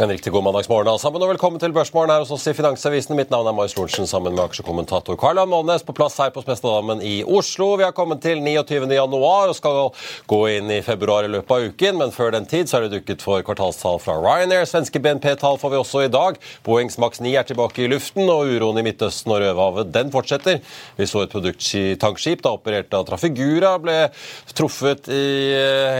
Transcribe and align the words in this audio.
En 0.00 0.08
riktig 0.08 0.32
god 0.32 0.44
mandagsmorgen 0.46 0.88
alle 0.88 0.98
sammen, 0.98 1.20
og 1.20 1.28
velkommen 1.28 1.60
til 1.60 1.74
Børsmorgen 1.76 2.08
her 2.08 2.22
hos 2.22 2.30
oss 2.32 2.46
i 2.48 2.54
Finansavisen. 2.56 3.12
Mitt 3.18 3.28
navn 3.28 3.50
er 3.50 3.52
Marius 3.52 3.74
Lorentzen 3.76 4.06
sammen 4.08 4.32
med 4.32 4.46
aksjekommentator 4.46 5.18
Karl 5.20 5.36
Månes 5.44 5.82
på 5.84 5.92
plass 5.92 6.14
her 6.22 6.30
på 6.32 6.40
Spestadammen 6.40 7.02
i 7.04 7.18
Oslo. 7.28 7.74
Vi 7.76 7.84
har 7.84 7.92
kommet 7.92 8.22
til 8.24 8.40
29. 8.40 8.86
januar 8.96 9.52
og 9.52 9.58
skal 9.58 9.90
gå 10.30 10.38
inn 10.54 10.72
i 10.72 10.78
februar 10.86 11.28
i 11.28 11.32
løpet 11.34 11.52
av 11.52 11.66
uken, 11.68 11.98
men 12.00 12.14
før 12.16 12.32
den 12.32 12.48
tid 12.48 12.70
så 12.70 12.78
er 12.78 12.86
det 12.86 12.94
dukket 12.94 13.20
for 13.26 13.44
kvartalstall 13.44 14.00
fra 14.00 14.14
Ryanair. 14.22 14.64
Svenske 14.70 15.02
BNP-tall 15.04 15.60
får 15.60 15.74
vi 15.74 15.80
også 15.82 16.06
i 16.06 16.14
dag. 16.16 16.40
Boeings 16.64 16.96
Max 16.96 17.20
9 17.20 17.34
er 17.36 17.50
tilbake 17.50 17.84
i 17.84 17.90
luften, 17.92 18.24
og 18.24 18.48
uroen 18.48 18.80
i 18.80 18.86
Midtøsten 18.88 19.36
og 19.36 19.42
Rødehavet 19.44 19.92
den 19.98 20.14
fortsetter. 20.16 20.64
Vi 20.96 21.10
så 21.12 21.26
et 21.26 21.36
produkttankskip 21.36 22.46
da 22.48 22.54
operert 22.56 22.96
av 22.96 23.04
Trafigura 23.10 23.74
ble 23.84 23.98
truffet 24.56 25.12
i 25.12 25.28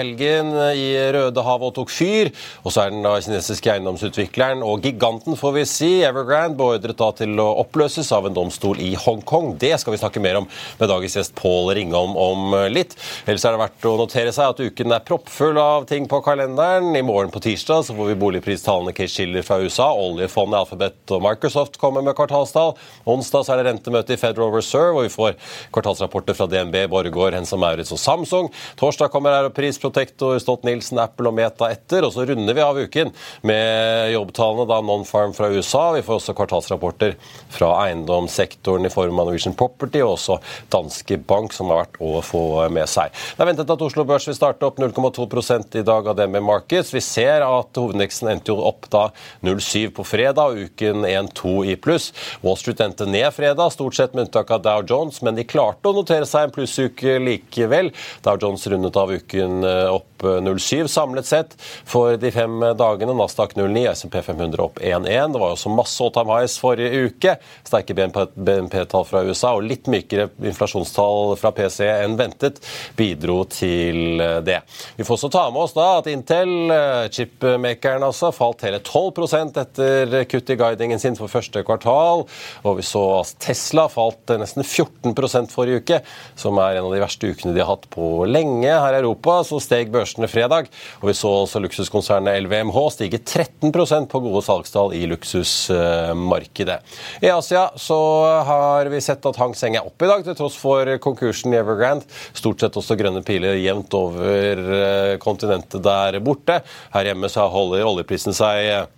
helgen 0.01 0.57
i 0.73 0.89
Rødehavet 1.19 1.69
og 1.69 1.79
tok 1.83 1.95
fyr. 1.99 2.33
Og 2.65 2.73
så 2.73 2.87
er 2.87 2.97
den 2.97 3.05
da 3.05 3.19
kinesiske 3.21 3.69
eiendommen 3.69 3.90
eiendomsutvikleren 3.91 4.63
og 4.63 4.85
giganten, 4.85 5.37
får 5.39 5.55
vi 5.55 5.65
si, 5.69 5.89
Evergrande, 6.07 6.57
beordret 6.59 6.99
da 6.99 7.11
til 7.17 7.39
å 7.43 7.49
oppløses 7.63 8.11
av 8.15 8.29
en 8.29 8.37
domstol 8.37 8.79
i 8.83 8.93
Hongkong. 8.99 9.57
Det 9.61 9.73
skal 9.81 9.95
vi 9.95 10.01
snakke 10.01 10.23
mer 10.23 10.39
om 10.41 10.47
med 10.79 10.91
dagens 10.91 11.17
gjest 11.19 11.35
Pål 11.39 11.73
Ringholm 11.77 12.17
om 12.19 12.55
litt. 12.71 12.95
Ellers 13.27 13.45
er 13.45 13.57
det 13.57 13.63
verdt 13.63 13.89
å 13.91 13.97
notere 13.99 14.35
seg 14.35 14.53
at 14.53 14.63
uken 14.63 14.95
er 14.95 15.05
proppfull 15.07 15.59
av 15.61 15.89
ting 15.91 16.07
på 16.11 16.21
kalenderen. 16.25 16.93
I 16.97 17.03
morgen 17.07 17.33
på 17.35 17.43
tirsdag 17.43 17.85
så 17.87 17.97
får 17.97 18.13
vi 18.13 18.19
boligpristallene 18.21 18.95
Case 18.97 19.17
Schiller 19.17 19.47
fra 19.47 19.61
USA. 19.63 19.91
Oljefondet 19.95 20.61
Alphabet 20.61 21.17
og 21.17 21.25
Microsoft 21.27 21.81
kommer 21.83 22.05
med 22.07 22.17
kvartalstall. 22.19 22.77
Onsdag 23.11 23.47
så 23.47 23.55
er 23.55 23.63
det 23.63 23.71
rentemøte 23.71 24.15
i 24.15 24.21
Federal 24.21 24.55
Reserve, 24.55 25.01
og 25.01 25.09
vi 25.09 25.15
får 25.15 25.37
kvartalsrapporter 25.75 26.39
fra 26.39 26.49
DNB, 26.51 26.85
Borregaard, 26.93 27.39
og 27.41 27.63
Maurits 27.63 27.95
og 27.95 28.01
Samsung. 28.01 28.51
Torsdag 28.81 29.11
kommer 29.13 29.35
Europris, 29.41 29.79
Protector, 29.81 30.39
Stolt-Nielsen, 30.43 31.01
Apple 31.03 31.31
og 31.31 31.37
Meta 31.39 31.71
etter. 31.73 32.07
Og 32.07 32.15
så 32.15 32.27
runder 32.29 32.57
vi 32.57 32.65
av 32.65 32.79
uken 32.79 33.13
med 33.47 33.80
jobbtallene, 34.13 34.67
da 34.69 34.81
Non-Farm 34.85 35.33
fra 35.37 35.51
USA. 35.53 35.91
Vi 35.97 36.03
får 36.07 36.19
også 36.21 36.35
kvartalsrapporter 36.39 37.17
fra 37.53 37.71
eiendomssektoren 37.87 38.87
i 38.87 38.93
form 38.93 39.19
av 39.19 39.29
Norwegian 39.31 39.57
Property, 39.59 40.03
og 40.05 40.17
også 40.17 40.39
Danske 40.73 41.19
Bank, 41.31 41.55
som 41.57 41.73
har 41.73 41.85
vært 41.85 42.01
å 42.03 42.21
få 42.25 42.43
med 42.73 42.89
seg. 42.91 43.15
Det 43.15 43.45
er 43.45 43.51
ventet 43.51 43.73
at 43.73 43.85
Oslo 43.87 44.05
Børs 44.09 44.29
vil 44.29 44.37
starte 44.37 44.67
opp 44.69 44.81
0,2% 44.83 45.79
i 45.81 45.85
dag 45.87 46.11
av 46.11 46.19
DNB 46.19 46.41
Markets. 46.45 46.93
Vi 46.95 47.03
ser 47.05 47.45
at 47.47 47.81
hovedindeksen 47.81 48.33
endte 48.35 48.53
jo 48.53 48.61
opp 48.69 48.89
da 48.93 49.07
0,7 49.47 49.91
på 49.97 50.07
fredag, 50.07 50.53
og 50.53 50.71
uken 50.71 51.07
1,2 51.09 51.57
i 51.73 51.79
pluss. 51.81 52.11
Wall 52.45 52.59
Street 52.61 52.83
endte 52.85 53.09
ned 53.09 53.31
fredag, 53.37 53.73
stort 53.75 53.99
sett 53.99 54.17
med 54.17 54.29
unntak 54.29 54.51
av 54.55 54.65
Dow 54.67 54.85
Jones, 54.85 55.23
men 55.25 55.39
de 55.39 55.47
klarte 55.49 55.91
å 55.91 55.97
notere 55.97 56.29
seg 56.29 56.49
en 56.49 56.55
plussuke 56.55 57.19
likevel. 57.23 57.93
Dow 58.27 58.39
Jones 58.41 58.67
rundet 58.71 58.99
av 59.01 59.13
uken 59.15 59.65
opp 59.65 60.10
0,7 60.23 60.87
samlet 60.91 61.27
sett 61.27 61.57
for 61.85 62.17
de 62.21 62.31
fem 62.35 62.61
dagene. 62.79 63.15
Nasdaq 63.17 63.55
0,9, 63.59 63.85
SMP 63.93 64.23
500 64.23 64.65
opp 64.65 64.81
1,1. 64.81 65.33
Det 65.33 65.43
var 65.43 65.55
også 65.55 65.73
masse 65.75 66.05
all 66.05 66.13
time 66.15 66.37
highs 66.37 66.59
forrige 66.61 67.05
uke. 67.07 67.37
Sterke 67.67 67.97
BNP-tall 67.97 69.07
fra 69.09 69.25
USA 69.27 69.55
og 69.57 69.67
litt 69.67 69.91
mykere 69.91 70.29
inflasjonstall 70.39 71.37
fra 71.41 71.53
PC 71.57 71.87
enn 71.89 72.17
ventet 72.21 72.61
bidro 72.99 73.43
til 73.51 74.21
det. 74.47 74.61
Vi 74.97 75.07
får 75.07 75.19
også 75.19 75.33
ta 75.33 75.47
med 75.51 75.65
oss 75.65 75.77
da 75.77 75.89
at 75.99 76.09
Intel, 76.11 76.73
chipmakeren 77.15 78.05
altså, 78.07 78.33
falt 78.35 78.65
hele 78.67 78.81
12 78.85 79.27
etter 79.61 80.17
kutt 80.31 80.51
i 80.51 80.59
guidingen 80.59 81.01
sin 81.03 81.19
for 81.19 81.31
første 81.31 81.63
kvartal. 81.67 82.27
Og 82.65 82.79
vi 82.81 82.87
så 82.87 83.05
at 83.21 83.35
Tesla 83.43 83.87
falt 83.93 84.33
nesten 84.41 84.65
14% 84.67 85.53
forrige 85.55 85.83
uke, 85.83 86.01
som 86.39 86.59
er 86.63 86.79
en 86.79 86.89
av 86.89 86.95
de 86.95 87.03
verste 87.03 87.31
ukene 87.31 87.55
de 87.57 87.63
har 87.63 87.71
hatt 87.73 87.89
på 87.93 88.27
lenge 88.29 88.71
her 88.71 88.97
i 88.97 89.01
Europa. 89.03 89.41
Så 89.47 89.61
steg 89.63 89.93
børsene 90.11 90.29
fredag, 90.29 90.69
og 91.01 91.09
vi 91.09 91.15
så 91.15 91.29
også 91.45 91.61
luksuskonsernet 91.63 92.43
LVMH 92.45 92.79
stige 92.91 93.19
13% 93.19 94.09
på 94.11 94.21
gode 94.21 94.43
salgstall 94.43 94.95
i 94.95 95.07
luksusmarkedet. 95.07 96.81
I 97.23 97.31
Asia 97.31 97.71
så 97.77 97.99
har 98.47 98.91
vi 98.91 99.01
sett 99.01 99.25
at 99.27 99.37
Hang 99.37 99.55
Seng 99.55 99.77
er 99.77 99.87
opp 99.87 100.03
i 100.03 100.09
dag, 100.11 100.25
til 100.25 100.37
tross 100.37 100.57
for 100.59 100.87
konkursen 101.03 101.55
i 101.55 101.61
Evergrande. 101.61 102.07
Stort 102.35 102.61
sett 102.61 102.77
også 102.77 102.99
grønne 102.99 103.23
piler 103.23 103.59
jevnt 103.61 103.95
over 103.95 105.19
kontinentet 105.23 105.83
der 105.85 106.21
borte. 106.21 106.61
Her 106.95 107.11
hjemme 107.11 107.31
så 107.31 107.47
holder 107.51 107.87
oljeprisen 107.87 108.35
seg 108.35 108.91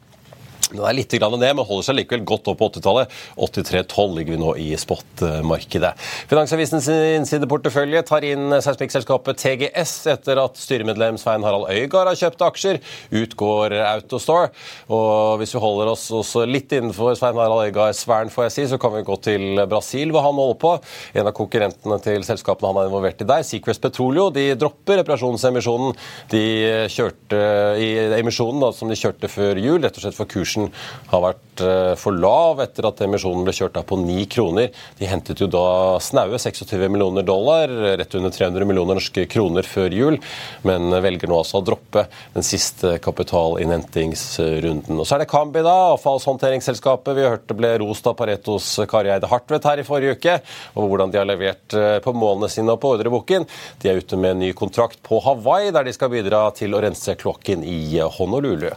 den 0.72 0.84
er 0.88 0.96
litt 0.96 1.12
ned, 1.12 1.56
men 1.56 1.66
holder 1.66 1.86
seg 1.86 1.98
likevel 1.98 2.24
godt 2.28 2.50
opp 2.52 2.60
på 2.60 2.68
80-tallet. 2.72 3.12
83,12 3.36 4.16
ligger 4.18 4.36
vi 4.36 4.40
nå 4.40 4.52
i 4.60 4.68
spot-markedet. 4.80 5.92
Finansavisens 6.30 6.88
innsideportefølje 6.90 8.02
tar 8.08 8.26
inn 8.26 8.56
seismikkselskapet 8.64 9.40
TGS 9.42 9.94
etter 10.12 10.40
at 10.42 10.58
styremedlem 10.60 11.18
Svein 11.20 11.44
Harald 11.46 11.70
Øygard 11.72 12.10
har 12.10 12.18
kjøpt 12.18 12.44
aksjer. 12.48 12.80
Utgår 13.22 13.76
Autostore. 13.82 14.50
Og 14.92 15.40
hvis 15.40 15.54
vi 15.56 15.62
holder 15.62 15.92
oss 15.92 16.08
også 16.14 16.46
litt 16.48 16.72
innenfor 16.74 17.16
Svein 17.18 17.38
Harald 17.38 17.68
Øygards 17.68 18.02
sfæren, 18.06 18.32
får 18.32 18.48
jeg 18.48 18.56
si, 18.56 18.66
så 18.72 18.80
kan 18.82 18.94
vi 18.96 19.04
gå 19.06 19.18
til 19.24 19.62
Brasil, 19.70 20.12
hvor 20.14 20.26
han 20.26 20.38
holder 20.38 20.60
på. 20.62 20.74
En 21.18 21.28
av 21.28 21.36
konkurrentene 21.36 22.00
til 22.04 22.26
selskapene 22.26 22.72
han 22.72 22.82
er 22.82 22.90
involvert 22.90 23.22
i 23.22 23.28
der, 23.28 23.46
Secrets 23.46 23.80
Petroleo, 23.82 24.30
de 24.34 24.48
dropper 24.58 25.02
reparasjonsemisjonen 25.02 25.96
de 26.32 26.44
kjørte 26.92 27.40
i 27.82 27.90
emisjonen 28.18 28.62
da, 28.62 28.72
som 28.76 28.90
de 28.90 28.98
kjørte 28.98 29.30
før 29.30 29.60
jul, 29.60 29.80
rett 29.82 29.96
og 29.98 30.04
slett 30.04 30.18
for 30.18 30.30
kursen 30.30 30.61
kursen 30.62 31.10
har 31.12 31.20
vært 31.20 31.60
eh, 31.60 31.94
for 32.00 32.16
lav 32.16 32.60
etter 32.62 32.86
at 32.88 33.00
emisjonen 33.04 33.44
ble 33.44 33.52
kjørt 33.52 33.76
av 33.76 33.84
på 33.84 33.98
9 34.00 34.26
kroner. 34.32 34.70
De 34.98 35.06
hentet 35.08 35.40
jo 35.40 35.46
da 35.50 35.98
snaue 36.00 36.38
26 36.40 36.88
millioner 36.88 37.22
dollar, 37.22 37.68
rett 37.98 38.14
under 38.14 38.30
300 38.32 38.64
millioner 38.64 38.96
norske 38.96 39.26
kroner 39.28 39.62
før 39.62 39.92
jul, 39.92 40.18
men 40.64 40.90
velger 41.04 41.28
nå 41.28 41.36
altså 41.42 41.60
å 41.60 41.66
droppe 41.66 42.06
den 42.34 42.42
siste 42.46 42.98
kapitalinnhentingsrunden. 43.02 44.98
Og 44.98 45.06
Så 45.06 45.16
er 45.16 45.24
det 45.24 45.30
Kambi, 45.32 45.62
da, 45.62 45.92
avfallshåndteringsselskapet 45.92 47.16
vi 47.18 47.28
hørte 47.28 47.58
ble 47.58 47.74
rost 47.82 48.06
av 48.08 48.16
Paretos 48.16 48.80
Kari 48.88 49.12
Eide 49.12 49.28
Hartvedt 49.28 49.68
her 49.68 49.82
i 49.82 49.86
forrige 49.86 50.16
uke, 50.16 50.38
og 50.76 50.88
hvordan 50.88 51.12
de 51.12 51.20
har 51.20 51.28
levert 51.28 51.76
eh, 51.76 51.98
på 52.04 52.16
målene 52.16 52.48
sine 52.52 52.72
og 52.72 52.80
på 52.80 52.94
ordreboken. 52.96 53.44
De 53.82 53.92
er 53.92 54.00
ute 54.00 54.16
med 54.16 54.30
en 54.36 54.42
ny 54.46 54.52
kontrakt 54.56 55.02
på 55.04 55.20
Hawaii, 55.26 55.72
der 55.76 55.84
de 55.84 55.92
skal 55.92 56.12
bidra 56.12 56.46
til 56.56 56.72
å 56.72 56.80
rense 56.82 57.18
kloakken 57.20 57.66
i 57.68 58.00
Honolulu. 58.16 58.70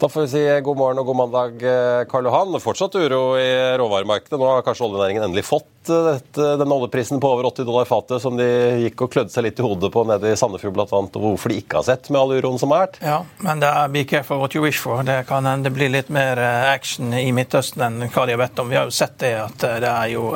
Da 0.00 0.08
får 0.08 0.26
vi 0.26 0.30
si 0.32 0.42
god 0.64 0.78
morgen 0.78 1.00
og 1.02 1.06
god 1.10 1.16
mandag, 1.16 1.29
eh, 1.36 2.04
Karl 2.10 2.28
Johan. 2.28 2.60
Fortsatt 2.60 2.94
uro 2.94 3.38
i 3.38 3.50
råvaremarkedet. 3.78 4.38
Nå 4.38 4.48
har 4.48 4.64
kanskje 4.66 4.86
oljenæringen 4.86 5.26
endelig 5.26 5.44
fått 5.48 5.90
eh, 5.90 6.06
dette, 6.10 6.48
den 6.60 6.74
oljeprisen 6.74 7.20
på 7.22 7.32
over 7.34 7.48
80 7.50 7.68
dollar 7.68 7.88
fatet 7.88 8.22
som 8.22 8.38
de 8.38 8.46
gikk 8.84 9.06
og 9.06 9.12
klødde 9.14 9.34
seg 9.34 9.46
litt 9.46 9.60
i 9.60 9.66
hodet 9.66 9.92
på 9.94 10.04
nede 10.08 10.32
i 10.32 10.38
Sandefjord 10.38 10.76
bl.a., 10.76 10.88
og 10.90 11.20
hvorfor 11.24 11.52
de 11.52 11.60
ikke 11.62 11.80
har 11.80 11.88
sett 11.90 12.10
med 12.10 12.20
all 12.20 12.36
uroen 12.38 12.60
som 12.60 12.74
har 12.74 12.86
vært. 12.86 13.00
Ja, 13.04 13.20
men 13.46 13.62
det 13.62 13.70
er 13.70 13.92
be 13.94 14.06
careful 14.08 14.42
what 14.42 14.56
you 14.56 14.64
wish 14.64 14.82
for. 14.82 15.04
Det 15.06 15.22
kan 15.28 15.48
hende 15.48 15.70
det 15.70 15.76
blir 15.76 15.92
litt 15.92 16.10
mer 16.12 16.40
eh, 16.40 16.70
action 16.72 17.14
i 17.16 17.28
Midtøsten 17.36 17.86
enn 17.86 18.08
hva 18.08 18.26
de 18.26 18.36
har 18.36 18.44
bedt 18.44 18.62
om. 18.62 18.72
Vi 18.72 18.80
har 18.80 18.90
jo 18.90 18.96
sett 19.00 19.18
det 19.22 19.36
at 19.44 19.70
det 19.84 19.90
er 19.90 20.10
jo 20.14 20.30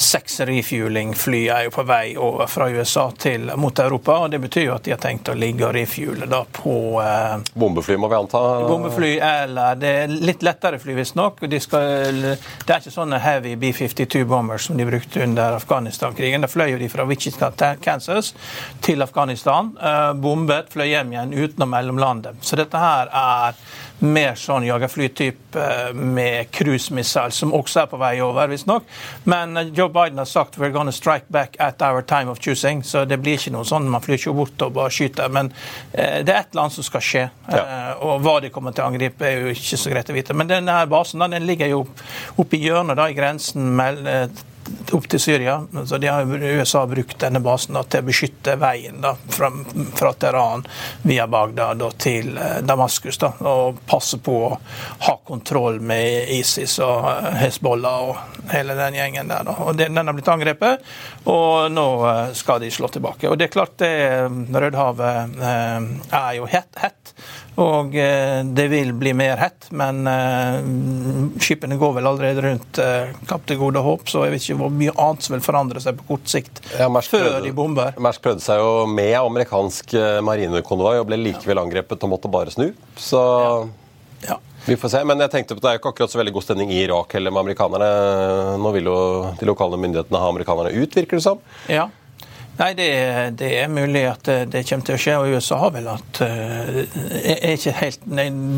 seks 0.00 0.40
refueling-fly 0.48 1.42
er 1.52 1.66
jo 1.66 1.72
på 1.74 1.84
vei 1.84 2.14
over 2.16 2.48
fra 2.48 2.70
USA 2.72 3.10
til, 3.18 3.50
mot 3.56 3.78
Europa. 3.78 4.16
og 4.24 4.30
Det 4.30 4.40
betyr 4.40 4.64
jo 4.64 4.74
at 4.74 4.86
de 4.86 4.94
har 4.94 5.00
tenkt 5.02 5.28
å 5.28 5.34
ligge 5.36 5.66
og 5.66 5.74
refuele 5.76 6.28
da 6.30 6.40
på 6.44 6.74
eh, 7.02 7.36
Bombefly, 7.52 7.98
må 8.00 8.08
vi 8.08 8.16
anta? 8.16 8.40
Bombefly 8.68 9.12
eller 9.20 9.76
Det 9.80 9.90
er 10.04 10.14
litt 10.14 10.44
lettere 10.46 10.80
fly, 10.80 10.96
visstnok. 10.96 11.44
De 11.44 11.60
det 11.60 12.74
er 12.74 12.80
ikke 12.80 12.94
sånne 12.94 13.20
heavy 13.20 13.54
B-52 13.60 14.24
bombers 14.28 14.70
som 14.70 14.78
de 14.80 14.86
brukte 14.88 15.22
under 15.24 15.58
Afghanistan-krigen. 15.58 16.44
Da 16.44 16.48
fløy 16.50 16.78
de 16.80 16.88
fra 16.88 17.04
Wichita, 17.08 17.52
Kansas 17.82 18.32
til 18.80 19.02
Afghanistan, 19.04 19.74
eh, 19.76 20.12
bombet, 20.16 20.72
fløy 20.72 20.88
hjem 20.94 21.12
igjen 21.12 21.36
uten 21.36 21.66
å 21.66 21.70
mellomlande. 21.70 22.34
Så 22.40 22.56
dette 22.56 22.80
her 22.80 23.12
er 23.12 23.60
mer 24.00 24.36
sånn 24.38 24.64
jagerflytype 24.64 25.60
eh, 25.60 25.92
med 25.94 26.50
cruisemissile, 26.54 27.32
som 27.34 27.52
også 27.56 27.82
er 27.82 27.90
på 27.90 28.00
vei 28.00 28.14
over, 28.24 28.48
visstnok. 28.50 28.86
Men 29.28 29.56
eh, 29.60 29.72
Joe 29.76 29.89
Biden 29.94 30.18
har 30.18 30.28
sagt 30.28 30.58
we're 30.58 30.72
gonna 30.74 30.92
strike 30.92 31.26
back 31.28 31.56
at 31.58 31.82
our 31.82 32.02
time 32.02 32.30
of 32.30 32.40
choosing, 32.40 32.82
så 32.82 33.04
det 33.04 33.20
blir 33.22 33.38
ikke 33.38 33.52
noe 33.54 33.66
sånn 33.68 33.88
man 33.90 34.02
flyr 34.04 34.18
ikke 34.18 34.36
bort 34.36 34.66
og 34.66 34.74
bare 34.78 34.92
skyter. 34.94 35.30
Men 35.32 35.52
eh, 35.92 36.20
det 36.24 36.34
er 36.34 36.42
et 36.44 36.52
eller 36.52 36.66
annet 36.66 36.78
som 36.78 36.86
skal 36.86 37.04
skje. 37.04 37.24
Ja. 37.50 37.64
Eh, 37.64 38.04
og 38.06 38.22
hva 38.24 38.38
de 38.44 38.52
kommer 38.54 38.76
til 38.76 38.84
å 38.86 38.90
angripe, 38.90 39.26
er 39.26 39.44
jo 39.44 39.54
ikke 39.54 39.80
så 39.80 39.92
greit 39.92 40.10
å 40.10 40.16
vite. 40.16 40.36
Men 40.36 40.50
denne 40.50 40.78
basen 40.90 41.22
da, 41.22 41.30
den 41.30 41.48
ligger 41.48 41.70
jo 41.70 41.82
oppe 42.40 42.58
i 42.58 42.64
hjørnet 42.64 42.98
da, 43.00 43.10
i 43.10 43.18
grensen 43.18 43.74
mellom 43.76 44.46
opp 44.92 45.08
til 45.08 45.20
Syria. 45.20 45.66
Så 45.86 45.98
de 45.98 46.06
har, 46.06 46.24
USA 46.24 46.86
brukt 46.86 47.18
denne 47.20 47.40
basen 47.40 47.76
da, 47.76 47.82
til 47.84 48.02
å 48.02 48.08
beskytte 48.08 48.56
veien 48.60 49.00
da, 49.02 49.14
fra, 49.28 49.50
fra 49.96 50.12
Teheran 50.12 50.64
via 51.02 51.26
Bagdad 51.30 51.80
da, 51.80 51.90
til 51.90 52.36
eh, 52.38 52.58
Damaskus. 52.66 53.18
Da, 53.20 53.32
og 53.50 53.80
passe 53.88 54.20
på 54.22 54.36
å 54.48 54.52
ha 55.06 55.16
kontroll 55.26 55.80
med 55.80 56.30
ISIS 56.36 56.78
og 56.84 57.08
eh, 57.12 57.40
Hezbollah 57.44 58.10
og 58.10 58.50
hele 58.52 58.76
den 58.78 58.98
gjengen 58.98 59.30
der. 59.32 59.46
Da. 59.46 59.56
Og 59.64 59.76
Den, 59.80 59.96
har 60.00 60.16
blitt 60.16 60.32
angrepet, 60.32 60.86
og 61.30 61.70
nå 61.72 61.88
eh, 62.10 62.24
skal 62.38 62.62
de 62.62 62.72
slå 62.74 62.90
tilbake. 62.92 63.30
Og 63.30 63.38
det 63.38 63.48
er 63.48 63.54
klart 63.54 63.78
det 63.80 63.94
Rødhavet 64.60 65.38
er 65.40 66.32
jo 66.36 66.48
hett 66.50 66.76
og 67.60 67.96
eh, 67.98 68.40
det 68.56 68.66
vil 68.72 68.92
bli 68.96 69.12
mer 69.16 69.40
hett, 69.40 69.68
men 69.76 70.02
eh, 70.08 70.60
skipene 71.42 71.78
går 71.80 71.96
vel 71.98 72.08
allerede 72.10 72.44
rundt 72.46 72.80
eh, 72.82 73.12
Kapp 73.28 73.44
til 73.48 73.60
Gode 73.60 73.82
Håp, 73.84 74.06
så 74.10 74.24
jeg 74.26 74.34
vet 74.34 74.46
ikke 74.46 74.58
hvor 74.62 74.72
mye 74.74 74.94
annet 74.96 75.26
som 75.26 75.36
vil 75.36 75.44
forandre 75.44 75.82
seg 75.84 75.98
på 76.00 76.08
kort 76.14 76.30
sikt 76.30 76.62
ja, 76.72 76.88
før 76.88 77.04
prøvde, 77.10 77.42
de 77.46 77.52
bomber. 77.56 78.00
Mersk 78.00 78.24
prøvde 78.24 78.44
seg 78.44 78.62
jo 78.62 78.86
med 78.90 79.14
amerikansk 79.20 79.94
marinekonvoi 80.26 80.96
og 81.00 81.06
ble 81.10 81.20
likevel 81.20 81.62
angrepet 81.62 82.06
og 82.06 82.14
måtte 82.14 82.32
bare 82.32 82.54
snu. 82.54 82.70
Så 82.98 83.20
ja. 83.20 83.68
Ja. 84.28 84.40
Vi 84.64 84.76
får 84.76 84.92
se, 84.92 85.00
men 85.08 85.20
jeg 85.24 85.32
tenkte 85.32 85.56
på 85.56 85.62
Det 85.64 85.70
er 85.70 85.78
jo 85.78 85.80
ikke 85.80 85.92
akkurat 85.94 86.12
så 86.12 86.18
veldig 86.20 86.34
god 86.36 86.44
stemning 86.44 86.72
i 86.74 86.82
Irak 86.84 87.14
heller 87.16 87.32
med 87.32 87.46
amerikanerne. 87.46 87.88
Nå 88.60 88.72
vil 88.76 88.90
jo 88.90 88.98
de 89.40 89.48
lokale 89.48 89.78
myndighetene 89.80 90.20
ha 90.20 90.28
amerikanerne 90.28 90.74
ut, 90.76 90.96
virker 90.96 91.16
det 91.16 91.24
som. 91.24 91.40
Ja. 91.72 91.88
Nei, 92.56 92.74
det, 92.74 93.30
det, 93.38 93.50
er 93.62 93.68
mulig 93.68 94.02
at 94.04 94.26
det 94.52 94.64
kommer 94.68 94.84
til 94.84 94.96
å 94.96 95.00
skje. 95.00 95.16
Og 95.16 95.36
USA 95.36 95.56
har 95.62 95.70
vel 95.72 95.86
at 95.88 96.20
Jeg 96.20 96.88
eh, 97.24 97.38
er 97.38 97.54
ikke 97.54 97.76
helt 97.78 98.02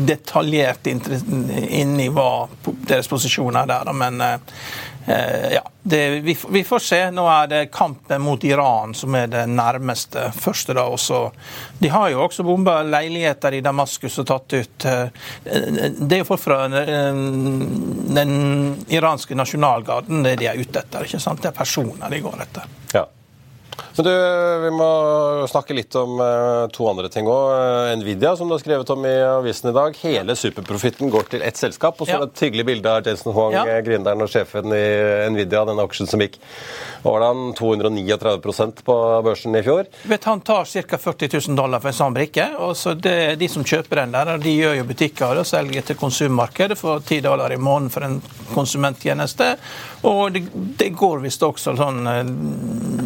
detaljert 0.09 0.89
inn 0.91 1.99
i 2.03 2.09
hva 2.11 2.47
deres 2.83 3.07
posisjon 3.11 3.55
er 3.61 3.69
der, 3.69 3.93
men 3.95 4.19
eh, 4.25 4.35
ja. 5.55 5.63
Det, 5.85 6.09
vi, 6.09 6.37
vi, 6.49 6.63
får 6.63 6.79
se. 6.79 6.99
Nå 7.11 7.23
er 7.27 7.47
det 7.51 7.71
kampen 7.71 8.21
mot 8.23 8.43
Iran 8.43 8.93
som 8.95 9.15
er 9.19 9.27
det 9.31 9.45
nærmeste 9.51 10.29
første. 10.35 10.75
da 10.75 10.83
også. 10.87 11.31
De 11.79 11.91
har 11.91 12.11
jo 12.11 12.21
også 12.23 12.43
bomba 12.47 12.81
leiligheter 12.87 13.55
i 13.55 13.63
Damaskus 13.63 14.19
og 14.19 14.27
tatt 14.27 14.53
ut 14.53 14.85
eh, 14.87 15.07
Det 15.99 16.15
er 16.15 16.23
jo 16.23 16.29
folk 16.33 16.43
fra 16.43 16.67
den 16.67 18.31
iranske 18.87 19.35
nasjonalgarden 19.35 20.23
det 20.23 20.37
de 20.43 20.47
er 20.51 20.59
ute 20.59 20.79
etter. 20.83 21.03
ikke 21.07 21.19
sant? 21.23 21.43
Det 21.43 21.51
er 21.51 21.59
personer 21.59 22.07
de 22.11 22.23
går 22.23 22.47
etter. 22.47 22.71
Ja. 22.95 23.07
Men 23.95 24.05
du, 24.05 24.13
Vi 24.63 24.71
må 24.73 24.89
snakke 25.49 25.75
litt 25.77 25.95
om 25.99 26.17
uh, 26.21 26.65
to 26.73 26.87
andre 26.89 27.09
ting 27.13 27.27
òg. 27.29 27.51
Uh, 27.53 27.91
Nvidia, 27.99 28.33
som 28.37 28.49
du 28.49 28.55
har 28.55 28.61
skrevet 28.61 28.89
om 28.93 29.05
i 29.05 29.13
avisen 29.27 29.69
i 29.69 29.75
dag. 29.75 29.97
Hele 30.01 30.35
superprofitten 30.39 31.11
går 31.13 31.29
til 31.33 31.45
ett 31.45 31.59
selskap. 31.59 32.01
Og 32.01 32.09
så 32.09 32.17
ja. 32.17 32.23
et 32.25 32.43
hyggelig 32.47 32.65
bilde 32.71 32.89
av 32.89 33.07
Jason 33.07 33.35
Huang, 33.35 33.53
ja. 33.53 33.65
Eh, 33.69 33.81
gründeren 33.85 34.23
og 34.25 34.31
sjefen 34.33 34.73
i 34.73 34.83
Nvidia, 35.33 35.65
denne 35.69 35.85
aksjen 35.85 36.09
som 36.09 36.23
gikk 36.23 36.39
hvordan 37.03 37.51
239% 37.59 38.83
på 38.87 38.97
børsen 39.25 39.59
i 39.59 39.63
fjor. 39.65 39.89
Vet, 40.09 40.27
han 40.29 40.41
tar 40.41 40.65
ca. 40.65 40.97
40 40.97 41.33
000 41.49 41.57
dollar 41.59 41.83
for 41.83 41.91
en 41.91 41.99
sånn 41.99 42.15
brikke. 42.15 42.47
og 42.63 42.75
så 42.79 42.95
det, 42.97 43.35
De 43.41 43.49
som 43.51 43.65
kjøper 43.67 44.03
den 44.03 44.15
der, 44.15 44.37
de 44.41 44.55
gjør 44.55 44.77
jo 44.79 44.87
butikker 44.89 45.41
og 45.41 45.47
selger 45.47 45.85
til 45.85 45.99
konsummarkedet 45.99 46.79
for 46.79 47.03
10 47.03 47.21
dollar 47.27 47.53
i 47.53 47.59
måneden 47.59 47.93
for 47.93 48.07
en 48.07 48.21
konsumenttjeneste. 48.53 49.53
Og 50.03 50.33
det, 50.35 50.41
det 50.53 50.89
går 50.99 51.21
visst 51.23 51.43
også 51.47 51.75
sånn 51.79 52.01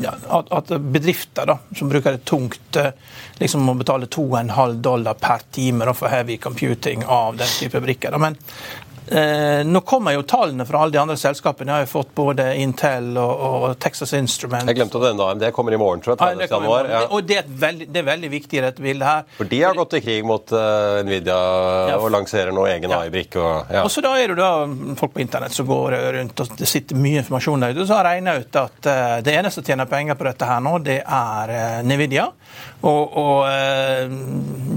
ja, 0.01 0.13
at, 0.27 0.49
at, 0.51 0.71
bedrifter 0.81 1.45
da, 1.45 1.57
som 1.75 1.89
bruker 1.91 2.17
det 2.17 2.25
tungt, 2.25 2.75
eh, 2.75 2.89
liksom 3.37 3.61
må 3.67 3.75
betale 3.77 4.09
2,5 4.09 4.73
dollar 4.81 5.13
per 5.13 5.45
time 5.51 5.93
for 5.93 6.09
heavy 6.09 6.37
computing 6.37 7.05
av 7.05 7.37
den 7.37 7.53
type 7.59 7.81
brikker. 7.81 8.17
Men 8.17 8.37
Eh, 9.07 9.65
nå 9.65 9.81
kommer 9.81 10.11
jo 10.11 10.21
tallene 10.27 10.65
fra 10.65 10.81
alle 10.83 10.91
de 10.91 10.99
andre 10.99 11.15
selskapene. 11.17 11.71
Jeg 11.71 11.75
har 11.75 11.85
jo 11.85 11.91
fått 11.91 12.09
både 12.17 12.47
Intel 12.59 13.13
og, 13.21 13.43
og 13.47 13.77
Texas 13.79 14.11
Instruments. 14.17 14.67
Jeg 14.67 14.79
glemte 14.81 14.99
det 14.99 15.13
ennå. 15.13 15.27
Det 15.39 15.51
kommer 15.55 15.75
i 15.75 15.79
morgen, 15.79 16.01
tror 16.03 16.17
jeg. 16.17 16.41
Ja, 16.43 16.49
januar, 16.51 16.89
ja. 16.91 17.03
Og 17.15 17.23
det 17.27 17.37
er, 17.39 17.47
veldig, 17.47 17.87
det 17.93 18.01
er, 18.01 18.07
veldig, 18.09 18.31
viktig 18.33 18.59
i 18.59 18.63
dette 18.65 18.83
bildet 18.83 19.07
her. 19.07 19.23
For 19.37 19.47
de 19.47 19.61
har 19.63 19.77
gått 19.77 19.95
i 19.99 20.01
krig 20.03 20.27
mot 20.27 20.51
uh, 20.51 20.99
Nvidia 21.07 21.37
ja. 21.93 21.99
og 22.01 22.11
lanserer 22.11 22.51
nå 22.55 22.65
egen 22.67 22.95
AI-brikke. 22.97 23.39
Og, 23.39 23.71
og, 23.85 23.91
så 23.93 24.03
da 24.03 24.11
er 24.19 24.33
det 24.33 24.39
da 24.41 24.51
folk 24.99 25.15
på 25.15 25.23
internett 25.23 25.55
som 25.55 25.69
går 25.69 25.95
rundt, 26.17 26.43
og 26.43 26.59
det 26.59 26.67
sitter 26.67 26.99
mye 26.99 27.23
informasjon 27.23 27.63
der 27.63 27.77
ute. 27.77 27.87
Så 27.87 27.95
har 27.95 28.09
regna 28.09 28.35
ut 28.41 28.59
at 28.59 28.91
uh, 28.91 29.17
det 29.23 29.37
eneste 29.37 29.61
som 29.61 29.69
tjener 29.71 29.87
penger 29.87 30.19
på 30.19 30.27
dette 30.27 30.51
her 30.51 30.59
nå, 30.63 30.75
det 30.83 30.99
er 30.99 31.55
uh, 31.55 31.79
Nvidia. 31.87 32.27
Og, 32.87 33.15
og 33.17 33.47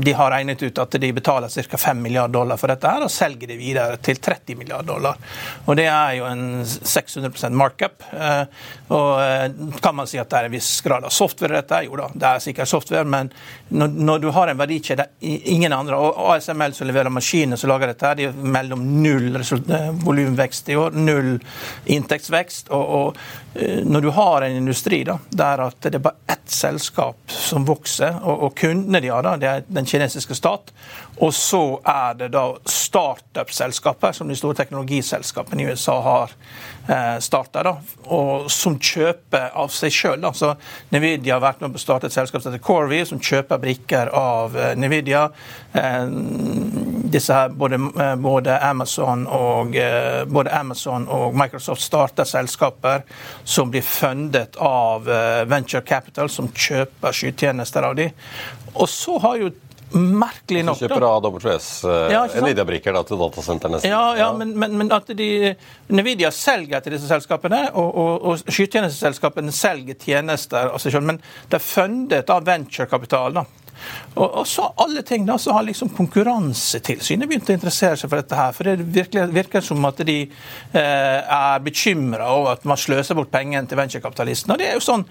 de 0.00 0.12
har 0.16 0.30
regnet 0.32 0.62
ut 0.62 0.78
at 0.80 0.94
de 1.02 1.10
betaler 1.12 1.52
ca. 1.52 1.78
5 1.80 1.98
milliarder 2.00 2.32
dollar 2.32 2.56
for 2.60 2.72
dette 2.72 2.88
her, 2.88 3.04
og 3.04 3.12
selger 3.12 3.50
det 3.50 3.58
videre 3.60 3.98
til 4.00 4.19
30 4.22 4.56
milliarder 4.56 4.86
dollar. 4.92 5.16
Og 5.64 5.76
Det 5.76 5.86
er 5.86 6.14
jo 6.18 6.26
en 6.28 6.64
600% 6.64 7.56
markup. 7.56 8.02
Eh, 8.12 8.44
og 8.88 9.22
eh, 9.22 9.46
Kan 9.82 9.96
man 9.96 10.08
si 10.10 10.18
at 10.20 10.30
det 10.30 10.38
er 10.38 10.48
en 10.48 10.54
viss 10.54 10.70
grad 10.84 11.04
av 11.04 11.14
software 11.14 11.54
i 11.54 11.60
dette? 11.60 11.82
Jo 11.86 11.98
da, 12.00 12.08
det 12.14 12.30
er 12.30 12.44
sikkert 12.44 12.70
software, 12.70 13.04
men 13.04 13.32
når, 13.70 14.18
du 14.18 14.30
har 14.34 14.50
en 14.50 14.58
verdikjede 14.58 15.06
ingen 15.20 15.72
andre 15.72 15.98
og 15.98 16.18
ASML 16.34 16.74
som 16.74 16.88
leverer 16.88 17.12
maskiner 17.12 17.60
som 17.60 17.70
lager 17.70 17.92
dette, 17.92 18.14
de 18.18 18.28
er 18.30 18.40
mellom 18.56 18.82
null 19.02 19.38
eh, 19.38 19.90
volumvekst 20.04 20.72
i 20.72 20.78
år, 20.80 20.98
null 20.98 21.36
inntektsvekst. 21.86 22.70
og, 22.70 22.90
og 23.00 23.16
når 23.84 24.00
du 24.00 24.10
har 24.14 24.44
en 24.46 24.56
industri 24.56 25.00
da, 25.04 25.16
der 25.34 25.64
at 25.64 25.80
det 25.82 25.98
er 25.98 26.02
bare 26.04 26.30
ett 26.30 26.50
selskap 26.50 27.32
som 27.34 27.64
vokser, 27.66 28.20
og, 28.22 28.44
og 28.46 28.54
kundene 28.58 29.00
de 29.02 29.10
har, 29.10 29.26
da, 29.26 29.34
det 29.40 29.48
er 29.50 29.64
den 29.66 29.88
kinesiske 29.90 30.36
stat, 30.38 30.70
og 31.20 31.34
så 31.36 31.62
er 31.84 32.14
det 32.16 32.30
da 32.32 32.46
startup-selskaper, 32.64 34.14
som 34.16 34.28
de 34.28 34.36
store 34.38 34.56
teknologiselskapene 34.56 35.66
i 35.66 35.74
USA 35.74 35.98
har 36.00 36.32
eh, 36.88 37.18
starta, 37.20 37.74
og 38.08 38.48
som 38.52 38.78
kjøper 38.80 39.50
av 39.52 39.68
seg 39.74 39.92
sjøl. 39.92 40.24
Nvidia 40.94 41.36
har 41.36 41.44
vært 41.44 41.60
med 41.60 41.76
å 41.76 41.82
starte 41.82 42.08
et 42.08 42.16
selskap 42.16 42.40
som 42.40 42.54
heter 42.54 42.64
Corvi, 42.64 43.02
som 43.04 43.20
kjøper 43.20 43.60
brikker 43.60 44.14
av 44.16 44.56
eh, 44.56 44.72
Nvidia. 44.80 45.26
Eh, 45.76 46.08
disse 47.12 47.36
her, 47.36 47.52
både, 47.52 47.76
både, 48.22 48.56
Amazon 48.64 49.26
og, 49.28 49.76
både 50.30 50.52
Amazon 50.56 51.08
og 51.10 51.34
Microsoft 51.36 51.82
starter 51.82 52.24
selskaper 52.28 53.02
som 53.44 53.72
blir 53.72 53.82
fundet 53.82 54.54
av 54.62 55.08
Venture 55.50 55.82
Capital, 55.82 56.30
som 56.30 56.46
kjøper 56.54 57.16
skytjenester 57.16 57.88
av 57.88 57.98
dem. 57.98 58.14
Og 58.76 58.86
så 58.88 59.18
har 59.24 59.40
jo 59.40 59.50
merkelig 59.96 60.64
nok. 60.64 60.78
da. 60.78 60.88
kjøper 60.88 61.06
AWS 61.08 61.68
uh, 61.86 61.94
ja, 62.12 62.22
Nvidia-brikker 62.40 62.98
til 63.08 63.20
datasentrene 63.20 63.80
Ja, 63.86 64.02
ja, 64.18 64.28
men, 64.36 64.52
men, 64.58 64.76
men, 64.78 64.92
at 64.94 65.10
de, 65.16 65.54
Nvidia 65.90 66.30
selger 66.34 66.84
til 66.84 66.96
disse 66.96 67.10
selskapene, 67.10 67.66
og, 67.74 67.88
og, 67.88 68.12
og 68.30 68.44
skytjenesteselskapene 68.44 69.54
selger 69.54 69.98
tjenester 70.00 70.70
av 70.70 70.82
seg 70.82 70.94
sjøl. 70.94 71.08
Men 71.12 71.20
det 71.50 71.58
er 71.58 71.64
fundet 71.64 72.30
av 72.30 72.46
venturekapital. 72.46 73.42
Og, 74.14 74.26
og, 74.26 74.46
så 74.48 74.66
alle 74.82 75.02
ting 75.06 75.26
da, 75.26 75.38
så 75.38 75.54
har 75.54 75.66
liksom 75.66 75.92
Konkurransetilsynet 75.96 77.28
begynt 77.30 77.50
å 77.50 77.54
interessere 77.54 77.98
seg 77.98 78.10
for 78.10 78.20
dette. 78.20 78.36
her, 78.36 78.52
for 78.56 78.68
Det 78.68 78.76
virker, 78.84 79.30
virker 79.32 79.64
som 79.64 79.84
at 79.88 80.02
de 80.06 80.18
eh, 80.26 80.80
er 80.80 81.62
bekymra 81.64 82.30
over 82.34 82.56
at 82.56 82.66
man 82.68 82.80
sløser 82.80 83.18
bort 83.18 83.30
pengene 83.32 83.66
til 83.68 83.78
venturekapitalistene. 83.78 84.58
Det 84.60 84.68
er 84.70 84.78
jo 84.78 84.84
sånn, 84.84 85.04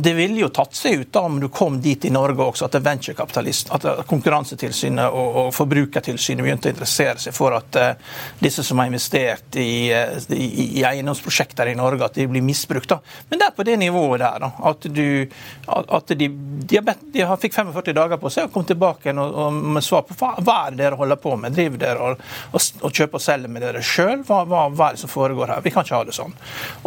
det 0.00 0.14
ville 0.16 0.42
jo 0.44 0.50
tatt 0.54 0.76
seg 0.76 1.04
ut 1.04 1.12
da 1.12 1.24
om 1.28 1.40
du 1.40 1.48
kom 1.52 1.80
dit 1.82 2.04
i 2.08 2.12
Norge 2.14 2.44
også, 2.44 2.68
at 2.70 2.78
at 2.80 4.06
Konkurransetilsynet 4.08 5.06
og, 5.10 5.36
og 5.44 5.54
Forbrukertilsynet 5.54 6.44
begynte 6.44 6.70
å 6.70 6.74
interessere 6.74 7.20
seg 7.22 7.36
for 7.36 7.54
at 7.56 7.76
eh, 7.78 8.16
disse 8.40 8.64
som 8.66 8.80
har 8.80 8.90
investert 8.90 9.56
i, 9.60 9.90
eh, 9.94 10.16
i, 10.34 10.48
i, 10.80 10.84
eiendomsprosjekter 10.86 11.70
i 11.70 11.76
Norge, 11.78 12.06
at 12.06 12.18
de 12.18 12.26
blir 12.30 12.44
misbrukt. 12.44 12.88
da. 12.90 13.00
Men 13.30 13.40
det 13.40 13.48
er 13.48 13.56
på 13.56 13.66
det 13.66 13.76
nivået 13.80 14.20
der. 14.22 14.38
da, 14.40 14.52
At, 14.70 14.88
du, 14.88 15.28
at 15.68 16.14
de, 16.16 16.28
de, 16.28 16.80
har 16.80 16.96
de 17.14 17.24
har 17.26 17.40
fikk 17.40 17.54
45 17.54 17.92
dager 17.92 17.99
på 18.20 18.30
seg 18.32 18.48
og 18.48 18.54
kom 18.54 18.64
tilbake 18.68 19.12
og, 19.12 19.34
og 19.44 19.58
med 19.76 19.84
svar 19.84 20.02
på 20.08 20.16
hva, 20.18 20.32
hva 20.40 20.56
er 20.66 20.74
det 20.74 20.82
dere 20.84 20.98
holder 21.00 21.20
på 21.20 21.34
med. 21.40 21.54
Driver 21.56 21.82
dere 21.82 22.10
og, 22.10 22.24
og, 22.52 22.60
og 22.80 22.94
kjøper 22.94 23.20
og 23.20 23.24
selger 23.24 23.52
med 23.52 23.64
dere 23.64 23.82
sjøl? 23.84 24.24
Hva, 24.26 24.42
hva, 24.48 24.66
hva, 24.72 24.88
er 24.88 24.98
det 24.98 25.02
som 25.02 25.12
foregår 25.12 25.54
her? 25.54 25.64
Vi 25.64 25.72
kan 25.74 25.86
ikke 25.86 25.98
ha 25.98 26.06
det 26.08 26.16
sånn. 26.16 26.34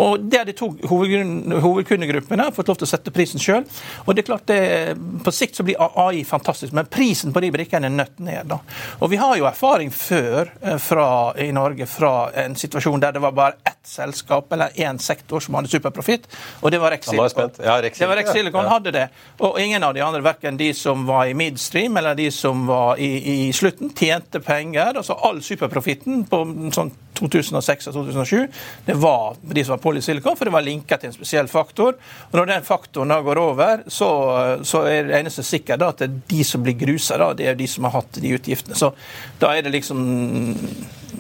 Og 0.04 0.26
Det 0.30 0.40
er 0.40 0.50
de 0.50 0.58
to 0.58 0.72
hovedkundegruppene 0.90 2.50
har 2.50 2.56
fått 2.56 2.72
lov 2.72 2.80
til 2.82 2.88
å 2.88 2.94
sette 2.94 3.14
prisen 3.14 3.42
sjøl. 3.44 3.68
Og 4.06 4.16
det 4.16 4.24
er 4.24 4.30
klart 4.32 4.48
det, 4.50 4.62
på 5.24 5.34
sikt 5.36 5.60
så 5.60 5.68
blir 5.68 5.80
AI 5.80 6.24
fantastisk, 6.28 6.74
men 6.76 6.90
prisen 6.92 7.34
på 7.36 7.44
de 7.44 7.52
brikkene 7.54 7.90
er 7.90 7.96
nødt 7.96 8.20
ned. 8.24 8.48
da. 8.50 8.60
Og 9.00 9.12
Vi 9.14 9.20
har 9.22 9.36
jo 9.38 9.48
erfaring 9.50 9.92
før 9.94 10.52
eh, 10.62 10.78
fra, 10.82 11.08
i 11.38 11.52
Norge 11.56 11.88
fra 11.90 12.32
en 12.44 12.56
situasjon 12.58 13.02
der 13.04 13.16
det 13.16 13.24
var 13.24 13.36
bare 13.36 13.60
ett 13.64 13.80
selskap 13.88 14.54
eller 14.54 14.70
én 14.80 14.98
sektor 14.98 15.40
som 15.44 15.56
hadde 15.58 15.70
superprofitt, 15.72 16.28
og 16.62 16.72
det 16.72 16.80
var 16.80 16.92
Rex 16.92 17.10
Silicon. 17.10 17.52
Ja, 17.64 17.82
Rex 17.82 18.00
det 18.00 18.08
var 18.08 18.16
Rex 18.16 18.32
Silicon 18.32 18.70
hadde 18.70 18.94
det. 18.96 19.08
Og 19.44 19.60
ingen 19.60 19.84
av 19.84 19.94
de 19.94 20.02
andre, 20.02 20.22
verken 20.24 20.58
de 20.58 20.72
som 20.78 21.03
var 21.06 21.26
i 21.26 21.34
midstream 21.38 21.98
eller 21.98 22.16
de 22.16 22.30
som 22.32 22.68
var 22.68 22.98
i, 23.02 23.10
i 23.48 23.54
slutten, 23.54 23.92
tjente 23.96 24.40
penger. 24.44 24.98
altså 24.98 25.18
All 25.28 25.42
superprofitten 25.44 26.26
på 26.30 26.44
sånn 26.76 26.92
2006 27.20 27.88
og 27.92 27.94
2007, 27.94 28.48
det 28.88 28.96
var 29.00 29.38
de 29.42 29.64
som 29.64 29.76
var 29.76 29.84
polysilikon, 29.84 30.38
for 30.38 30.50
det 30.50 30.56
var 30.56 30.66
linka 30.66 30.98
til 30.98 31.12
en 31.12 31.16
spesiell 31.16 31.48
faktor. 31.48 31.96
Og 32.32 32.40
Når 32.40 32.50
den 32.50 32.66
faktoren 32.68 33.14
da 33.14 33.20
går 33.24 33.42
over, 33.42 33.86
så, 33.88 34.10
så 34.66 34.84
er 34.90 35.08
det 35.08 35.20
eneste 35.20 35.46
sikkert 35.46 35.86
at 35.86 36.02
det 36.02 36.10
er 36.10 36.18
de 36.34 36.44
som 36.48 36.66
blir 36.66 36.78
grusa, 36.80 37.20
da, 37.22 37.32
det 37.38 37.52
er 37.52 37.60
de 37.60 37.70
som 37.70 37.88
har 37.88 38.00
hatt 38.00 38.20
de 38.24 38.34
utgiftene. 38.36 38.78
Så 38.78 38.92
da 39.42 39.54
er 39.54 39.66
det 39.66 39.76
liksom 39.78 40.04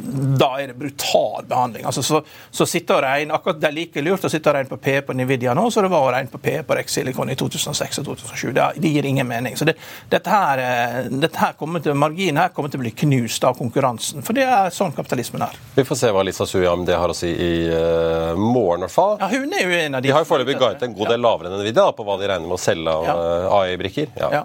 da 0.04 0.50
er 0.60 0.68
det 0.68 0.74
brutal 0.74 1.46
behandling. 1.48 1.86
Altså, 1.86 2.04
så, 2.04 2.22
så 2.52 2.66
sitter 2.66 2.98
og 2.98 3.04
regner 3.06 3.38
akkurat 3.38 3.60
Det 3.62 3.70
er 3.70 3.76
like 3.76 4.02
lurt 4.04 4.26
å 4.28 4.32
sitte 4.32 4.52
og 4.52 4.58
regne 4.58 4.72
på 4.72 4.80
P 4.84 4.96
på 5.06 5.16
Nvidia 5.16 5.54
nå 5.56 5.70
som 5.72 5.86
det 5.86 5.92
var 5.94 6.08
å 6.08 6.12
regne 6.12 6.32
på 6.32 6.42
P 6.44 6.58
på 6.68 6.78
Rex 6.78 6.98
Silicon 6.98 7.32
i 7.32 7.38
2006 7.40 8.02
og 8.02 8.10
2007. 8.12 8.52
Det, 8.56 8.68
det 8.84 8.92
gir 8.92 9.08
ingen 9.08 9.28
mening. 9.28 9.58
Så 9.60 9.68
det, 9.70 9.78
dette 10.12 10.34
her, 10.34 10.62
eh, 10.64 10.98
dette 11.12 11.40
her 11.40 11.56
kommer 11.60 11.84
til, 11.84 11.96
Marginen 12.00 12.42
her 12.42 12.52
kommer 12.56 12.74
til 12.74 12.82
å 12.82 12.86
bli 12.86 12.94
knust 13.04 13.48
av 13.48 13.58
konkurransen. 13.60 14.26
For 14.26 14.36
det 14.38 14.48
er 14.48 14.74
sånn 14.76 14.96
kapitalismen 14.96 15.46
er. 15.48 15.60
Vi 15.78 15.86
får 15.88 16.02
se 16.02 16.12
hva 16.14 16.26
Lisa 16.26 16.48
Suyam 16.50 16.86
det 16.88 16.98
har 17.00 17.14
å 17.14 17.18
si 17.18 17.32
i 17.32 17.54
uh, 17.70 18.34
morgen, 18.40 18.84
i 18.84 18.88
hvert 18.88 18.96
fall. 18.96 19.16
Ja, 19.22 19.30
hun 19.32 19.54
er 19.56 19.64
jo 19.64 19.78
en 19.80 20.00
av 20.00 20.04
de 20.04 20.12
De 20.12 20.16
har 20.16 20.26
jo 20.26 20.30
foreløpig 20.30 20.60
guidet 20.60 20.88
en 20.88 20.98
god 20.98 21.14
del 21.14 21.24
lavere 21.24 21.52
enn 21.52 21.62
Nvidia 21.62 21.88
på 21.96 22.08
hva 22.08 22.20
de 22.20 22.30
regner 22.30 22.50
med 22.50 22.58
å 22.58 22.62
selge 22.62 22.98
av 23.00 23.08
ja. 23.08 23.16
uh, 23.16 23.56
AI-brikker. 23.62 24.12
Ja. 24.20 24.34
ja. 24.42 24.44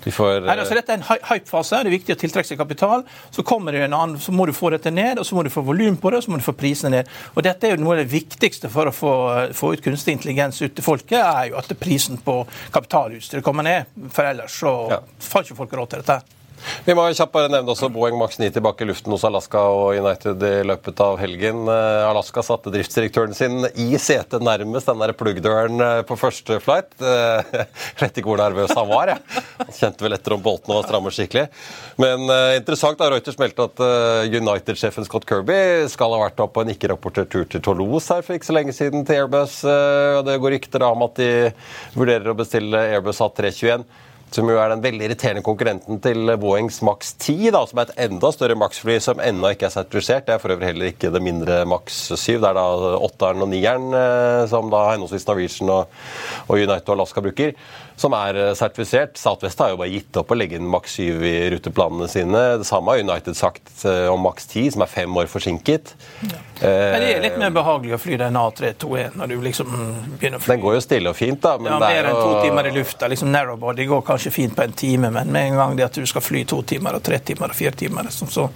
Får, 0.00 0.40
Nei, 0.46 0.56
altså, 0.56 0.76
dette 0.78 0.94
er 0.94 1.00
en 1.00 1.04
hype-fase. 1.04 1.82
Det 1.84 1.90
er 1.90 1.96
viktig 1.98 2.14
å 2.16 2.20
tiltrekke 2.22 2.48
seg 2.48 2.60
kapital. 2.60 3.04
Så 3.34 3.44
kommer 3.46 3.76
det 3.76 3.84
en 3.84 3.96
annen, 3.96 4.16
så 4.22 4.32
må 4.32 4.46
du 4.48 4.54
få 4.56 4.72
dette 4.72 4.92
ned, 4.94 5.20
og 5.20 5.28
så 5.28 5.36
må 5.36 5.44
du 5.44 5.52
få 5.52 5.64
volum 5.66 5.98
på 6.00 6.12
det, 6.12 6.22
og 6.22 6.26
så 6.26 6.32
må 6.32 6.40
du 6.40 6.46
få 6.46 6.56
prisene 6.56 6.94
ned. 6.96 7.12
Og 7.34 7.44
Dette 7.44 7.68
er 7.68 7.76
jo 7.76 7.82
noe 7.82 7.98
av 7.98 8.02
det 8.02 8.10
viktigste 8.12 8.72
for 8.72 8.88
å 8.88 8.94
få, 8.94 9.12
få 9.56 9.74
ut 9.74 9.84
kunstig 9.84 10.16
intelligens 10.16 10.62
ut 10.62 10.72
til 10.76 10.86
folket, 10.86 11.20
er 11.20 11.50
jo 11.50 11.60
at 11.60 11.72
prisen 11.80 12.20
på 12.24 12.40
kapitalutstyr 12.72 13.44
kommer 13.44 13.66
ned. 13.66 13.92
For 14.14 14.30
ellers 14.32 14.60
så 14.62 14.74
ja. 14.96 15.02
får 15.30 15.48
ikke 15.48 15.62
folk 15.64 15.80
råd 15.80 15.94
til 15.94 16.04
dette. 16.04 16.39
Vi 16.84 16.94
må 16.96 17.04
kjapt 17.14 17.32
bare 17.32 17.50
nevne 17.52 17.72
også 17.72 17.88
Boeing 17.92 18.16
Max 18.18 18.38
9 18.40 18.50
tilbake 18.54 18.84
i 18.84 18.88
luften 18.88 19.12
hos 19.14 19.24
Alaska 19.26 19.62
og 19.72 19.98
United 20.00 20.42
i 20.46 20.62
løpet 20.66 21.00
av 21.04 21.18
helgen. 21.20 21.62
Eh, 21.70 22.08
Alaska 22.08 22.42
satte 22.44 22.72
driftsdirektøren 22.72 23.36
sin 23.36 23.64
i 23.74 23.88
setet 24.00 24.44
nærmest 24.44 24.90
den 24.90 25.02
der 25.02 25.14
pluggdøren 25.16 25.80
eh, 25.84 26.00
på 26.08 26.18
første 26.20 26.60
flight. 26.64 26.92
Jeg 27.00 27.66
vet 28.00 28.20
ikke 28.20 28.30
hvor 28.30 28.40
nervøs 28.40 28.74
han 28.76 28.88
var. 28.90 29.12
Jeg. 29.12 29.44
Han 29.60 29.72
kjente 29.76 30.04
vel 30.04 30.16
etter 30.16 30.34
om 30.36 30.42
boltene 30.44 30.76
var 30.78 30.86
stramme 30.88 31.12
skikkelig. 31.14 31.46
Men 32.00 32.24
uh, 32.30 32.56
interessant 32.56 32.98
da 33.00 33.10
Reuters 33.12 33.38
meldte 33.40 33.66
at 33.66 33.82
United-sjefen 34.32 35.04
Scott 35.06 35.26
Kirby 35.28 35.86
skal 35.92 36.14
ha 36.14 36.20
vært 36.22 36.40
på 36.40 36.64
en 36.64 36.72
ikke-rapportert 36.72 37.30
tur 37.32 37.46
til 37.50 37.64
Toulouse 37.64 38.12
her 38.12 38.24
for 38.24 38.36
ikke 38.36 38.48
så 38.48 38.56
lenge 38.56 38.74
siden 38.76 39.04
til 39.08 39.24
Airbus. 39.24 39.60
Uh, 39.66 40.20
Det 40.26 40.38
går 40.40 40.56
rykter 40.56 40.86
om 40.88 41.04
at 41.06 41.20
de 41.20 41.32
vurderer 41.96 42.32
å 42.32 42.38
bestille 42.38 42.86
Airbus 42.94 43.20
A321 43.24 43.84
som 44.34 44.48
jo 44.50 44.58
er 44.62 44.70
den 44.70 44.82
veldig 44.84 45.06
irriterende 45.08 45.42
konkurrenten 45.44 45.98
til 46.02 46.30
Boeings 46.40 46.80
Max 46.86 47.14
10, 47.18 47.50
da, 47.54 47.64
som 47.66 47.80
er 47.80 47.90
et 47.90 48.02
enda 48.06 48.30
større 48.34 48.56
Max-fly 48.58 48.98
som 49.02 49.22
ennå 49.22 49.52
ikke 49.54 49.66
er 49.66 49.74
sertifisert. 49.74 50.28
Det 50.28 50.36
er 50.36 50.42
for 50.42 50.54
øvrig 50.54 50.70
heller 50.70 50.92
ikke 50.92 51.10
det 51.10 51.22
mindre 51.24 51.64
Max 51.68 51.98
7. 52.14 52.38
Det 52.38 52.50
er 52.50 52.58
da 52.58 52.66
åtteren 53.00 53.42
og 53.42 53.50
nieren 53.50 53.90
eh, 53.96 54.44
som 54.50 54.70
da 54.70 54.86
henholdsvis 54.92 55.26
Norwegian 55.26 55.74
og, 55.74 56.02
og 56.46 56.56
United 56.56 56.86
og 56.86 56.96
Alaska 56.96 57.24
bruker 57.24 57.56
som 58.00 58.14
er 58.16 58.38
eh, 58.38 58.52
sertifisert. 58.56 59.18
Southwest 59.20 59.60
har 59.60 59.74
jo 59.74 59.80
bare 59.80 59.92
gitt 59.92 60.16
opp 60.16 60.32
å 60.32 60.38
legge 60.38 60.56
inn 60.56 60.68
maks 60.70 60.96
7 60.96 61.24
i 61.26 61.34
ruteplanene 61.54 62.08
sine. 62.08 62.44
Det 62.60 62.68
samme 62.68 62.94
har 62.94 63.02
United 63.04 63.36
sagt 63.36 63.84
eh, 63.84 64.06
om 64.08 64.22
maks 64.24 64.48
10, 64.48 64.70
som 64.76 64.84
er 64.86 64.90
fem 64.90 65.16
år 65.20 65.28
forsinket. 65.30 65.94
Ja. 66.24 66.40
Men 66.60 67.00
det 67.00 67.12
er 67.14 67.22
litt 67.24 67.36
mer 67.40 67.52
behagelig 67.56 67.94
å 67.96 67.98
fly 68.00 68.18
den 68.20 68.36
A321 68.36 69.14
når 69.16 69.30
du 69.32 69.36
liksom 69.44 69.70
begynner 70.18 70.36
å 70.36 70.42
fly. 70.44 70.52
Den 70.52 70.64
går 70.64 70.74
jo 70.76 70.82
stille 70.84 71.12
og 71.12 71.16
fint, 71.16 71.40
da. 71.44 71.54
Men 71.60 71.72
ja, 71.72 71.78
mer 71.80 72.08
enn 72.10 72.18
to 72.18 72.42
timer 72.44 72.68
i 72.68 72.72
lufta. 72.74 73.08
liksom 73.08 73.30
Narrowbody 73.32 73.86
går 73.88 74.02
kanskje 74.08 74.32
fint 74.34 74.56
på 74.56 74.64
en 74.66 74.76
time, 74.76 75.12
men 75.12 75.32
med 75.32 75.50
en 75.50 75.60
gang 75.60 75.76
det 75.78 75.86
at 75.88 75.96
du 75.96 76.04
skal 76.08 76.24
fly 76.24 76.44
to 76.48 76.60
timer 76.68 76.98
og 76.98 77.04
tre 77.06 77.20
timer 77.24 77.52
og 77.52 77.56
fire 77.56 77.72
timer 77.80 78.08
liksom, 78.08 78.28
så, 78.32 78.48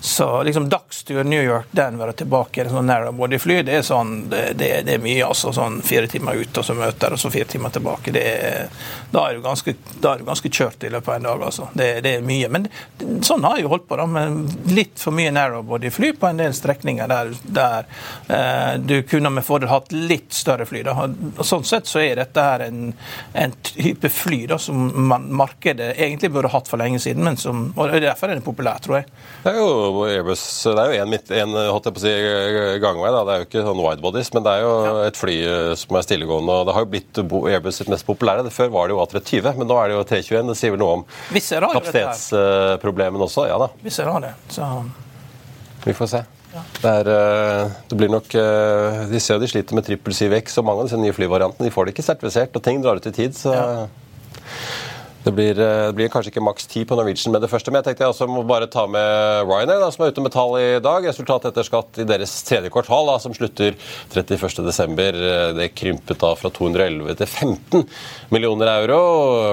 så 0.00 0.28
liksom 0.44 0.68
dagstur 0.72 1.24
New 1.24 1.40
York, 1.42 1.72
Denver 1.72 2.12
og 2.12 2.20
tilbake 2.20 2.68
sånn 2.68 2.88
narrowbody-fly, 2.92 3.62
det 3.68 3.78
er 3.80 3.86
sånn 3.86 4.14
det, 4.32 4.42
det, 4.60 4.70
det, 4.88 4.98
er 4.98 5.04
mye, 5.04 5.24
altså. 5.24 5.54
Sånn 5.56 5.80
fire 5.86 6.12
timer 6.12 6.36
ut 6.36 6.60
og 6.60 6.68
så 6.68 6.76
møter, 6.76 7.16
og 7.16 7.20
så 7.20 7.32
fire 7.32 7.48
timer 7.48 7.72
tilbake. 7.72 8.12
det 8.12 8.26
er 8.36 8.84
da 9.10 9.26
er 9.28 9.38
du 9.38 9.44
ganske, 9.44 9.72
er 9.72 10.20
du 10.20 10.26
ganske 10.26 10.50
kjørt 10.50 10.84
i 10.84 10.90
løpet 10.92 11.08
av 11.08 11.16
en 11.16 11.28
dag. 11.28 11.42
altså. 11.48 11.68
Det, 11.74 11.88
det 12.04 12.16
er 12.16 12.26
mye. 12.26 12.48
Men 12.52 12.68
sånn 13.24 13.44
har 13.46 13.58
jeg 13.58 13.66
jo 13.66 13.72
holdt 13.72 13.86
på, 13.88 13.98
da, 14.00 14.06
med 14.10 14.72
litt 14.76 15.00
for 15.00 15.14
mye 15.16 15.32
narrowbody-fly 15.34 16.12
på 16.20 16.30
en 16.30 16.40
del 16.40 16.54
strekninger 16.56 17.10
der, 17.10 17.32
der 17.56 17.88
eh, 18.32 18.72
du 18.82 18.98
kunne 19.08 19.32
med 19.32 19.46
fordel 19.46 19.70
hatt 19.70 19.92
litt 19.94 20.34
større 20.36 20.66
fly. 20.68 20.82
da. 20.86 20.96
Og 21.06 21.44
sånn 21.46 21.66
sett 21.66 21.88
så 21.90 22.02
er 22.02 22.20
dette 22.20 22.44
her 22.44 22.66
en, 22.66 22.90
en 23.36 23.56
type 23.66 24.10
fly 24.12 24.42
da, 24.50 24.58
som 24.62 24.88
man, 25.08 25.28
markedet 25.36 25.94
egentlig 25.94 26.32
burde 26.34 26.52
hatt 26.52 26.70
for 26.70 26.80
lenge 26.80 27.00
siden, 27.02 27.24
men 27.26 27.38
som, 27.40 27.68
og 27.76 27.94
derfor 28.02 28.30
er 28.30 28.40
det 28.40 28.46
populært, 28.46 28.86
tror 28.86 29.00
jeg. 29.00 29.10
Det 29.44 29.52
er 29.52 29.60
jo 29.60 30.06
Airbus, 30.06 30.44
det 30.66 30.82
er 30.82 30.92
jo 30.92 31.06
en, 31.06 31.16
en 31.40 31.56
holdt 31.72 31.88
jeg 31.88 31.96
på 31.96 32.02
å 32.02 32.06
si, 32.06 32.14
gangvei. 32.82 33.12
da, 33.14 33.24
Det 33.26 33.34
er 33.34 33.42
jo 33.42 33.48
ikke 33.48 33.66
sånn 33.70 33.84
widebodies, 33.84 34.32
men 34.34 34.46
det 34.46 34.56
er 34.56 34.66
jo 34.66 34.74
ja. 34.76 34.94
et 35.10 35.20
fly 35.20 35.36
som 35.78 35.98
er 35.98 36.06
stillegående. 36.06 36.60
og 36.60 36.68
Det 36.68 36.76
har 36.76 36.86
jo 36.86 36.92
blitt 36.92 37.22
Airbus 37.56 37.80
sitt 37.80 37.90
mest 37.92 38.06
populære. 38.08 38.46
Det 38.46 38.54
Før 38.56 38.72
var 38.76 38.88
det 38.88 38.96
jo 38.96 39.02
A320, 39.02 39.50
men 39.58 39.70
nå 39.70 39.80
er 39.80 39.90
det 39.90 39.98
jo 39.98 40.06
321. 40.12 40.52
Det 40.52 40.60
sier 40.60 40.76
vel 40.76 40.84
noe 40.84 41.00
om 41.00 41.04
kapasitetsproblemene 41.32 43.28
også? 43.28 43.48
Ja 43.50 43.58
da. 43.64 43.72
Vi 43.82 43.92
ser 43.92 44.12
det. 44.22 44.32
Så... 44.52 44.70
Vi 45.86 45.94
får 45.94 46.10
se. 46.10 46.24
Det, 46.56 46.88
er, 46.88 47.08
eh, 47.12 47.72
det, 47.90 47.96
blir 48.00 48.08
nok 48.08 48.32
eh, 48.40 49.02
De 49.10 49.20
ser 49.20 49.40
de 49.42 49.48
sliter 49.50 49.76
med 49.76 49.84
trippel 49.86 50.14
7X, 50.16 50.56
og 50.60 50.64
mange 50.66 50.82
av 50.82 50.88
disse 50.88 51.00
nye 51.00 51.14
flyvariantene 51.14 51.68
de 51.68 51.72
får 51.74 51.88
det 51.88 51.96
ikke 51.96 52.06
sertifisert, 52.06 52.56
og 52.56 52.64
ting 52.64 52.80
drar 52.84 53.00
ut 53.00 53.08
i 53.10 53.14
tid. 53.14 53.36
så... 53.36 53.54
Ja. 53.54 53.86
Det 55.26 55.32
blir, 55.32 55.58
eh, 55.58 55.86
det 55.86 55.94
blir, 55.98 56.06
kanskje 56.06 56.30
ikke 56.30 56.42
maks 56.46 56.68
10 56.70 56.84
på 56.86 56.94
Norwegian 56.94 57.32
med 57.34 57.42
det 57.42 57.48
første, 57.50 57.72
men 57.72 57.80
jeg 57.80 57.88
tenkte 57.88 58.04
jeg 58.04 58.12
også 58.12 58.28
må 58.30 58.44
bare 58.46 58.68
ta 58.70 58.84
med 58.86 59.48
Ryanair, 59.48 59.80
da, 59.82 59.88
som 59.90 60.04
er 60.04 60.12
ute 60.14 60.22
med 60.22 60.30
tall 60.30 60.52
i 60.60 60.66
dag. 60.78 61.02
Resultat 61.02 61.48
etter 61.48 61.66
skatt 61.66 61.98
i 61.98 62.06
deres 62.06 62.30
tredje 62.46 62.70
kvartal, 62.70 63.10
da, 63.10 63.16
som 63.18 63.34
slutter 63.34 63.74
31.12. 64.14 65.56
Det 65.58 65.66
krympet 65.74 66.20
da 66.22 66.30
fra 66.38 66.50
211 66.54 67.18
til 67.18 67.26
15 67.26 67.82
millioner 68.30 68.70
euro. 68.76 68.98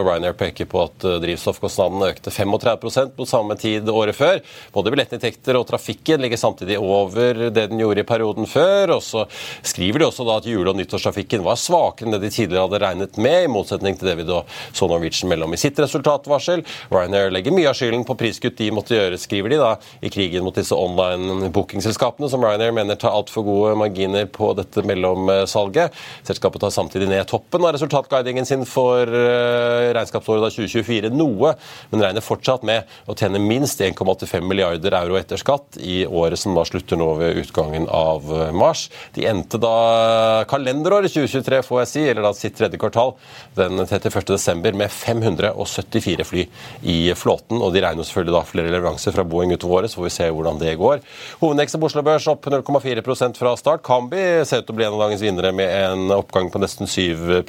Ryanair 0.06 0.36
peker 0.38 0.70
på 0.70 0.84
at 0.84 1.08
eh, 1.10 1.18
drivstoffkostnadene 1.24 2.12
økte 2.13 2.36
35% 2.38 3.18
på 3.18 3.27
samme 3.34 3.58
tid 3.58 3.89
året 3.89 4.20
før. 4.20 4.44
Både 4.77 4.94
billettinntekter 4.94 5.58
og 5.58 5.65
trafikken 5.74 6.22
ligger 6.22 6.38
samtidig 6.38 6.77
over 6.77 7.48
det 7.48 7.65
den 7.74 7.82
gjorde 7.82 8.06
i 8.06 8.10
perioden 8.13 8.46
før. 8.46 9.00
og 9.00 9.01
Så 9.10 9.25
skriver 9.65 10.06
de 10.06 10.10
også 10.12 10.30
da 10.30 10.38
at 10.38 10.51
jule- 10.53 10.70
og 10.70 10.77
nyttårstrafikken 10.77 11.42
var 11.50 11.58
svakere 11.58 12.12
enn 12.12 12.20
det 12.20 12.22
de 12.27 12.34
tidligere 12.38 12.68
hadde 12.68 12.86
regnet 12.86 13.18
med, 13.18 13.42
i 13.48 13.51
motsetning 13.58 13.98
til 13.98 14.13
det 14.13 14.20
vi 14.22 14.30
da 14.30 14.44
så 14.70 14.86
Norwegian 14.86 15.34
mellom 15.34 15.50
i 15.58 15.62
sitt 15.63 15.79
resultatvarsel. 15.82 16.63
Ryanair 16.93 17.32
legger 17.34 17.55
mye 17.55 17.70
av 17.72 17.77
skylden 17.77 18.05
på 18.08 18.17
priskutt 18.20 18.60
de 18.60 18.70
måtte 18.75 18.98
gjøre, 18.98 19.20
skriver 19.22 19.53
de 19.53 19.62
da, 19.62 19.72
i 20.03 20.12
krigen 20.13 20.46
mot 20.46 20.55
disse 20.58 20.75
online 20.75 21.50
bookingselskapene, 21.53 22.29
som 22.32 22.43
Ryanair 22.43 22.75
mener 22.75 23.00
tar 23.00 23.15
altfor 23.15 23.46
gode 23.48 23.75
marginer 23.79 24.27
på 24.32 24.51
dette 24.58 24.84
mellomsalget. 24.88 25.96
Selskapet 26.27 26.63
tar 26.63 26.74
samtidig 26.74 27.10
ned 27.12 27.27
toppen 27.29 27.63
av 27.65 27.75
resultatguidingen 27.75 28.48
sin 28.48 28.65
for 28.70 29.08
eh, 29.08 29.91
regnskapsåret 29.96 30.53
2024 30.53 31.12
noe, 31.13 31.53
men 31.91 32.03
regner 32.03 32.25
fortsatt 32.25 32.65
med 32.67 32.89
å 33.08 33.15
tjene 33.17 33.41
minst 33.41 33.82
1,85 33.84 34.48
milliarder 34.48 34.96
euro 34.98 35.17
etter 35.20 35.39
skatt 35.39 35.79
i 35.79 36.03
året 36.05 36.39
som 36.39 36.55
da 36.58 36.65
slutter 36.67 37.00
nå 37.00 37.10
ved 37.22 37.39
utgangen 37.43 37.88
av 37.91 38.27
eh, 38.34 38.53
mars. 38.55 38.88
De 39.15 39.27
endte 39.29 39.60
da 39.62 40.43
kalenderåret 40.50 41.13
2023, 41.13 41.63
får 41.67 41.84
jeg 41.84 41.91
si, 41.93 42.05
eller 42.10 42.27
da 42.27 42.34
sitt 42.38 42.58
tredje 42.60 42.79
kvartal, 42.82 43.15
den 43.58 43.84
31.12. 43.86 44.74
med 44.77 44.91
500 44.91 45.52
174 45.53 46.27
fly 46.27 46.45
i 46.81 46.98
flåten. 47.17 47.62
og 47.62 47.74
De 47.74 47.83
regner 47.83 48.07
selvfølgelig 48.07 48.36
da 48.36 48.43
flere 48.50 48.74
leveranser 48.74 49.15
fra 49.15 49.25
Boeing 49.27 49.53
utover 49.55 49.81
året, 49.81 49.91
så 49.91 50.01
får 50.01 50.07
vi 50.10 50.13
se 50.17 50.29
hvordan 50.29 50.60
det 50.62 50.75
går. 50.81 51.01
Hovedindeksen 51.41 51.81
på 51.81 51.89
Oslo 51.89 52.03
Børs 52.05 52.27
opp 52.31 52.45
0,4% 52.51 53.39
fra 53.39 53.55
start. 53.60 53.83
Kambi 53.86 54.22
ser 54.45 54.63
ut 54.63 54.67
til 54.69 54.75
å 54.75 54.79
bli 54.79 54.88
en 54.88 54.98
av 54.98 55.05
dagens 55.05 55.24
vinnere 55.24 55.53
med 55.55 55.72
en 55.72 56.15
oppgang 56.17 56.51
på 56.53 56.62
nesten 56.63 56.89
7 56.89 57.41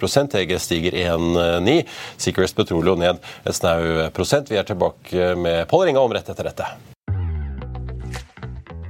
EG 0.44 0.56
stiger 0.60 0.96
1,9. 1.04 1.78
Secrets 2.16 2.56
Petroleum 2.56 3.00
ned 3.00 3.22
et 3.44 3.56
snau 3.56 4.10
prosent. 4.14 4.50
Vi 4.50 4.60
er 4.60 4.66
tilbake 4.68 5.34
med 5.38 5.68
Pål 5.70 5.88
Ringa 5.88 6.04
om 6.04 6.12
rett 6.14 6.28
etter 6.28 6.52
dette. 6.52 6.93